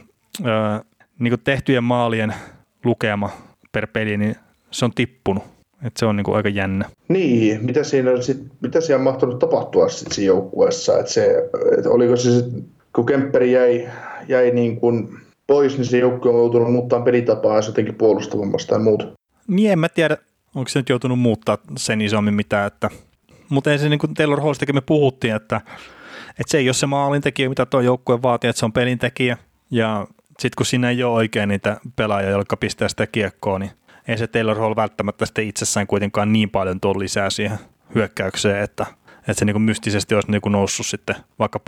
[0.45, 0.79] öö,
[1.19, 2.33] niin kuin tehtyjen maalien
[2.85, 3.29] lukema
[3.71, 4.35] per peli, niin
[4.71, 5.43] se on tippunut.
[5.83, 6.85] Et se on niinku aika jännä.
[7.07, 10.99] Niin, mitä siinä, sit, mitä siinä on mahtunut tapahtua sit siinä joukkueessa?
[10.99, 12.45] Et se, et oliko se sit,
[12.95, 13.89] kun Kempperi jäi,
[14.27, 15.09] jäi niin kuin
[15.47, 19.05] pois, niin se joukkue on joutunut muuttaa pelitapaa ja jotenkin puolustavammasta tai muuta.
[19.47, 20.17] Niin, en mä tiedä,
[20.55, 22.89] onko se nyt joutunut muuttaa sen isommin mitään, että
[23.51, 25.61] mutta ei se niin kuin Taylor Hallistakin me puhuttiin, että,
[26.29, 29.37] että se ei ole se maalintekijä, mitä tuo joukkue vaatii, että se on pelintekijä.
[29.71, 33.71] Ja sitten kun siinä ei ole oikein niitä pelaajia, jotka pistää sitä kiekkoa, niin
[34.07, 37.59] ei se Taylor Hall välttämättä sitten itsessään kuitenkaan niin paljon tuo lisää siihen
[37.95, 38.85] hyökkäykseen, että,
[39.17, 41.59] että se niin mystisesti olisi niin noussut sitten vaikka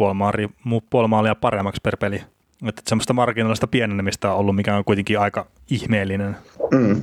[0.89, 2.23] puoli maalia paremmaksi per peli.
[2.67, 6.37] Että semmoista marginaalista pienenemistä on ollut, mikä on kuitenkin aika ihmeellinen.
[6.71, 7.01] Mm.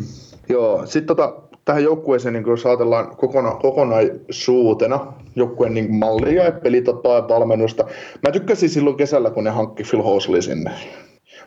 [0.49, 7.17] Joo, sitten tota, tähän joukkueeseen, niin jos ajatellaan kokona, kokonaisuutena, joukkueen niin mallia ja pelitapaa
[7.17, 7.85] ja valmennusta.
[8.23, 10.71] Mä tykkäsin silloin kesällä, kun ne hankki Phil Hosley sinne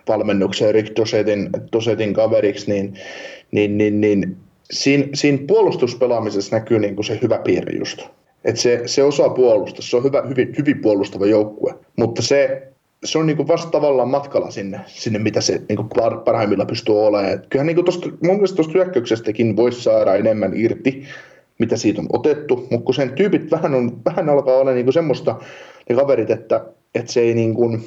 [0.07, 2.93] valmennukseen Rick Dosetin, Dosetin kaveriksi, niin,
[3.51, 4.37] niin, niin, niin
[4.71, 8.01] siinä, siinä puolustuspelaamisessa näkyy niin kuin se hyvä piirre just.
[8.45, 12.72] Et se, se osaa puolustaa, se on hyvä, hyvin, hyvin puolustava joukkue, mutta se,
[13.03, 15.83] se on niinku vasta tavallaan matkalla sinne, sinne mitä se niinku
[16.25, 17.33] parhaimmilla pystyy olemaan.
[17.33, 21.03] Et kyllähän niinku tosta, mun mielestä tuosta hyökkäyksestäkin voisi saada enemmän irti,
[21.59, 25.35] mitä siitä on otettu, mutta kun sen tyypit vähän, on, vähän alkaa olla niinku semmoista,
[25.89, 27.77] ne kaverit, että, että se ei niinku,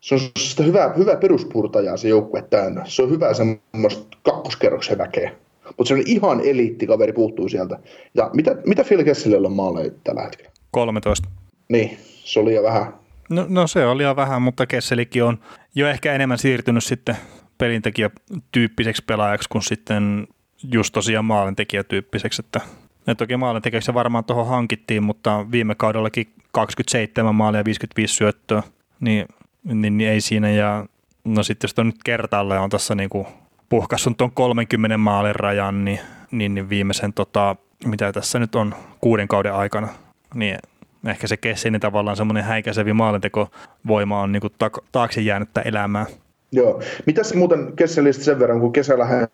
[0.00, 2.82] se on sitä hyvää, hyvää peruspurtajaa se joukkue täynnä.
[2.86, 5.32] Se on hyvää semmoista kakkoskerroksen väkeä.
[5.64, 7.78] Mutta se on ihan eliittikaveri puuttuu sieltä.
[8.14, 10.50] Ja mitä, mitä Phil Kesselillä on maaleja tällä hetkellä?
[10.70, 11.28] 13.
[11.68, 13.03] Niin, se oli jo vähän.
[13.30, 15.38] No, no se oli jo vähän, mutta Kesselikin on
[15.74, 17.16] jo ehkä enemmän siirtynyt sitten
[17.58, 20.28] pelintekijätyyppiseksi pelaajaksi kuin sitten
[20.72, 22.60] just tosiaan maalintekijätyyppiseksi, että
[23.06, 28.62] ja toki maalintekijäksi varmaan tuohon hankittiin, mutta viime kaudellakin 27 maalia ja 55 syöttöä,
[29.00, 29.26] niin,
[29.64, 30.50] niin, niin, ei siinä.
[30.50, 30.86] Ja
[31.24, 33.26] no sitten jos on nyt kertaalle on tässä niinku
[33.68, 36.00] puhkassut tuon 30 maalin rajan, niin,
[36.30, 37.56] niin, niin viimeisen, tota,
[37.86, 39.88] mitä tässä nyt on, kuuden kauden aikana,
[40.34, 40.58] niin
[41.06, 44.48] ehkä se Kessinin tavallaan semmoinen häikäisevi maalintekovoima on niinku
[44.92, 46.06] taakse jäänyttä elämää.
[46.52, 46.82] Joo.
[47.06, 49.28] Mitäs muuten Kesselistä sen verran, kun kesällä hän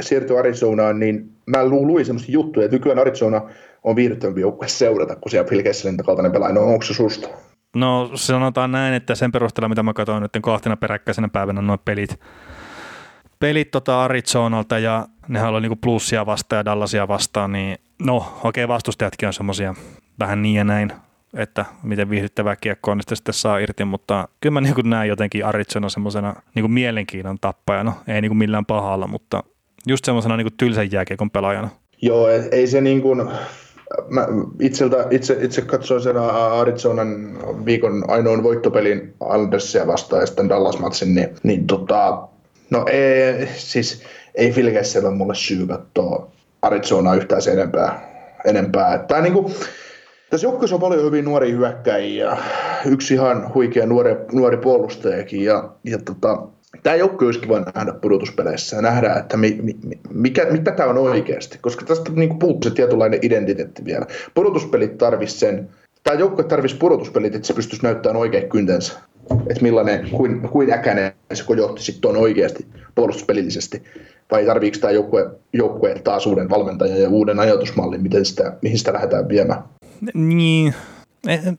[0.00, 3.42] siirtyi Arizonaan, niin mä luin semmoisia juttuja, että nykyään Arizona
[3.84, 6.54] on viihdyttävämpi joukkue seurata, kun siellä Phil Kesselin kaltainen pelaaja.
[6.54, 7.28] No onko se susta?
[7.74, 12.20] No sanotaan näin, että sen perusteella, mitä mä katsoin nyt kahtena peräkkäisenä päivänä noin pelit,
[13.40, 18.64] pelit tota Arizonalta ja nehän oli niinku plussia vastaan ja Dallasia vastaan, niin no okei
[18.64, 19.74] okay, vastustajatkin on semmoisia
[20.18, 20.92] vähän niin ja näin,
[21.34, 25.88] että miten viihdyttävää kiekkoa niistä sitten saa irti, mutta kyllä mä niin näen jotenkin Arizona
[25.88, 29.44] semmoisena niin mielenkiinnon tappajana, ei niin millään pahalla, mutta
[29.86, 31.68] just semmoisena niin tylsän jääkiekon pelaajana.
[32.02, 33.30] Joo, ei se niin kuin,
[34.08, 34.26] mä
[34.60, 36.16] itseltä, itse, itse katsoin sen
[36.60, 42.28] Arizonan viikon ainoan voittopelin Andersia vastaan ja sitten Dallas-matsin, niin, niin tota,
[42.70, 44.02] no ei, siis
[44.34, 44.70] ei Phil
[45.02, 46.30] ole mulle syy katsoa
[46.62, 48.08] Arizonaa yhtään sen enempää.
[48.44, 49.06] enempää.
[49.22, 49.54] Niin kuin,
[50.30, 52.36] tässä joukkueessa on paljon hyvin nuoria hyökkäjiä,
[52.86, 55.44] yksi ihan huikea nuori, nuori puolustajakin.
[55.44, 56.42] Ja, ja tota,
[56.82, 59.76] tämä joukkue olisi kiva nähdä pudotuspeleissä ja nähdä, että mi, mi,
[60.10, 64.06] mikä, mitä tämä on oikeasti, koska tästä niin puuttuu se tietynlainen identiteetti vielä.
[64.34, 65.68] Pudotuspelit tarvisi sen,
[66.04, 68.92] tämä joukkue tarvisi pudotuspelit, että se pystyisi näyttämään oikein kyntensä.
[69.30, 73.82] Että millainen, kuin, kuin äkäinen se johti sitten on oikeasti puolustuspelillisesti.
[74.30, 78.92] Vai tarviiko tämä joukkue, joukkue taas uuden valmentajan ja uuden ajatusmallin, miten sitä, mihin sitä
[78.92, 79.62] lähdetään viemään?
[80.14, 80.74] Niin,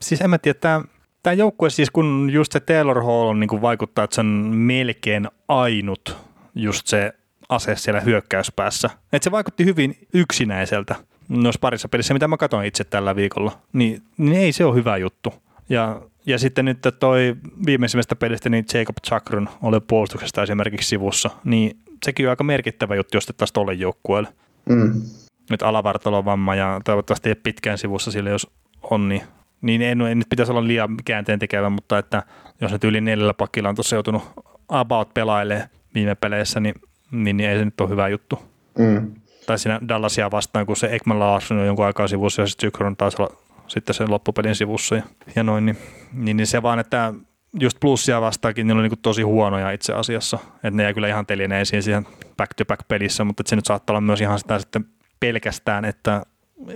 [0.01, 0.81] siis en mä tiedä, tämä,
[1.23, 4.27] tämä joukkue siis kun just se Taylor Hall on, niin kuin vaikuttaa, että se on
[4.55, 6.17] melkein ainut
[6.55, 7.13] just se
[7.49, 8.89] ase siellä hyökkäyspäässä.
[9.13, 10.95] Että se vaikutti hyvin yksinäiseltä
[11.29, 13.59] noissa parissa pelissä, mitä mä katsoin itse tällä viikolla.
[13.73, 15.33] Niin, niin ei se ole hyvä juttu.
[15.69, 17.35] Ja, ja sitten nyt toi
[17.65, 23.17] viimeisimmästä pelistä, niin Jacob Chakrun oli puolustuksesta esimerkiksi sivussa, niin sekin on aika merkittävä juttu,
[23.17, 24.29] jos taas tolle joukkueelle.
[24.69, 25.01] Mm
[25.49, 28.47] nyt alavartalovamma ja toivottavasti ei pitkään sivussa sille, jos
[28.83, 29.21] on, niin,
[29.61, 32.23] niin ei, ei nyt pitäisi olla liian käänteen tekevä, mutta että
[32.61, 34.23] jos nyt yli neljällä pakilla on tuossa joutunut
[34.69, 36.75] about pelailemaan viime peleissä, niin,
[37.11, 38.39] niin, niin ei se nyt ole hyvä juttu.
[38.77, 39.11] Mm.
[39.45, 42.95] Tai siinä Dallasia vastaan, kun se Ekman Larsson on jonkun aikaa sivussa ja sitten Sykron
[42.95, 43.33] taas olla
[43.67, 45.03] sitten sen loppupelin sivussa ja,
[45.35, 45.77] ja noin, niin,
[46.13, 47.13] niin, niin, se vaan, että
[47.59, 50.39] just plussia vastaakin, niin oli niin tosi huonoja itse asiassa.
[50.53, 54.21] Että ne jäi kyllä ihan telineisiin siihen back-to-back pelissä, mutta se nyt saattaa olla myös
[54.21, 54.85] ihan sitä sitten
[55.19, 56.23] pelkästään, että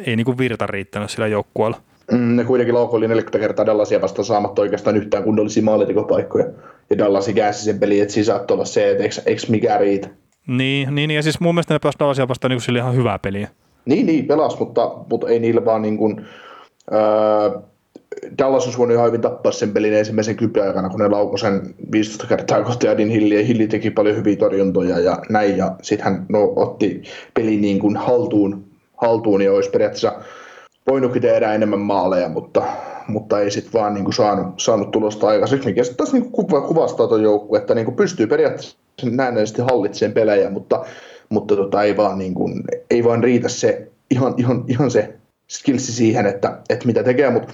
[0.06, 1.78] ei niin kuin virta riittänyt sillä joukkueella.
[2.12, 6.46] Mm, ne kuitenkin laukoili 40 kertaa Dallasia vasta saamatta oikeastaan yhtään kunnollisia maalitekopaikkoja.
[6.89, 10.10] Ja Dallasi käänsi sen peli, että siinä olla se, että eikö, eikö mikään riitä.
[10.48, 13.50] Niin, niin, ja siis mun mielestä ne pelasivat Dallasia vastaan niin sille ihan hyvää peliä.
[13.86, 16.26] Niin, niin, pelas, mutta, mutta ei niillä vaan niin kuin,
[16.94, 17.64] äh,
[18.38, 21.76] Dallas olisi voinut ihan hyvin tappaa sen pelin ensimmäisen kypän aikana, kun ne laukoi sen
[21.91, 26.05] 15 kertaa kohti Adin Hilli, ja Hilli teki paljon hyviä torjuntoja ja näin, ja sitten
[26.05, 27.03] hän no, otti
[27.34, 28.63] pelin niin kuin haltuun,
[28.97, 30.13] haltuun ja olisi periaatteessa
[30.88, 32.63] voinutkin tehdä enemmän maaleja, mutta,
[33.07, 36.47] mutta ei sitten vaan niin kuin saanut, saanut tulosta aikaiseksi, mikä sitten taas niin kuin
[36.47, 40.86] kuvastaa tuon joukkueen, että niin kuin pystyy periaatteessa näennäisesti hallitsemaan pelejä, mutta,
[41.30, 45.13] mutta tota, ei, vaan niin kuin, ei vaan riitä se ihan, ihan, ihan se
[45.49, 47.53] skillsi siihen, että, että mitä tekee, mutta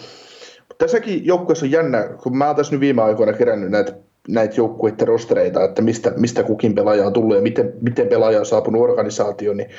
[0.79, 3.93] tässäkin joukkueessa on jännä, kun mä oon tässä nyt viime aikoina kerännyt näitä
[4.27, 8.45] näitä joukkueiden rostereita, että mistä, mistä kukin pelaaja on tullut ja miten, miten pelaaja on
[8.45, 9.69] saapunut organisaatioon, niin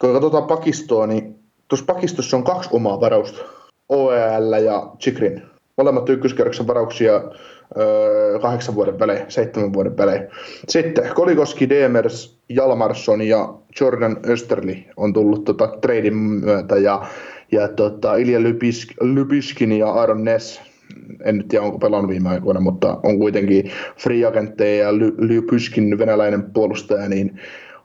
[0.00, 3.38] kun katsotaan pakistoa, niin tuossa pakistossa on kaksi omaa varausta,
[3.88, 5.42] OEL ja Chikrin.
[5.76, 7.22] Molemmat ykköskerroksen varauksia
[7.78, 10.28] öö, kahdeksan vuoden välein, seitsemän vuoden välein.
[10.68, 17.06] Sitten Kolikoski, Demers, Jalmarsson ja Jordan Österli on tullut tota, treidin myötä ja
[17.52, 20.60] ja tota, Ilja Lypisk, Lypiskin ja Aaron Ness,
[21.24, 24.32] en nyt tiedä onko pelannut viime aikoina, mutta on kuitenkin free ja
[25.18, 27.40] Lypyskin venäläinen puolustaja, niin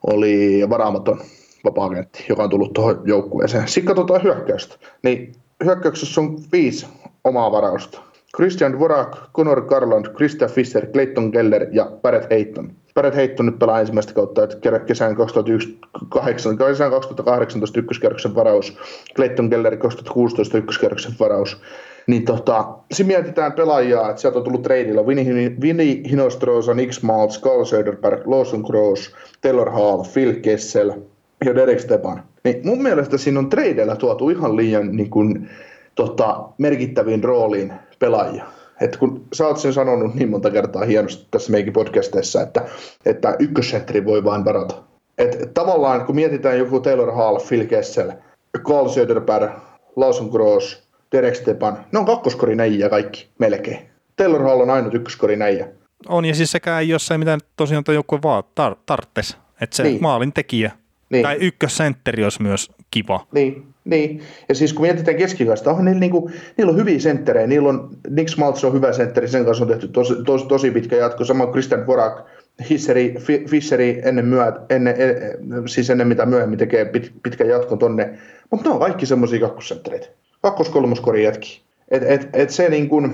[0.06, 1.20] oli varaamaton
[1.64, 1.90] vapaa
[2.28, 3.68] joka on tullut tuohon joukkueeseen.
[3.68, 4.76] Sitten katsotaan hyökkäystä.
[5.02, 5.32] Niin
[5.64, 6.86] hyökkäyksessä on viisi
[7.24, 8.00] omaa varausta.
[8.36, 12.72] Christian Dvorak, Conor Garland, Christian Fischer, Clayton Keller ja Barrett Hayton.
[12.94, 18.78] Barrett Hayton nyt pelaa ensimmäistä kautta, että kesän 2008, kesän 2018 ykköskerroksen varaus,
[19.16, 21.60] Clayton Keller 2016 ykköskerroksen varaus.
[22.06, 27.64] Niin tota, se mietitään pelaajia, että sieltä on tullut treidillä Vinny Hinostrosa, Nick Smaltz, Carl
[27.64, 30.92] Söderberg, Lawson Gross, Taylor Hall, Phil Kessel,
[31.44, 32.22] ja Derek Stepan.
[32.44, 35.50] Niin mun mielestä siinä on tradeilla tuotu ihan liian niin kuin,
[35.94, 38.44] tota, merkittäviin rooliin pelaajia.
[38.80, 42.62] Et kun sä oot sen sanonut niin monta kertaa hienosti tässä meikin podcasteissa, että,
[43.06, 44.74] että ykkössentteri voi vain varata.
[45.18, 48.12] Et tavallaan kun mietitään joku Taylor Hall, Phil Kessel,
[48.58, 49.50] Carl Söderberg,
[49.96, 50.82] Lawson Gross,
[51.12, 53.78] Derek Stepan, ne on kakkoskori näijä kaikki melkein.
[54.16, 55.68] Taylor Hall on ainut ykköskori näijä.
[56.08, 59.36] On, ja siis sekään ei jossain mitään tosiaan joku vaan tar- tarttes.
[59.60, 60.02] Että se niin.
[60.02, 60.72] maalin tekijä.
[61.10, 61.22] Niin.
[61.22, 63.26] Tai ykkössentteri olisi myös kiva.
[63.32, 64.22] Niin, niin.
[64.48, 67.46] Ja siis kun mietitään keskikäistä, on niillä, niinku, niillä on hyviä sentterejä.
[67.46, 70.96] Niillä on, Nick Smaltz on hyvä sentteri, sen kanssa on tehty tosi, tosi, tosi pitkä
[70.96, 71.24] jatko.
[71.24, 72.26] Sama Christian Vorak,
[72.70, 73.14] Hisseri,
[73.50, 74.96] Fisheri ennen, myöt, ennen,
[75.66, 78.18] siis ennen mitä myöhemmin tekee pit, pitkän jatkon tonne.
[78.50, 80.06] Mutta ne on kaikki semmoisia kakkosenttereitä.
[80.42, 81.62] Kakkos-kolmoskori jätki.
[81.88, 83.12] Et, et, et se niin kuin,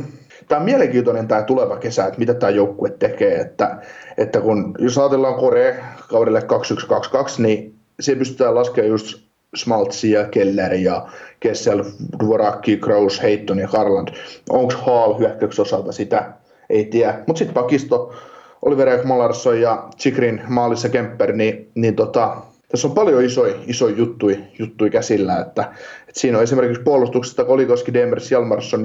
[0.49, 3.77] tämä on mielenkiintoinen tämä tuleva kesä, että mitä tämä joukkue tekee, että,
[4.19, 9.19] että kun jos ajatellaan Kore kaudelle 2122, niin se pystytään laskemaan just
[9.57, 11.09] Smaltsia, Keller ja
[11.41, 11.85] Kessel,
[12.25, 14.09] Dvorakki, Kraus, Heitton ja Karland.
[14.51, 16.33] Onko Hall hyökkäyksen osalta sitä?
[16.71, 17.19] Ei tiedä.
[17.27, 18.15] Mutta sitten pakisto,
[18.63, 22.37] Oliver Malarsson ja Chikrin maalissa Kemper, niin, niin tota,
[22.69, 25.63] tässä on paljon isoja, isoja juttui, juttui käsillä, että,
[26.09, 28.85] että siinä on esimerkiksi puolustuksesta Kolikoski, Demers, Jalmarsson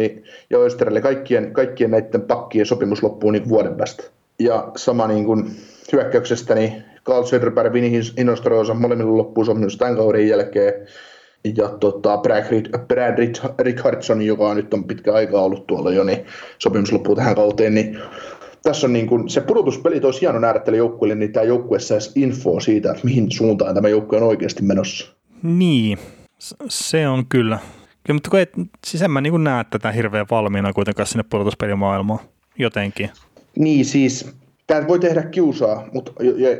[0.49, 4.03] ja Österelle kaikkien, kaikkien näiden pakkien sopimus loppuu niin vuoden päästä.
[4.39, 5.51] Ja sama niin kuin
[5.91, 10.73] hyökkäyksestä, niin Carl Söderberg, Vini Hinostrosa, molemmilla loppuu sopimus tämän kauden jälkeen.
[11.57, 13.17] Ja tota, Brad, Brad
[13.59, 16.25] Richardson, joka nyt on pitkä aikaa ollut tuolla jo, niin
[16.59, 17.99] sopimus loppuu tähän kauteen, niin
[18.63, 22.11] tässä on niin kuin, se pudotuspeli olisi hieno nähdä tälle joukkueelle, niin tämä joukkue saisi
[22.15, 25.15] infoa siitä, että mihin suuntaan tämä joukkue on oikeasti menossa.
[25.43, 25.97] Niin,
[26.69, 27.59] se on kyllä.
[28.03, 28.51] kyllä mutta kun et,
[28.85, 32.19] siis en mä niin näe tätä hirveän valmiina kuitenkaan sinne pudotuspelimaailmaan
[32.57, 33.09] jotenkin.
[33.55, 34.35] Niin siis,
[34.67, 36.11] tämä voi tehdä kiusaa, mutta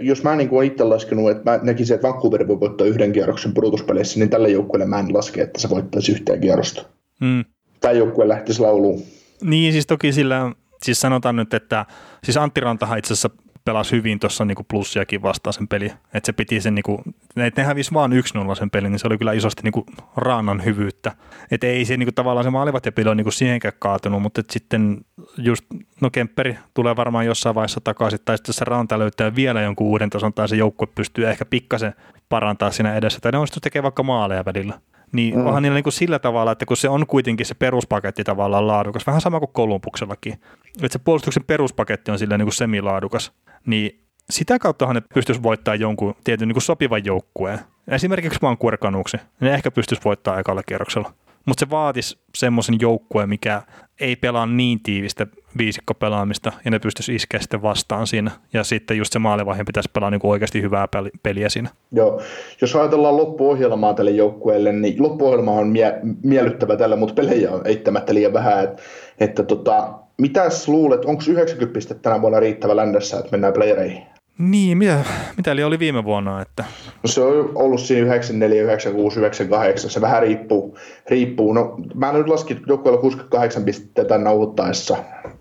[0.02, 3.53] jos mä niin olen itse laskenut, että mä näkisin, että Vancouver voi voittaa yhden kierroksen
[3.53, 6.86] pudotuspeleissä, niin tällä joukkueelle mä en laske, että se voittaisi yhtään kierrosta.
[7.22, 7.45] Mm.
[7.82, 9.02] Tämä joukkue lähtisi lauluun.
[9.41, 10.52] Niin, siis toki sillä
[10.84, 11.86] siis sanotaan nyt, että
[12.23, 13.30] siis Antti Rantahan itse asiassa
[13.66, 15.86] pelasi hyvin tuossa niinku plussiakin vastaan sen peli.
[15.86, 17.04] Että se piti sen, niinku,
[17.36, 18.12] että ne hävisi vaan
[18.52, 19.86] 1-0 sen pelin, niin se oli kyllä isosti niinku
[20.16, 21.12] raanan hyvyyttä.
[21.52, 24.98] Että ei se niinku, tavallaan se maalivat ja peli on niinku siihenkään kaatunut, mutta sitten
[25.38, 25.66] just,
[26.02, 30.10] no Kempperi tulee varmaan jossain vaiheessa takaisin, tai sitten se Ranta löytää vielä jonkun uuden
[30.10, 31.94] tason, tai se joukkue pystyy ehkä pikkasen
[32.30, 34.80] parantaa siinä edessä, tai ne onnistuu tekemään vaikka maaleja välillä
[35.16, 35.46] niin mm.
[35.46, 39.08] onhan niillä niin kuin sillä tavalla, että kun se on kuitenkin se peruspaketti tavallaan laadukas,
[39.08, 40.34] vähän sama kuin Kolumbuksellakin,
[40.82, 43.32] että se puolustuksen peruspaketti on sillä niin kuin semilaadukas,
[43.66, 47.60] niin sitä kauttahan ne pystyisi voittamaan jonkun tietyn niin kuin sopivan joukkueen.
[47.88, 49.18] Esimerkiksi vaan kurkanuksi.
[49.40, 51.14] Ne ehkä pystyisi voittamaan ekalla kierroksella.
[51.46, 53.62] Mutta se vaatisi semmoisen joukkueen, mikä
[54.00, 58.32] ei pelaa niin tiivistä viisikkopelaamista ja ne pystyisi iskeä sitten vastaan siinä.
[58.53, 60.88] Ja sitten just se maalivaihe pitäisi pelaa niin oikeasti hyvää
[61.23, 61.69] peliä siinä.
[61.91, 62.22] Joo,
[62.61, 68.14] jos ajatellaan loppuohjelmaa tälle joukkueelle, niin loppuohjelma on mie- miellyttävä tällä, mutta pelejä on eittämättä
[68.14, 68.64] liian vähän.
[68.64, 68.82] Että,
[69.19, 74.03] että tota, mitäs luulet, onko 90 pistettä tänä vuonna riittävä ländössä, että mennään playereihin?
[74.38, 75.03] Niin, mitä,
[75.38, 76.41] mitä oli, oli viime vuonna?
[76.41, 76.64] Että...
[77.03, 80.77] No se on ollut siinä 94, 96, 98, se vähän riippuu.
[81.10, 81.53] riippuu.
[81.53, 84.98] No, mä nyt laskin joukkueella 68 pistettä tämän nauhoittaessa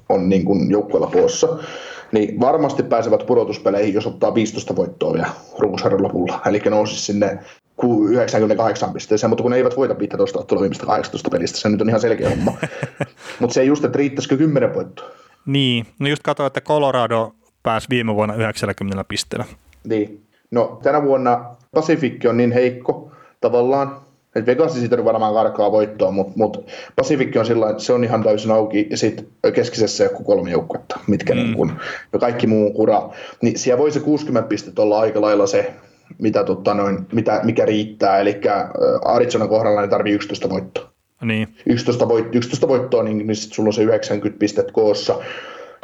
[0.09, 1.49] on niin kuin joukkueella koossa.
[2.13, 5.29] Niin varmasti pääsevät pudotuspeleihin, jos ottaa 15 voittoa vielä
[5.59, 6.41] runkosarjan lopulla.
[6.47, 7.39] Eli nousi sinne
[8.09, 11.89] 98 pisteeseen, mutta kun ne eivät voita 15 ottelua viimeistä 18 pelistä, se nyt on
[11.89, 12.53] ihan selkeä homma.
[13.41, 15.11] mutta se ei just, että riittäisikö 10 voittoa.
[15.47, 17.33] Niin, no just katsoin, että Colorado
[17.63, 19.45] pääsi viime vuonna 90 pisteellä.
[19.85, 20.27] Niin.
[20.51, 21.45] No tänä vuonna
[21.75, 23.11] Pasifikki on niin heikko
[23.41, 24.01] tavallaan,
[24.35, 26.59] että Vegas siitä varmaan karkaa voittoa, mutta, mutta
[26.97, 31.35] Pasifikki on sillä se on ihan täysin auki, ja sitten keskisessä joku kolme joukkuetta, mitkä
[31.35, 31.41] mm.
[31.41, 31.73] niin kun,
[32.13, 33.11] ja kaikki muu kura.
[33.43, 35.73] Niin siellä voi se 60 pistettä olla aika lailla se,
[36.19, 38.41] mitä, tota, noin, mitä, mikä riittää, eli
[39.05, 40.95] Arizonan kohdalla ne tarvii 11 voittoa.
[41.23, 41.49] Niin.
[41.67, 45.19] 11, voit, 11 voittoa, niin, niin sit sulla on se 90 pistettä koossa.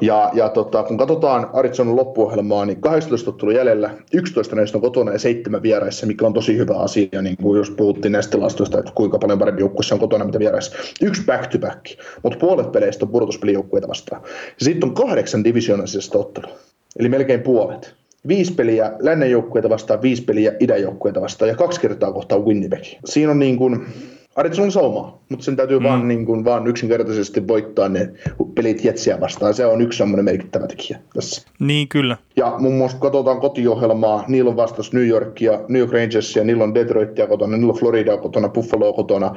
[0.01, 5.13] Ja, ja tota, kun katsotaan Arizonan loppuohjelmaa, niin 18 tuli jäljellä, 11 näistä on kotona
[5.13, 8.93] ja 7 vieraissa, mikä on tosi hyvä asia, niin kuin jos puhuttiin näistä tilastoista, että
[8.95, 10.77] kuinka paljon parempi joukkue on kotona mitä vieraissa.
[11.03, 11.85] Yksi back to back,
[12.23, 14.23] mutta puolet peleistä on pudotuspelijoukkueita vastaan.
[14.61, 16.57] Ja sitten on kahdeksan divisionaisesta ottelua,
[16.99, 17.95] eli melkein puolet.
[18.29, 22.85] Viisi peliä lännen joukkueita vastaan, viisi peliä idän joukkueita vastaan ja kaksi kertaa kohtaa Winnipeg.
[23.05, 23.87] Siinä on niin kuin,
[24.37, 25.85] Arizona saumaa, mutta sen täytyy mm.
[25.85, 28.13] vaan, niin kuin, vaan yksinkertaisesti voittaa ne
[28.55, 29.55] pelit Jetsiä vastaan.
[29.55, 31.49] Se on yksi semmoinen merkittävä tekijä tässä.
[31.59, 32.17] Niin, kyllä.
[32.37, 36.75] Ja muun muassa katsotaan kotiohjelmaa, niillä on vastas New Yorkia, New York Rangersia, niillä on
[36.75, 39.35] Detroitia kotona, niillä on Florida kotona, Buffalo kotona,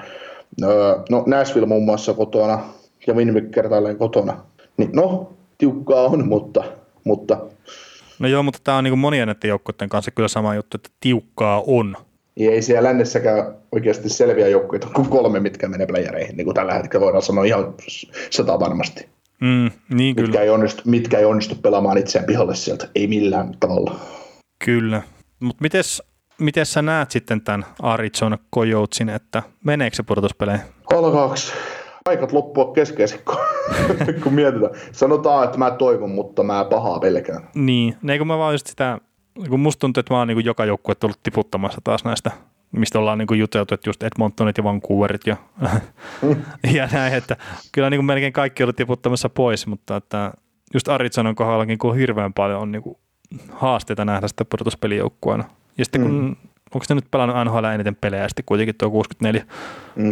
[1.10, 2.60] no Nashville muun muassa kotona
[3.08, 4.38] ja Winnipeg kertaalleen kotona.
[4.78, 6.64] Niin no, tiukkaa on, mutta,
[7.04, 7.38] mutta
[8.20, 11.64] No joo, mutta tämä on niin monien näiden joukkueiden kanssa kyllä sama juttu, että tiukkaa
[11.68, 11.96] on.
[12.38, 17.06] Ei siellä lännessäkään oikeasti selviä joukkueita kuin kolme, mitkä menee playereihin, niin kuin tällä hetkellä
[17.06, 17.74] voidaan sanoa ihan
[18.30, 19.10] sata varmasti.
[19.42, 20.42] Mm, niin mitkä, kyllä.
[20.42, 24.00] Ei onnistu, mitkä ei onnistu pelaamaan itseään pihalle sieltä, ei millään tavalla.
[24.66, 25.02] Kyllä.
[25.40, 26.04] Mutta mites,
[26.40, 30.66] miten sä näet sitten tämän Arizona Coyotesin, että meneekö se pudotuspeleihin?
[30.94, 31.54] Alkaaks
[32.06, 33.38] aikat loppua keskeisesti, kun,
[34.24, 34.72] kun mietitään.
[34.92, 37.50] Sanotaan, että mä toivon, mutta mä pahaa pelkään.
[37.56, 39.00] Niin, ne kun mä vaan just sitä,
[39.50, 42.32] kun musta tuntuu, että mä oon niin joka joukkue tullut tiputtamassa taas näistä,
[42.72, 45.38] mistä ollaan niin juteltu, että just Edmontonit ja Vancouverit ja,
[46.78, 47.38] ja näin, että
[47.72, 50.34] kyllä niin melkein kaikki ollut tiputtamassa pois, mutta että
[50.74, 52.84] just Arizonan kohdallakin, kun hirveän paljon on niin
[53.52, 55.44] haasteita nähdä sitä pudotuspelijoukkueena.
[55.78, 56.36] Ja sitten kun, mm.
[56.74, 59.44] Onko ne nyt pelannut NHL eniten pelejä, sitten kuitenkin tuo 64?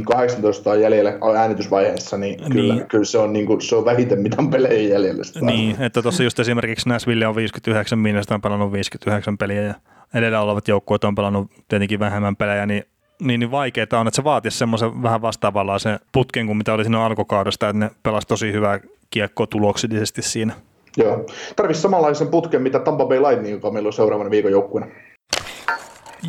[0.05, 2.51] 18 on jäljellä äänitysvaiheessa, niin, niin.
[2.51, 5.23] Kyllä, kyllä se, on, niin kuin, se on vähiten mitä on pelejä jäljellä.
[5.23, 9.73] Sitä niin, että tuossa just esimerkiksi Nashville on 59, Minnesota on pelannut 59 peliä ja
[10.13, 12.83] edellä olevat joukkueet on pelannut tietenkin vähemmän pelejä, niin
[13.21, 17.05] niin, niin vaikeaa on, että se vaatisi semmoisen vähän vastaavanlaisen putken kuin mitä oli siinä
[17.05, 18.79] alkukaudesta, että ne pelasi tosi hyvää
[19.09, 20.53] kiekkoa tuloksellisesti siinä.
[20.97, 21.25] Joo.
[21.55, 24.91] Tarvitsisi samanlaisen putken, mitä Tampa Bay Lightning, joka meillä on seuraavana viikon joukkueena.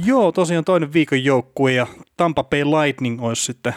[0.05, 1.86] Joo, tosiaan toinen viikon joukkue ja
[2.16, 3.74] Tampa Bay Lightning olisi sitten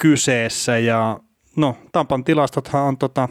[0.00, 1.20] kyseessä ja
[1.56, 3.28] no Tampan tilastothan on tota,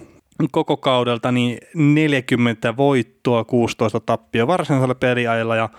[0.51, 5.69] koko kaudelta niin 40 voittoa, 16 tappia varsinaisella peliajalla ja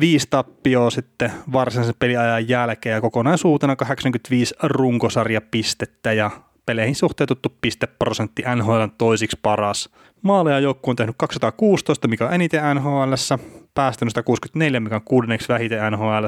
[0.00, 6.30] 5 tappioa sitten varsinaisen peliajan jälkeen ja kokonaisuutena 85 runkosarjapistettä ja
[6.66, 9.90] peleihin suhteutettu pisteprosentti NHL toisiksi paras.
[10.26, 13.12] Maaleja joukkue on tehnyt 216, mikä on eniten NHL,
[13.74, 16.24] päästänyt 164, mikä on kuudenneksi vähiten NHL.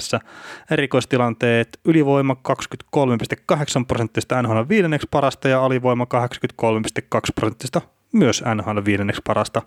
[0.70, 6.06] Erikoistilanteet ylivoima 23,8 prosenttista NHL viidenneksi parasta ja alivoima
[6.64, 7.80] 83,2 prosenttista
[8.12, 9.62] myös NHL viidenneksi parasta.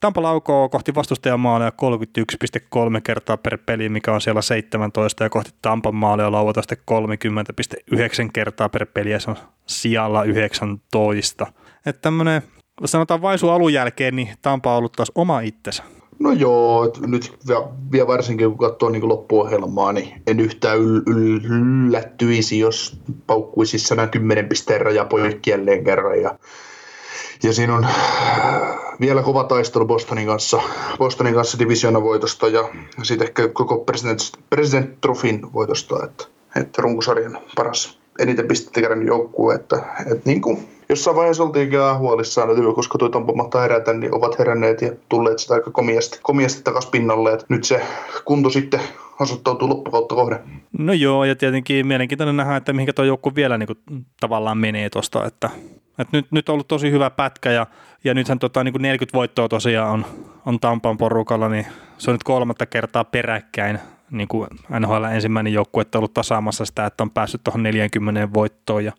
[0.00, 5.94] Tampa laukoo kohti vastustajamaaleja 31,3 kertaa per peli, mikä on siellä 17, ja kohti Tampan
[5.94, 6.78] maalia lauata sitten
[8.24, 11.46] 30,9 kertaa per peli, ja se on sijalla 19.
[11.86, 12.42] Että tämmöinen,
[12.84, 15.82] sanotaan vaisu alun jälkeen, niin Tampa on ollut taas oma itsensä.
[16.18, 17.32] No joo, nyt
[17.92, 24.48] vielä varsinkin kun katsoo niin loppuohjelmaa, niin en yhtään yl- yl- yllättyisi, jos paukkuisi 110
[24.48, 26.22] pisteen raja poikki jälleen kerran.
[26.22, 26.38] Ja
[27.42, 27.86] ja siinä on
[29.00, 30.60] vielä kova taistelu Bostonin kanssa,
[30.98, 31.58] Bostonin kanssa
[32.02, 32.68] voitosta ja
[33.02, 34.20] sitten ehkä koko President,
[34.50, 36.24] President Trofin voitosta, että,
[36.56, 41.94] että runkosarjan paras eniten pistettä kerran joukkue, että, että niin kuin jossain vaiheessa oltiin kyllä
[41.94, 46.62] huolissaan, että koska tuo Tampa herätä, niin ovat heränneet ja tulleet sitä aika komiasti, komiasti
[46.62, 47.82] takaisin pinnalle, että nyt se
[48.24, 48.80] kunto sitten
[49.20, 50.38] osoittautuu loppukautta kohden.
[50.78, 53.78] No joo, ja tietenkin mielenkiintoinen nähdä, että mihinkä tuo joukku vielä niin kuin,
[54.20, 55.50] tavallaan menee tuosta, että
[55.98, 57.66] et nyt, nyt on ollut tosi hyvä pätkä ja,
[58.04, 60.04] ja nythän tota, niin kuin 40 voittoa tosiaan on,
[60.46, 61.66] on Tampan porukalla, niin
[61.98, 63.78] se on nyt kolmatta kertaa peräkkäin
[64.12, 64.48] niin kuin
[64.80, 68.84] NHL ensimmäinen joukkue, on ollut tasaamassa sitä, että on päässyt tuohon 40 voittoon.
[68.84, 68.92] Ja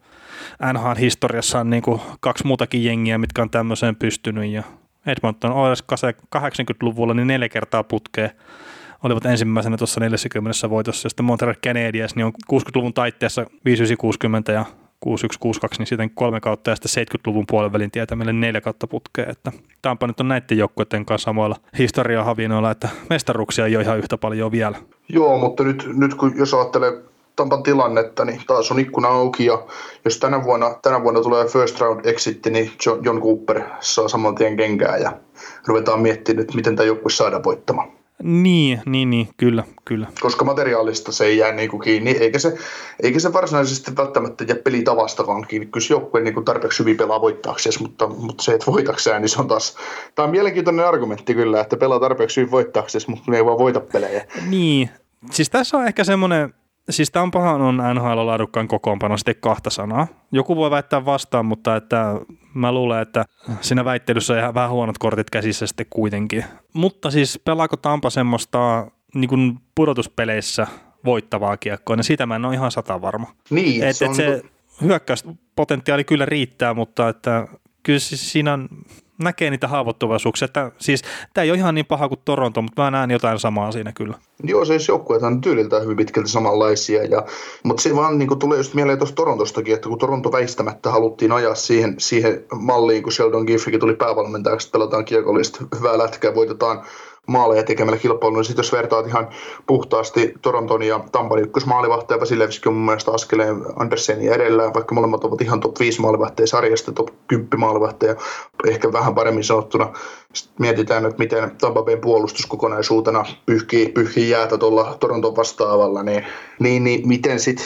[0.74, 4.52] NHL-historiassa on niin kuin kaksi muutakin jengiä, mitkä on tämmöiseen pystynyt.
[4.52, 4.64] Ja
[5.06, 5.84] Edmonton Oilers
[6.36, 8.32] 80-luvulla niin neljä kertaa putkeen
[9.04, 11.06] olivat ensimmäisenä tuossa 40 voitossa.
[11.06, 14.66] Ja sitten Montreal Canadiens niin on 60-luvun taitteessa 5960 ja
[15.04, 19.26] 6162, niin sitten kolme kautta ja sitten 70-luvun puolen välin tietämille neljä kautta putkea.
[19.30, 19.52] Että
[19.82, 24.52] Tampa nyt on näiden joukkueiden kanssa samoilla historiahavinoilla, että mestaruksia ei ole ihan yhtä paljon
[24.52, 24.78] vielä.
[25.10, 27.02] Joo, mutta nyt, nyt kun jos ajattelee
[27.36, 29.66] Tampan tilannetta, niin taas on ikkuna auki ja
[30.06, 34.58] jos tänä vuonna, tänä vuonna tulee first round exit, niin John, Cooper saa saman tien
[34.58, 35.12] kenkää ja
[35.68, 38.03] ruvetaan miettimään, että miten tämä joukkue saadaan voittamaan.
[38.24, 40.08] Niin, niin, niin, kyllä, kyllä.
[40.22, 42.58] Koska materiaalista se ei jää niin kuin kiinni, eikä se,
[43.04, 45.66] eikä se varsinaisesti välttämättä jää pelitavastakaan kiinni.
[45.66, 49.42] Kyllä joukkue niin kuin tarpeeksi hyvin pelaa voittaakseen, mutta, mutta se, että voitakseen, niin se
[49.42, 49.78] on taas...
[50.16, 53.80] Tämä on mielenkiintoinen argumentti kyllä, että pelaa tarpeeksi hyvin voittaakseen, mutta ne ei vaan voita
[53.80, 54.26] pelejä.
[54.50, 54.90] Niin,
[55.32, 56.54] siis tässä on ehkä semmoinen
[56.90, 60.08] Siis Tampahan on NHL laadukkaan kokoonpano sitten kahta sanaa.
[60.32, 62.16] Joku voi väittää vastaan, mutta että
[62.54, 63.26] mä luulen, että
[63.62, 66.46] siinä väittelyssä on vähän huonot kortit käsissä sitten kuitenkin.
[66.74, 70.68] Mutta siis pelaako Tampa semmoista niin kuin pudotuspeleissä
[71.06, 73.28] voittavaa kiekkoa, niin siitä mä en ole ihan sata varma.
[73.50, 74.42] Niin, et, se, et se
[74.82, 77.48] hyökkäyspotentiaali kyllä riittää, mutta että
[77.84, 78.70] kyllä siis siinä on,
[79.18, 80.46] näkee niitä haavoittuvaisuuksia.
[80.46, 81.02] Että, siis,
[81.34, 84.18] tämä ei ole ihan niin paha kuin Toronto, mutta mä näen jotain samaa siinä kyllä.
[84.44, 87.04] Joo, siis joukkueet on tyyliltä hyvin pitkälti samanlaisia.
[87.04, 87.26] Ja,
[87.64, 91.32] mutta se vaan niin kuin, tulee just mieleen tuosta Torontostakin, että kun Toronto väistämättä haluttiin
[91.32, 96.86] ajaa siihen, siihen malliin, kun Sheldon Giffrikin tuli päävalmentajaksi, pelataan kiekollista hyvää lätkää, voitetaan
[97.28, 98.40] maaleja tekemällä kilpailulla.
[98.40, 99.30] Niin sitten jos vertaat ihan
[99.68, 105.42] puhtaasti Toronton ja Tampan ykkösmaalivahteja, Vasilevski on mun mielestä askeleen Andersenin edellä, vaikka molemmat ovat
[105.42, 108.16] ihan top 5 maalivahteja sarjasta, top 10 maalivahteja,
[108.68, 109.94] ehkä vähän paremmin sanottuna.
[110.34, 116.24] Sitten mietitään, että miten Tampa puolustus kokonaisuutena pyyhkii, pyyhkii jäätä tuolla Toronton vastaavalla, niin,
[116.60, 117.66] niin, niin miten sitten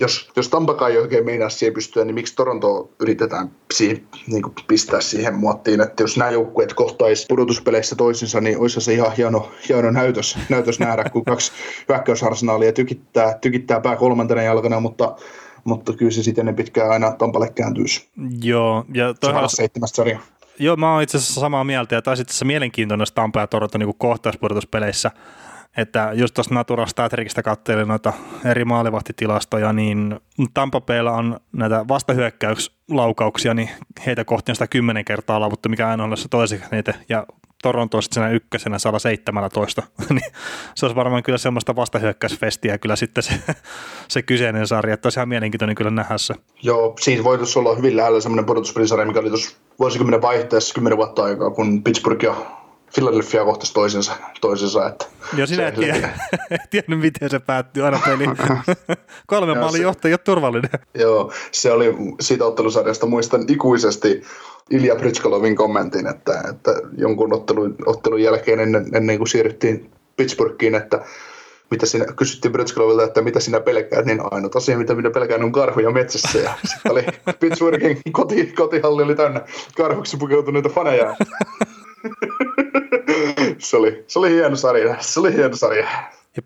[0.00, 4.54] jos, jos Tampakaan ei oikein meinaa siihen pystyä, niin miksi Toronto yritetään siihen, niin kuin
[4.68, 9.50] pistää siihen muottiin, että jos nämä joukkueet kohtaisi pudotuspeleissä toisinsa, niin olisi se ihan hieno,
[9.68, 11.52] hieno näytös, näytös nähdä, kun kaksi
[11.88, 15.16] hyökkäysarsenaalia tykittää, tykittää pää kolmantena jalkana, mutta
[15.64, 18.08] mutta kyllä se sitten pitkään aina Tampalle kääntyisi.
[18.42, 19.48] Joo, ja toisaalta...
[19.48, 20.18] seitsemästä sarja.
[20.58, 23.94] Joo, mä oon itse asiassa samaa mieltä, ja taisi itse mielenkiintoinen Tampa ja Toronto niin
[23.98, 25.10] kohtaispudotuspeleissä,
[25.76, 28.12] että just tuosta Natura Statrikista katselin noita
[28.44, 30.20] eri maalivahtitilastoja, niin
[30.54, 33.70] Tampa Baylla on näitä vastahyökkäyslaukauksia, niin
[34.06, 37.26] heitä kohti on sitä kymmenen kertaa laavuttu, mikä aina on toiseksi niitä, ja
[37.62, 40.32] Toronto on sitten ykkösenä 117, niin
[40.74, 43.34] se olisi varmaan kyllä semmoista vastahyökkäysfestiä kyllä sitten se,
[44.08, 46.34] se kyseinen sarja, että olisi ihan mielenkiintoinen kyllä nähdä se.
[46.62, 51.24] Joo, siinä voitaisiin olla hyvin lähellä semmoinen pudotuspelisarja, mikä oli tuossa vuosikymmenen vaihteessa kymmenen vuotta
[51.24, 52.61] aikaa, kun Pittsburgh ja
[52.94, 54.12] Philadelphia kohtasi toisensa.
[54.40, 55.04] toisensa että
[55.36, 56.18] Joo, sinä et tiedä,
[56.70, 58.24] tiennyt, miten se päättyi aina peli.
[59.26, 60.70] Kolme maalin johto ei ole turvallinen.
[60.94, 64.22] Joo, se oli siitä ottelusarjasta, muistan ikuisesti
[64.70, 71.04] Ilja Pritskolovin kommentin, että, että jonkun ottelun, ottelun jälkeen ennen, ennen kuin siirryttiin Pittsburghiin, että
[71.72, 75.52] mitä sinä, kysyttiin Bretskolovilta, että mitä sinä pelkäät, niin ainut asia, mitä minä pelkään, on
[75.52, 76.38] karhuja metsässä.
[76.38, 77.04] Ja sitten oli
[77.40, 79.40] Pittsburghin koti, kotihalli oli täynnä
[79.76, 81.16] karhuksi pukeutuneita faneja.
[83.62, 84.96] Se, oli, se oli hieno sarja.
[85.00, 85.86] Se oli hieno sarja.
[86.36, 86.42] Ja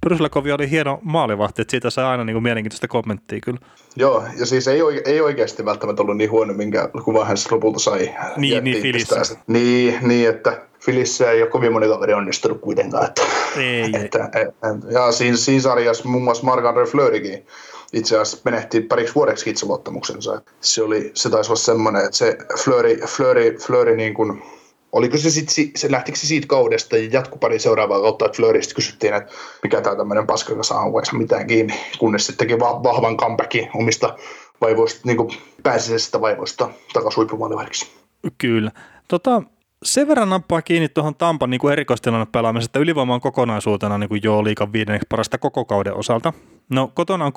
[0.00, 3.58] Pryslakovi oli hieno maalivahti, että siitä sai aina niin kuin mielenkiintoista kommenttia kyllä.
[3.96, 8.14] Joo, ja siis ei, ei oikeasti välttämättä ollut niin huono, minkä kuva hän lopulta sai.
[8.36, 9.36] Niin, niin Filissä.
[9.46, 13.06] Niin, niin, että Filissä ei ole kovin moni kaveri onnistunut kuitenkaan.
[13.06, 13.22] Että,
[13.56, 14.42] ei, että, ei.
[14.42, 14.54] Et,
[14.90, 17.46] ja siinä, siinä sarjassa muun muassa Mark-Andre Fleurikin
[17.92, 20.42] itse asiassa menehti pariksi vuodeksi itseluottamuksensa.
[20.60, 24.42] Se, oli, se taisi olla semmoinen, että se Fleury, Fleury, Fleury niin kuin
[24.94, 28.74] oliko se sitten, se lähtikö se siitä kaudesta ja jatku pari seuraavaa kautta, että Fleuristä
[28.74, 33.70] kysyttiin, että mikä tämä tämmöinen paskakasa on, vaikka mitään kiinni, kunnes sitten teki vahvan comebackin
[33.74, 34.16] omista
[34.60, 35.30] vaivoista, niin kuin
[35.62, 37.88] pääsisestä vaivoista takaisin.
[38.38, 38.70] Kyllä.
[39.08, 39.42] Tota,
[39.82, 44.20] sen verran nappaa kiinni tuohon Tampan niin erikoistilanne pelaamisesta, että ylivoima on kokonaisuutena niin kuin
[44.24, 46.32] joo liikan viidenneksi parasta koko kauden osalta.
[46.70, 47.32] No kotona on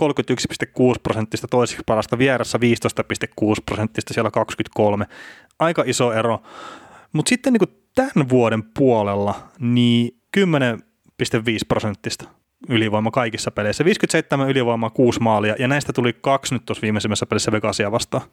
[0.94, 5.06] 31,6 prosenttista, toiseksi parasta, vieressä 15,6 prosenttista, siellä 23.
[5.60, 6.40] Aika iso ero.
[7.14, 10.44] Mutta sitten niin tämän vuoden puolella niin 10,5
[11.68, 12.30] prosenttista
[12.70, 13.86] ylivoima kaikissa peleissä.
[13.86, 18.24] 57 ylivoimaa, 6 maalia ja näistä tuli kaksi nyt tuossa viimeisimmässä pelissä Vegasia vastaan.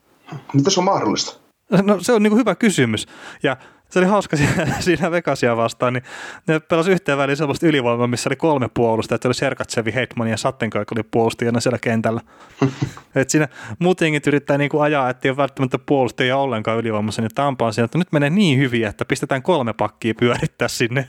[0.53, 1.44] Mitä se on mahdollista?
[1.71, 3.07] No se on niin hyvä kysymys.
[3.43, 3.57] Ja
[3.91, 6.03] se oli hauska siinä, siinä Vegasia vastaan, niin
[6.47, 10.37] ne pelasi yhteen väliin sellaista ylivoimaa, missä oli kolme puolusta, että oli Sergatsevi, Hetman ja
[10.37, 12.21] Sattenkaik oli puolustajana siellä kentällä.
[13.15, 17.67] Et siinä muutenkin yrittää niinku ajaa, että ei ole välttämättä puolustajia ollenkaan ylivoimassa, niin Tampa
[17.67, 21.09] on siinä, että nyt menee niin hyvin, että pistetään kolme pakkia pyörittää sinne.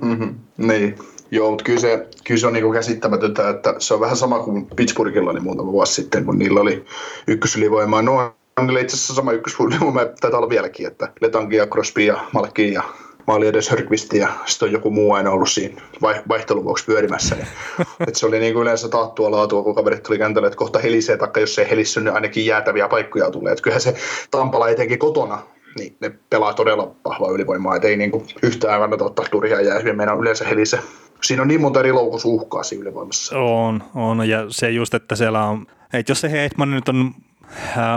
[0.56, 0.94] niin.
[1.30, 4.66] Joo, mutta kyllä se, kyllä se on niinku käsittämätöntä, että se on vähän sama kuin
[4.76, 6.84] Pittsburghilla niin muutama vuosi sitten, kun niillä oli
[7.26, 8.30] ykkösylivoimaa noin
[8.60, 9.76] Niillä itse asiassa sama ykkösfulmi,
[10.20, 12.82] taitaa olla vieläkin, että Letangi ja Crosby ja Malki ja
[13.26, 15.82] maali edes Hörkvist ja sitten on joku muu aina ollut siinä
[16.28, 17.34] vaihtelun vuoksi pyörimässä.
[17.34, 17.46] Niin,
[18.08, 21.16] että se oli niin kuin yleensä taattua laatua, kun kaverit tuli kentälle, että kohta helisee,
[21.16, 23.52] taikka jos ei helissy, niin ainakin jäätäviä paikkoja tulee.
[23.52, 23.94] Että kyllähän se
[24.30, 25.42] Tampala etenkin kotona,
[25.78, 29.92] niin ne pelaa todella vahvaa ylivoimaa, että ei niin kuin yhtään kannata ottaa turhia jäähyä,
[29.92, 30.78] meidän yleensä helise.
[31.22, 33.38] Siinä on niin monta eri loukusuhkaa siinä ylivoimassa.
[33.38, 37.14] On, on, ja se just, että siellä on, että jos se Heitman nyt on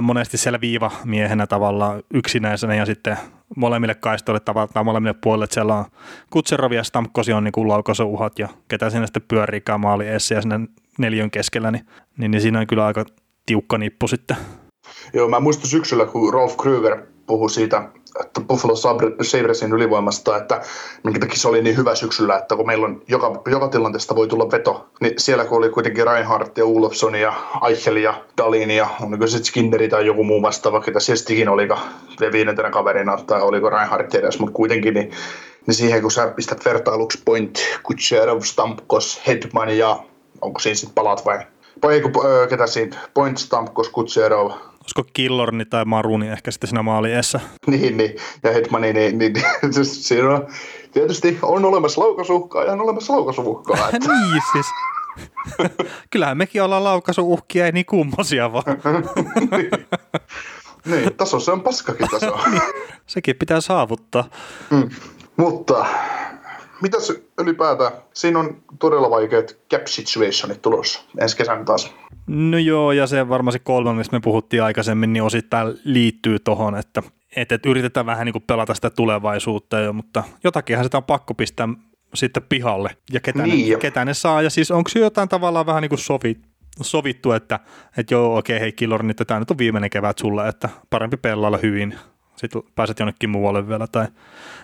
[0.01, 3.17] monesti siellä viivamiehenä tavallaan yksinäisenä ja sitten
[3.55, 5.85] molemmille kaistoille tavallaan molemmille puolille, että siellä on
[6.30, 10.59] Kutserovi ja Stamkosi on niin laukasuuhat ja ketä siinä sitten pyörii maali ja sinne
[10.97, 11.85] neljön keskellä, niin,
[12.17, 13.05] niin, niin, siinä on kyllä aika
[13.45, 14.38] tiukka nippu sitten.
[15.13, 17.89] Joo, mä muistan syksyllä, kun Rolf Krüger puhui siitä
[18.19, 18.76] että Buffalo
[19.22, 20.61] Sabresin ylivoimasta, että
[21.03, 24.27] minkä takia se oli niin hyvä syksyllä, että kun meillä on joka, joka tilanteesta voi
[24.27, 27.34] tulla veto, niin siellä kun oli kuitenkin Reinhardt ja Ulofsson ja
[27.68, 31.68] Eichel ja Dalin ja oliko se Skinneri tai joku muu vastaava, ketä Sestikin oli
[32.31, 35.11] viidentenä kaverina tai oliko Reinhardt edes, mutta kuitenkin niin,
[35.68, 39.99] niin siihen kun sä pistät vertailuksi Point, Kutcherov, Stamkos, Hedman ja
[40.41, 41.40] onko siinä sitten palat vai?
[41.84, 42.02] Vai
[42.49, 44.52] ketä siinä, Point, Stamkos, Kutserov,
[44.84, 47.39] olisiko Killorni tai Maruni ehkä sitten siinä maaliessa.
[47.68, 48.15] Niin, niin.
[48.43, 50.47] ja Hetmani, niin, niin, niin siis siinä on,
[50.91, 53.89] tietysti on olemassa laukasuhkaa ja on olemassa laukasuhkaa.
[53.93, 54.10] Että.
[54.14, 54.65] niin siis.
[56.11, 58.64] Kyllähän mekin ollaan laukasuuhkia, ei niin kummosia vaan.
[59.51, 59.72] niin.
[60.85, 62.38] niin, taso se on paskakin taso.
[62.51, 62.61] niin,
[63.07, 64.30] sekin pitää saavuttaa.
[64.72, 64.89] Mm.
[65.38, 65.85] Mutta
[66.84, 67.91] mitäs ylipäätään?
[68.14, 71.93] Siinä on todella vaikeat cap situationit tulossa ensi kesän taas.
[72.27, 77.03] No joo, ja se varmasti kolme, mistä me puhuttiin aikaisemmin, niin osittain liittyy tuohon, että,
[77.35, 81.34] että, että yritetään vähän niin kuin pelata sitä tulevaisuutta jo, mutta jotakinhan sitä on pakko
[81.34, 81.68] pistää
[82.14, 82.89] sitten pihalle.
[83.11, 85.99] Ja ketä, niin ne, ketä ne saa, ja siis onko jotain tavallaan vähän niin kuin
[85.99, 86.38] sovi,
[86.81, 87.60] sovittu, että,
[87.97, 91.57] että joo, okei, hei Killor, niin tämä nyt on viimeinen kevät sulle, että parempi pelailla
[91.57, 91.95] hyvin,
[92.35, 94.07] sitten pääset jonnekin muualle vielä, tai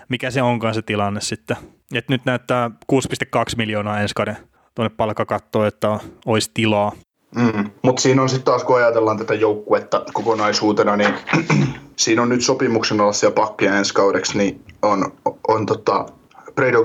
[0.09, 1.57] mikä se onkaan se tilanne sitten.
[1.95, 4.37] Et nyt näyttää 6,2 miljoonaa ensi kauden
[4.75, 6.91] tuonne palkkakattoon, että olisi tilaa.
[7.35, 7.71] Mm.
[7.81, 11.13] Mutta siinä on sitten taas, kun ajatellaan tätä joukkuetta kokonaisuutena, niin
[11.95, 15.11] siinä on nyt sopimuksen alaisia pakkia ensi kaudeksi, niin on,
[15.47, 16.05] on tota
[16.55, 16.83] Bredo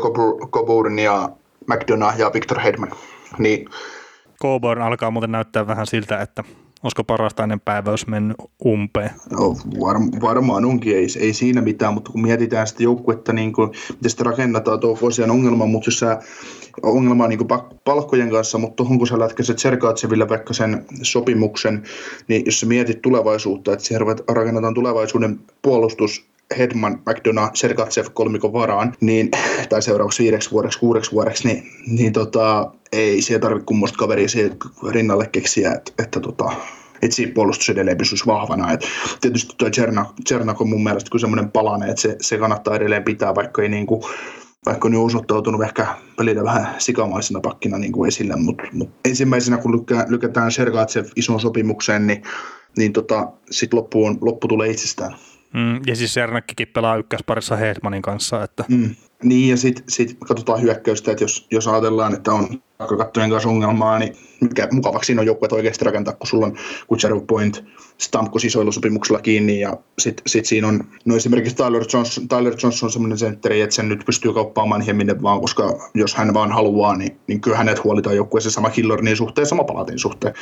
[0.51, 1.29] Coburn ja
[1.67, 2.91] McDonough ja Victor Hedman.
[3.39, 3.69] Niin
[4.43, 6.45] Coburn alkaa muuten näyttää vähän siltä, että
[6.85, 8.37] olisiko parasta ennen päiväys mennyt
[8.67, 9.11] umpeen?
[9.31, 13.71] No, var, varmaan onkin, ei, ei siinä mitään, mutta kun mietitään sitä joukkuetta, niin kuin,
[13.89, 16.19] miten sitä rakennetaan, tuo vuosien ongelma, mutta jos sä
[16.83, 17.49] ongelma niin
[17.85, 21.83] palkkojen kanssa, mutta tuohon kun sä lätkäiset Sergatseville vaikka sen sopimuksen,
[22.29, 26.27] niin jos sä mietit tulevaisuutta, että siellä rakennetaan tulevaisuuden puolustus
[26.59, 29.31] Hedman, McDonough, Sergatsev kolmikon varaan, niin,
[29.69, 34.29] tai seuraavaksi viideksi vuodeksi, kuudeksi vuodeksi, niin, niin tota, ei siellä tarvitse kummoista kaveria
[34.91, 36.53] rinnalle keksiä, että, että tota,
[37.03, 38.73] että siinä puolustus edelleen pysyisi vahvana.
[38.73, 38.81] Et
[39.21, 39.71] tietysti tuo
[40.29, 43.87] Cernak on mun mielestä semmoinen palanen, että se, se kannattaa edelleen pitää, vaikka ei niin
[43.87, 44.03] kuin,
[44.67, 49.57] vaikka on jo osoittautunut ehkä pelitä vähän sikamaisena pakkina niin kuin esille, mutta mut ensimmäisenä
[49.57, 52.23] kun lykä, lykätään Sergatsev ison sopimukseen, niin,
[52.77, 55.17] niin tota, sitten loppu, on, loppu tulee itsestään.
[55.55, 58.43] Mm, ja siis Sernäkkikin pelaa ykkösparissa Hedmanin kanssa.
[58.43, 58.65] Että.
[58.69, 62.63] Mm, niin, ja sitten sit katsotaan hyökkäystä, että jos, jos ajatellaan, että on
[62.99, 66.57] kattojen kanssa ongelmaa, niin mikä mukavaksi siinä on joukkueet oikeasti rakentaa, kun sulla on
[66.87, 67.65] Kutserov Point
[67.99, 72.87] Stamkos isoilla sopimuksella kiinni, ja sitten sit siinä on, no esimerkiksi Tyler Johnson, Tyler Johnson
[72.87, 76.53] on semmoinen sentteri, että sen nyt pystyy kauppaamaan ihan minne vaan, koska jos hän vaan
[76.53, 80.35] haluaa, niin, niin kyllä hänet huolitaan joukkueessa sama Killornin suhteen, sama Palatin suhteen.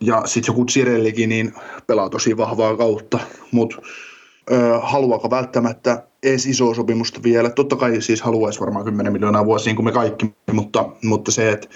[0.00, 1.52] Ja sitten joku Cirellikin, niin
[1.86, 3.18] pelaa tosi vahvaa kautta,
[3.50, 3.76] mutta
[4.82, 7.50] haluaako välttämättä edes isoa sopimusta vielä.
[7.50, 11.52] Totta kai siis haluaisi varmaan 10 miljoonaa vuosia, niin kuin me kaikki, mutta, mutta se,
[11.52, 11.68] että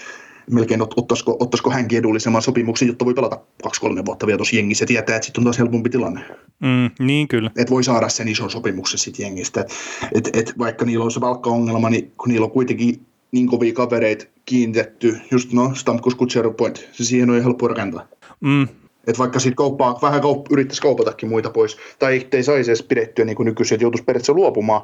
[0.51, 4.87] melkein ottaisiko, ottaisiko hänkin edullisemman sopimuksen, jotta voi pelata kaksi-kolme vuotta vielä tuossa jengissä ja
[4.87, 6.21] tietää, että sitten on taas helpompi tilanne.
[6.59, 7.51] Mm, niin kyllä.
[7.57, 9.61] Että voi saada sen ison sopimuksen sitten jengistä.
[9.61, 13.73] Et, et, et vaikka niillä on se palkkaongelma, niin kun niillä on kuitenkin niin kovia
[13.73, 18.07] kavereita kiinnitetty, just no, Stamkos Kutserov Point, se siihen on helppo rakentaa.
[18.39, 18.67] Mm,
[19.07, 23.25] että vaikka siitä kauppaa, vähän kaup, yrittäisi kaupatakin muita pois, tai ei saisi edes pidettyä
[23.25, 24.81] niin kuin nykyisin, että joutuisi periaatteessa luopumaan,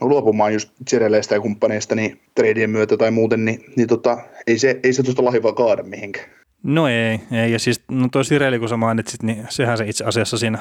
[0.00, 4.80] luopumaan just Jereleistä ja kumppaneista niin treidien myötä tai muuten, niin, niin tota, ei se,
[4.82, 6.26] ei se tuosta lahivaa kaada mihinkään.
[6.62, 7.52] No ei, ei.
[7.52, 10.58] ja siis no toi Sireli, kun sä mainitsit, niin sehän se itse asiassa siinä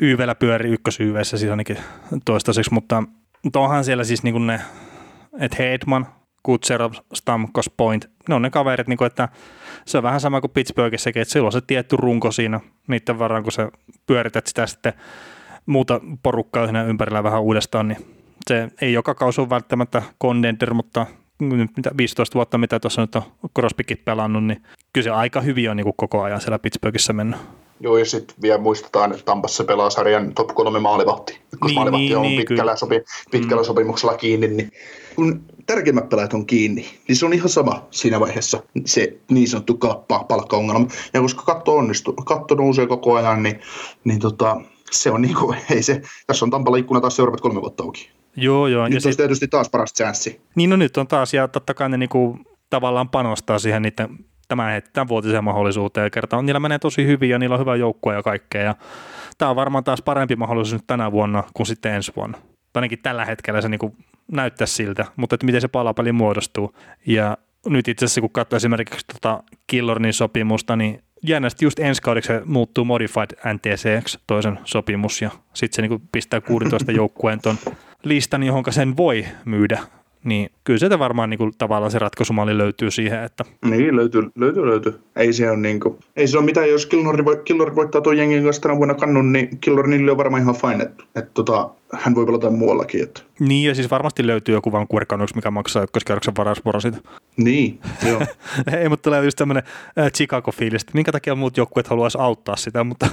[0.00, 1.76] YVllä pyöri ykkösYVssä siis ainakin
[2.24, 3.02] toistaiseksi, mutta,
[3.44, 4.60] mutta onhan siellä siis niin ne,
[5.40, 6.06] että Heidman,
[6.42, 9.28] Kutserov, Stamkos, Point, ne on ne kaverit, niin kuin, että
[9.84, 13.52] se on vähän sama kuin Pittsburghissakin, että silloin se tietty runko siinä niiden varaan, kun
[13.52, 13.70] sä
[14.06, 14.92] pyörität sitä sitten
[15.66, 18.06] muuta porukkaa siinä ympärillä vähän uudestaan, niin
[18.48, 21.06] se ei joka kausi ole välttämättä contender, mutta
[21.40, 23.22] nyt mitä 15 vuotta, mitä tuossa nyt on
[23.58, 24.62] Crosbykin pelannut, niin
[24.92, 27.40] kyllä se aika hyvin on niin kuin koko ajan siellä Pittsburghissa mennyt.
[27.80, 31.40] Joo, ja sitten vielä muistetaan, että Tampassa pelaa sarjan top kolme maalivahti.
[31.50, 33.66] Koska niin, maalivahti niin, on niin, pitkällä, sopi, pitkällä mm.
[33.66, 34.70] sopimuksella kiinni, niin
[35.16, 39.76] kun tärkeimmät pelaajat on kiinni, niin se on ihan sama siinä vaiheessa se niin sanottu
[39.76, 40.86] kalppa, palkkaongelma.
[41.14, 43.60] Ja koska katto onnistuu, katto nousee koko ajan, niin,
[44.04, 44.60] niin tota,
[44.90, 48.10] se on niin kuin, ei se, tässä on Tampalla ikkuna taas seuraavat kolme vuotta auki.
[48.36, 48.84] Joo, joo.
[48.84, 49.16] Nyt ja on sit...
[49.16, 50.40] tietysti taas paras chanssi.
[50.54, 52.38] Niin no nyt on taas, ja totta kai ne niinku
[52.70, 54.08] tavallaan panostaa siihen niiden
[54.48, 58.14] tämän, tämän vuotisen mahdollisuuteen ja kertaa, niillä menee tosi hyvin ja niillä on hyvä joukkue
[58.14, 58.62] ja kaikkea.
[58.62, 58.74] Ja
[59.38, 62.38] tämä on varmaan taas parempi mahdollisuus nyt tänä vuonna kuin sitten ensi vuonna.
[62.74, 63.96] Ainakin tällä hetkellä se niin
[64.32, 66.74] näyttää siltä, mutta että miten se palapeli muodostuu.
[67.06, 72.26] Ja nyt itse asiassa kun katsoo esimerkiksi tuota Killornin sopimusta, niin jännästi just ensi kaudeksi
[72.26, 77.58] se muuttuu Modified NTCX, toisen sopimus, ja sitten se niin pistää 16 joukkueen ton
[78.04, 79.80] listan, johon sen voi myydä
[80.24, 83.44] niin kyllä sieltä varmaan niin kuin, tavallaan se ratkaisumalli löytyy siihen, että...
[83.64, 85.00] Niin, löytyy, löytyy, löytyy.
[85.16, 88.16] Ei se ole, niin kuin, ei se ole mitään, jos Killori, voi, Killori voittaa tuon
[88.16, 91.70] jengin kanssa tänä vuonna kannun, niin Killori niille on varmaan ihan fine, että, että tota,
[91.92, 93.02] hän voi pelata muuallakin.
[93.02, 93.22] Että.
[93.38, 96.98] Niin, ja siis varmasti löytyy joku Vancouver mikä maksaa ykköskerroksen varausvuoro siitä.
[97.36, 98.20] Niin, joo.
[98.80, 99.62] ei, mutta tulee just tämmöinen
[99.98, 103.06] äh, Chicago-fiilis, minkä takia muut joukkueet haluaisi auttaa sitä, mutta...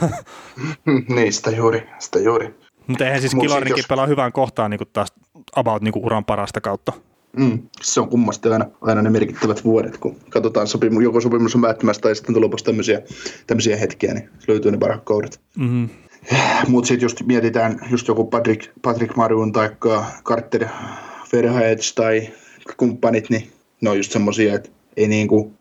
[1.15, 2.53] niin, sitä juuri, sitä juuri.
[2.87, 3.87] Mutta eihän siis Kilornikin jos...
[3.87, 5.13] pelaa hyvään kohtaan niin kuin taas
[5.55, 6.93] about niin kuin uran parasta kautta.
[7.37, 11.61] Mm, se on kummasti aina, aina ne merkittävät vuodet, kun katsotaan sopimu, joko sopimus on
[11.61, 13.01] päättymässä tai sitten tulee tämmöisiä,
[13.47, 15.39] tämmöisiä hetkiä, niin löytyy ne parhaat kaudet.
[15.57, 15.89] Mm-hmm.
[16.67, 19.69] Mutta sitten just mietitään just joku Patrick, Patrick Marun tai
[20.23, 20.65] Carter
[21.33, 22.29] Verhaets tai
[22.77, 23.51] kumppanit, niin
[23.81, 25.53] ne on just semmosia, että ei niinku,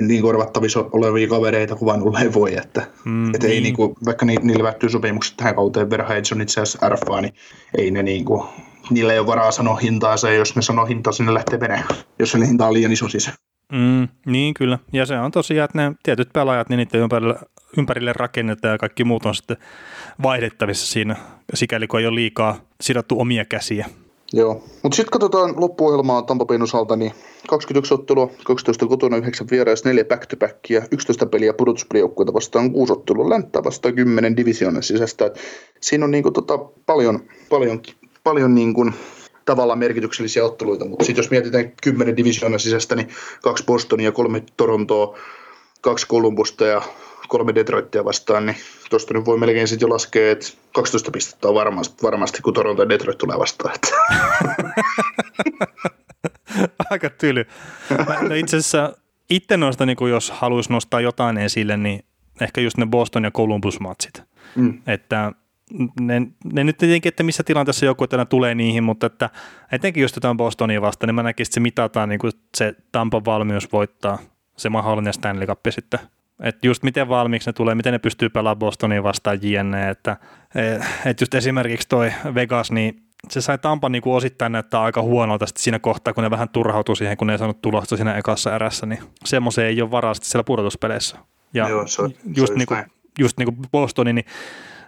[0.00, 3.62] niin korvattavissa olevia kavereita kuin vaan ei voi, että mm, et ei niin.
[3.62, 5.88] niinku, vaikka ni, niille välttyy sopimukset tähän kauteen
[6.22, 7.34] se on itse asiassa RFA, niin
[7.78, 8.46] ei ne niinku,
[8.94, 11.84] niillä ei ole varaa sanoa hintaa, se jos ne sanoo hintaa, sinne lähtee menee,
[12.18, 13.30] jos se hinta on liian iso siis.
[13.72, 17.34] Mm, niin kyllä, ja se on tosiaan, että ne tietyt pelaajat, niin niiden ympärille,
[17.78, 19.56] ympärille rakennetaan ja kaikki muut on sitten
[20.22, 21.16] vaihdettavissa siinä,
[21.54, 23.86] sikäli kun ei ole liikaa sidottu omia käsiä.
[24.32, 27.12] Joo, mutta sitten katsotaan loppuohjelmaa Tampa Bayn osalta, niin
[27.48, 32.92] 21 ottelua, 12 kotona, 9 vierais, 4 back to backia, 11 peliä pudotuspelijoukkueita vastaan, 6
[32.92, 35.26] ottelua länttä vastaan, 10 divisioonan sisästä.
[35.26, 35.38] Et
[35.80, 37.20] siinä on niinku tota paljon,
[37.50, 37.82] paljon,
[38.24, 38.90] paljon niinku
[39.44, 43.08] tavallaan merkityksellisiä otteluita, mutta sitten jos mietitään 10 divisioonan sisästä, niin
[43.42, 45.18] kaksi Bostonia, kolme Torontoa,
[45.80, 46.82] kaksi Columbusta ja
[47.28, 48.56] kolme Detroitia vastaan, niin
[48.90, 52.82] tuosta nyt voi melkein sitten jo laskea, että 12 pistettä on varmasti, varmasti kun Toronto
[52.82, 53.74] ja Detroit tulee vastaan.
[56.90, 57.44] Aika tyly.
[58.28, 58.96] no itse asiassa
[59.30, 62.04] itse noista, niin jos haluaisi nostaa jotain esille, niin
[62.40, 64.22] ehkä just ne Boston ja Columbus-matsit.
[64.56, 64.82] Mm.
[64.86, 65.32] Että
[66.00, 66.22] ne,
[66.52, 69.30] ne nyt tietenkin, että missä tilanteessa joku tänä tulee niihin, mutta että
[69.72, 73.24] etenkin just jotain Bostonia vastaan, niin mä näkisin, että se mitataan niin kuin se Tampan
[73.24, 74.18] valmius voittaa
[74.56, 76.00] se mahdollinen Stanley Cup sitten
[76.42, 79.90] että just miten valmiiksi ne tulee, miten ne pystyy pelaamaan Bostonia vastaan jne.
[79.90, 80.16] Että
[81.06, 85.46] et just esimerkiksi toi Vegas, niin se sai Tampan niin kuin osittain näyttää aika huonolta
[85.56, 88.86] siinä kohtaa, kun ne vähän turhautui siihen, kun ne ei saanut tulosta siinä ekassa erässä,
[88.86, 91.16] niin semmoiseen ei ole varaa sitten siellä pudotuspeleissä.
[91.54, 92.84] Ja Joo, se on, just, se niin kuin,
[93.18, 94.24] just niin kuin Bostoni, niin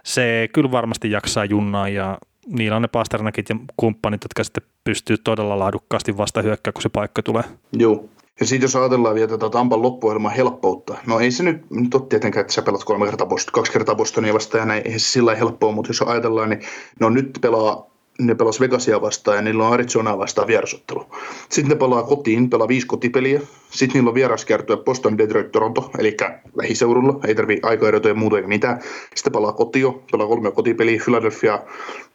[0.05, 2.17] se kyllä varmasti jaksaa junnaa ja
[2.47, 6.89] niillä on ne Pasternakit ja kumppanit, jotka sitten pystyy todella laadukkaasti vasta hyökkää, kun se
[6.89, 7.43] paikka tulee.
[7.73, 8.09] Joo,
[8.39, 12.03] ja sitten jos ajatellaan vielä tätä Tampan loppuohjelman helppoutta, no ei se nyt, nyt ole
[12.09, 15.11] tietenkään, että sä pelat kolme kertaa Boston, kaksi kertaa Bostonia vastaan ja näin, ei se
[15.11, 16.61] sillä helppoa, mutta jos ajatellaan, niin
[16.99, 21.05] no nyt pelaa ne pelas Vegasia vastaan ja niillä on Arizona vastaan vierasottelu.
[21.49, 23.41] Sitten ne pelaa kotiin, pelaa viisi kotipeliä.
[23.69, 26.17] Sitten niillä on vieraskiertue Boston, Detroit, Toronto, eli
[26.55, 28.81] lähiseudulla, ei tarvi aikaerotoja ja muuta eikä mitään.
[29.15, 31.59] Sitten pelaa kotio, pelaa kolme kotipeliä, Philadelphia,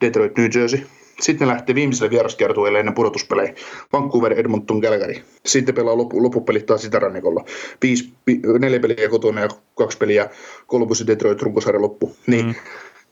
[0.01, 0.81] Detroit, New Jersey.
[1.21, 3.55] Sitten ne lähtee viimeiselle vieraskiertueelle ennen pudotuspelejä.
[3.93, 5.15] Vancouver, Edmonton, Calgary.
[5.47, 7.45] Sitten pelaa lopu, loppupelit taas Itä-rannikolla.
[7.83, 8.13] Viisi,
[8.59, 10.31] neljä peliä kotona ja kaksi peliä
[10.69, 12.17] Columbus ja Detroit runkosarja loppu.
[12.27, 12.55] Niin mm.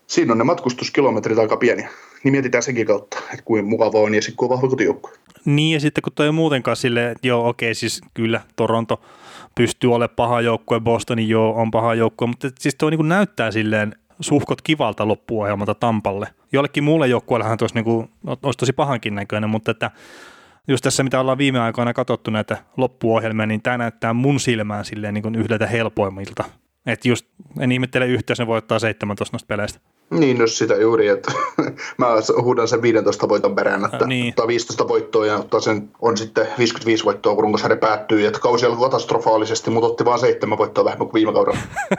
[0.07, 1.91] siinä on ne matkustuskilometrit aika pieniä.
[2.25, 5.13] Niin mietitään senkin kautta, että kuin mukava on ja sitten kun on vahva kotijoukkue.
[5.45, 9.01] Niin ja sitten kun toi muutenkaan silleen, että joo okei siis kyllä Toronto
[9.55, 13.95] pystyy olemaan paha joukkue, Bostonin joo on paha joukkue, mutta siis tuo niin näyttää silleen
[14.21, 16.29] suhkot kivalta loppuohjelmalta Tampalle.
[16.53, 19.91] Jollekin muulle joukkueellehan tuossa niinku, olisi tosi pahankin näköinen, mutta että
[20.69, 25.15] just tässä, mitä ollaan viime aikoina katsottu näitä loppuohjelmia, niin tämä näyttää mun silmään silleen
[25.15, 26.45] niin yhdeltä helpoimmilta.
[26.87, 27.27] Että just
[27.61, 29.81] en ihmettele yhtä, jos ne voittaa 17 noista peleistä.
[30.11, 31.33] Niin, jos sitä juuri, että
[31.99, 32.07] mä
[32.43, 34.29] huudan sen 15 voiton perään, että äh, niin.
[34.29, 38.27] ottaa 15 voittoa ja ottaa sen, on sitten 55 voittoa, kun runkosarja päättyy.
[38.27, 41.61] Että kausi on katastrofaalisesti, mutta otti vain seitsemän voittoa vähemmän kuin viime kaudella.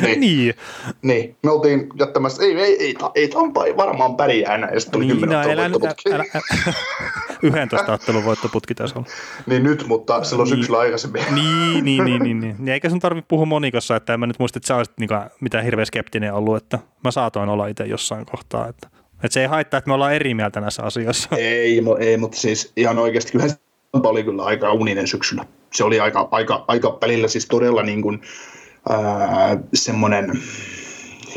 [0.00, 0.20] Niin.
[0.20, 0.54] niin.
[1.02, 1.36] niin.
[1.42, 5.06] Me oltiin jättämässä, ei, ei, ei, ei Tampa ei varmaan pärjää enää, ja sitten tuli
[5.06, 6.24] niin, 10 no, älä, älä, älä,
[7.44, 9.04] 11 ottelun voittoputki tässä on.
[9.46, 11.22] niin nyt, mutta silloin niin, syksyllä aikaisemmin.
[11.34, 12.68] niin, niin, niin, niin, niin.
[12.68, 15.64] Eikä sun tarvitse puhua monikossa, että en mä nyt muista, että sä olisit niinku mitään
[15.64, 19.78] hirveän skeptinen ollut, että mä saatoin olla itse jossain kohtaa, että että se ei haittaa,
[19.78, 21.28] että me ollaan eri mieltä näissä asioissa.
[21.36, 23.56] Ei, ei mutta siis ihan oikeasti kyllä se
[23.94, 25.44] oli kyllä aika uninen syksyllä.
[25.72, 28.22] Se oli aika, aika, aika välillä siis todella niin kuin,
[29.74, 30.42] semmoinen,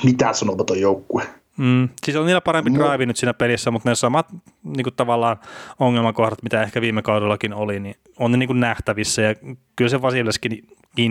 [0.03, 1.23] mitä sanomaton joukkue.
[1.57, 2.85] Mm, siis on niillä parempi no.
[2.85, 4.27] drive nyt siinä pelissä, mutta ne samat
[4.63, 5.37] niin kuin tavallaan
[5.79, 9.21] ongelmakohdat, mitä ehkä viime kaudellakin oli, niin on ne niin kuin nähtävissä.
[9.21, 9.35] Ja
[9.75, 10.67] kyllä se Vasileskin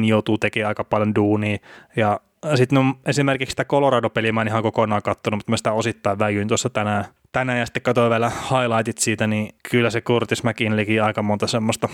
[0.07, 1.59] joutuu tekemään aika paljon duunia.
[1.97, 2.21] Ja
[2.55, 6.49] sitten no, esimerkiksi sitä Colorado-peliä mä en ihan kokonaan katsonut, mutta mä sitä osittain väijyin
[6.49, 11.23] tuossa tänään, tänään ja sitten katsoin vielä highlightit siitä, niin kyllä se Curtis McKinleykin aika
[11.23, 11.89] monta semmoista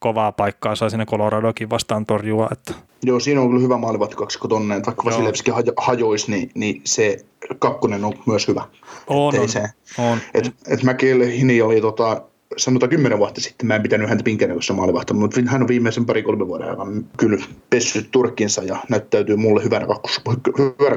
[0.00, 2.48] kovaa paikkaa sai sinne Coloradokin vastaan torjua.
[2.52, 2.74] Että.
[3.02, 7.24] Joo, siinä on kyllä hyvä maalivahti kaksikko tonne, että vaikka Vasilevski hajoisi, niin, niin se
[7.58, 8.64] kakkonen on myös hyvä.
[9.06, 9.62] On, on, se,
[9.98, 10.18] on.
[10.34, 12.22] Et, et McKinley oli tota,
[12.56, 16.46] sanotaan kymmenen vuotta sitten mä en pitänyt häntä pinkenekossa maalivahtamaan, mutta hän on viimeisen pari-kolme
[16.46, 20.20] vuoden aikana kyllä pessyt turkkinsa ja näyttäytyy mulle hyvänä, kakkus,
[20.58, 20.96] hyvänä.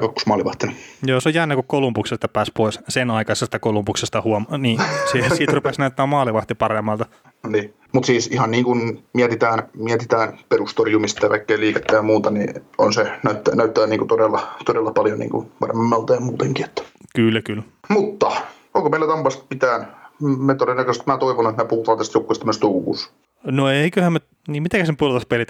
[1.05, 4.45] Joo, se on jännä, kun Kolumbuksesta pääsi pois sen aikaisesta Kolumbuksesta huom...
[4.57, 4.81] niin
[5.11, 7.05] siitä, siitä rupesi näyttää maalivahti paremmalta.
[7.47, 7.73] Niin.
[7.93, 12.93] Mutta siis ihan niin kuin mietitään, mietitään perustorjumista ja kaikkea liikettä ja muuta, niin on
[12.93, 16.65] se, näyttää, näyttää niin kuin todella, todella paljon niin kuin varmemmalta ja muutenkin.
[16.65, 16.81] Että.
[17.15, 17.63] Kyllä, kyllä.
[17.89, 18.31] Mutta
[18.73, 23.09] onko meillä Tampasta pitää me todennäköisesti, mä toivon, että me puhutaan tästä joukkueesta myös toukokuussa.
[23.43, 25.47] No eiköhän me, niin miten sen pudotuspelit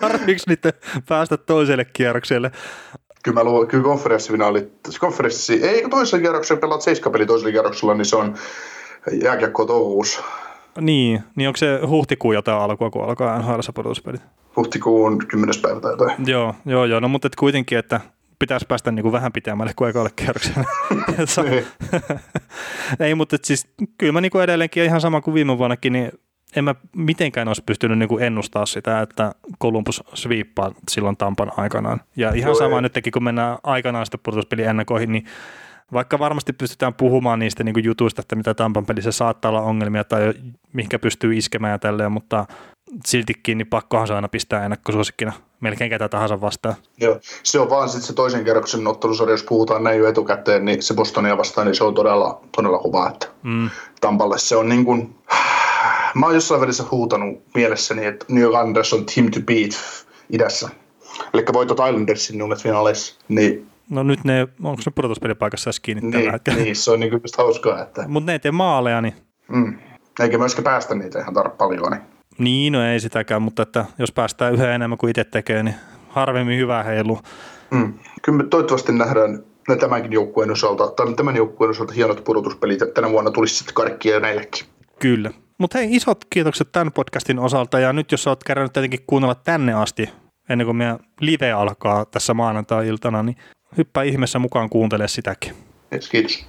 [0.00, 0.72] Tarviiko niitä
[1.08, 2.52] päästä toiselle kierrokselle?
[3.22, 8.16] Kyllä mä luulen, kyllä konferenssifinaali, konferenssi, ei toisella kierroksella pelaat seiskapeli toisella kierroksella, niin se
[8.16, 8.34] on
[9.22, 10.22] Jääkiekko touhuus.
[10.80, 14.20] Niin, niin onko se huhtikuun jotain alkua, kun alkaa NHL pudotuspelit?
[14.56, 15.54] Huhtikuun 10.
[15.62, 16.26] päivä tai jotain.
[16.26, 17.00] Joo, joo, joo.
[17.00, 18.00] No mutta et kuitenkin, että
[18.38, 20.64] pitäisi päästä niin kuin vähän pitemmälle kuin ekalle kierrokselle.
[21.50, 21.66] Niin.
[23.00, 26.12] Ei, mutta siis kyllä mä niin kuin edelleenkin ihan sama kuin viime vuonnakin, niin
[26.56, 29.32] en mä mitenkään olisi pystynyt niin kuin ennustaa sitä, että
[29.62, 32.00] Columbus sviippaa silloin Tampan aikanaan.
[32.16, 32.82] Ja ihan Joo, sama ei.
[32.82, 35.24] nytkin, kun mennään aikanaan sitten pudotuspelin ennakoihin, niin
[35.92, 40.04] vaikka varmasti pystytään puhumaan niistä niin kuin jutuista, että mitä Tampan pelissä saattaa olla ongelmia
[40.04, 40.34] tai
[40.72, 42.46] mihinkä pystyy iskemään ja tälleen, mutta
[43.06, 46.74] siltikin niin pakkohan se aina pistää ennakkosuosikkina melkein ketä tahansa vastaan.
[47.00, 47.18] Joo.
[47.42, 50.94] Se on vaan sitten se toisen kerroksen ottelusarja, jos puhutaan näin jo etukäteen, niin se
[50.94, 53.08] Bostonia vastaan, niin se on todella, todella kova.
[53.08, 53.70] Että Mm.
[54.00, 55.14] Tampalle se on niin kuin,
[56.14, 59.70] mä oon jossain välissä huutanut mielessäni, että New York Islanders on team to beat
[60.30, 60.68] idässä.
[61.34, 66.18] Eli voitot Islandersin nuulet finaaleissa, niin, No nyt ne, onko ne pudotuspelipaikassa edes kiinni tällä
[66.18, 66.62] niin, hetkellä?
[66.62, 69.14] niin, se on niin kuin just hauskaa, että Mutta ne ei tee maaleja, niin
[69.48, 69.78] mm,
[70.20, 71.92] eikä myöskään päästä niitä ihan tar- paljon.
[71.92, 72.02] Niin.
[72.38, 75.74] Niin, no ei sitäkään, mutta että jos päästään yhä enemmän kuin itse tekee, niin
[76.08, 77.18] harvemmin hyvä heilu.
[77.70, 77.94] Mm.
[78.22, 82.94] Kyllä me toivottavasti nähdään ne tämänkin joukkueen osalta, tai tämän joukkueen osalta hienot pudotuspelit, että
[82.94, 84.66] tänä vuonna tulisi sitten karkkia jo näillekin.
[84.98, 85.30] Kyllä.
[85.58, 89.74] Mutta hei, isot kiitokset tämän podcastin osalta, ja nyt jos olet kerännyt tietenkin kuunnella tänne
[89.74, 90.10] asti,
[90.48, 93.36] ennen kuin meidän live alkaa tässä maanantai-iltana, niin
[93.76, 95.52] hyppää ihmeessä mukaan kuuntele sitäkin.
[96.10, 96.46] Kiitos.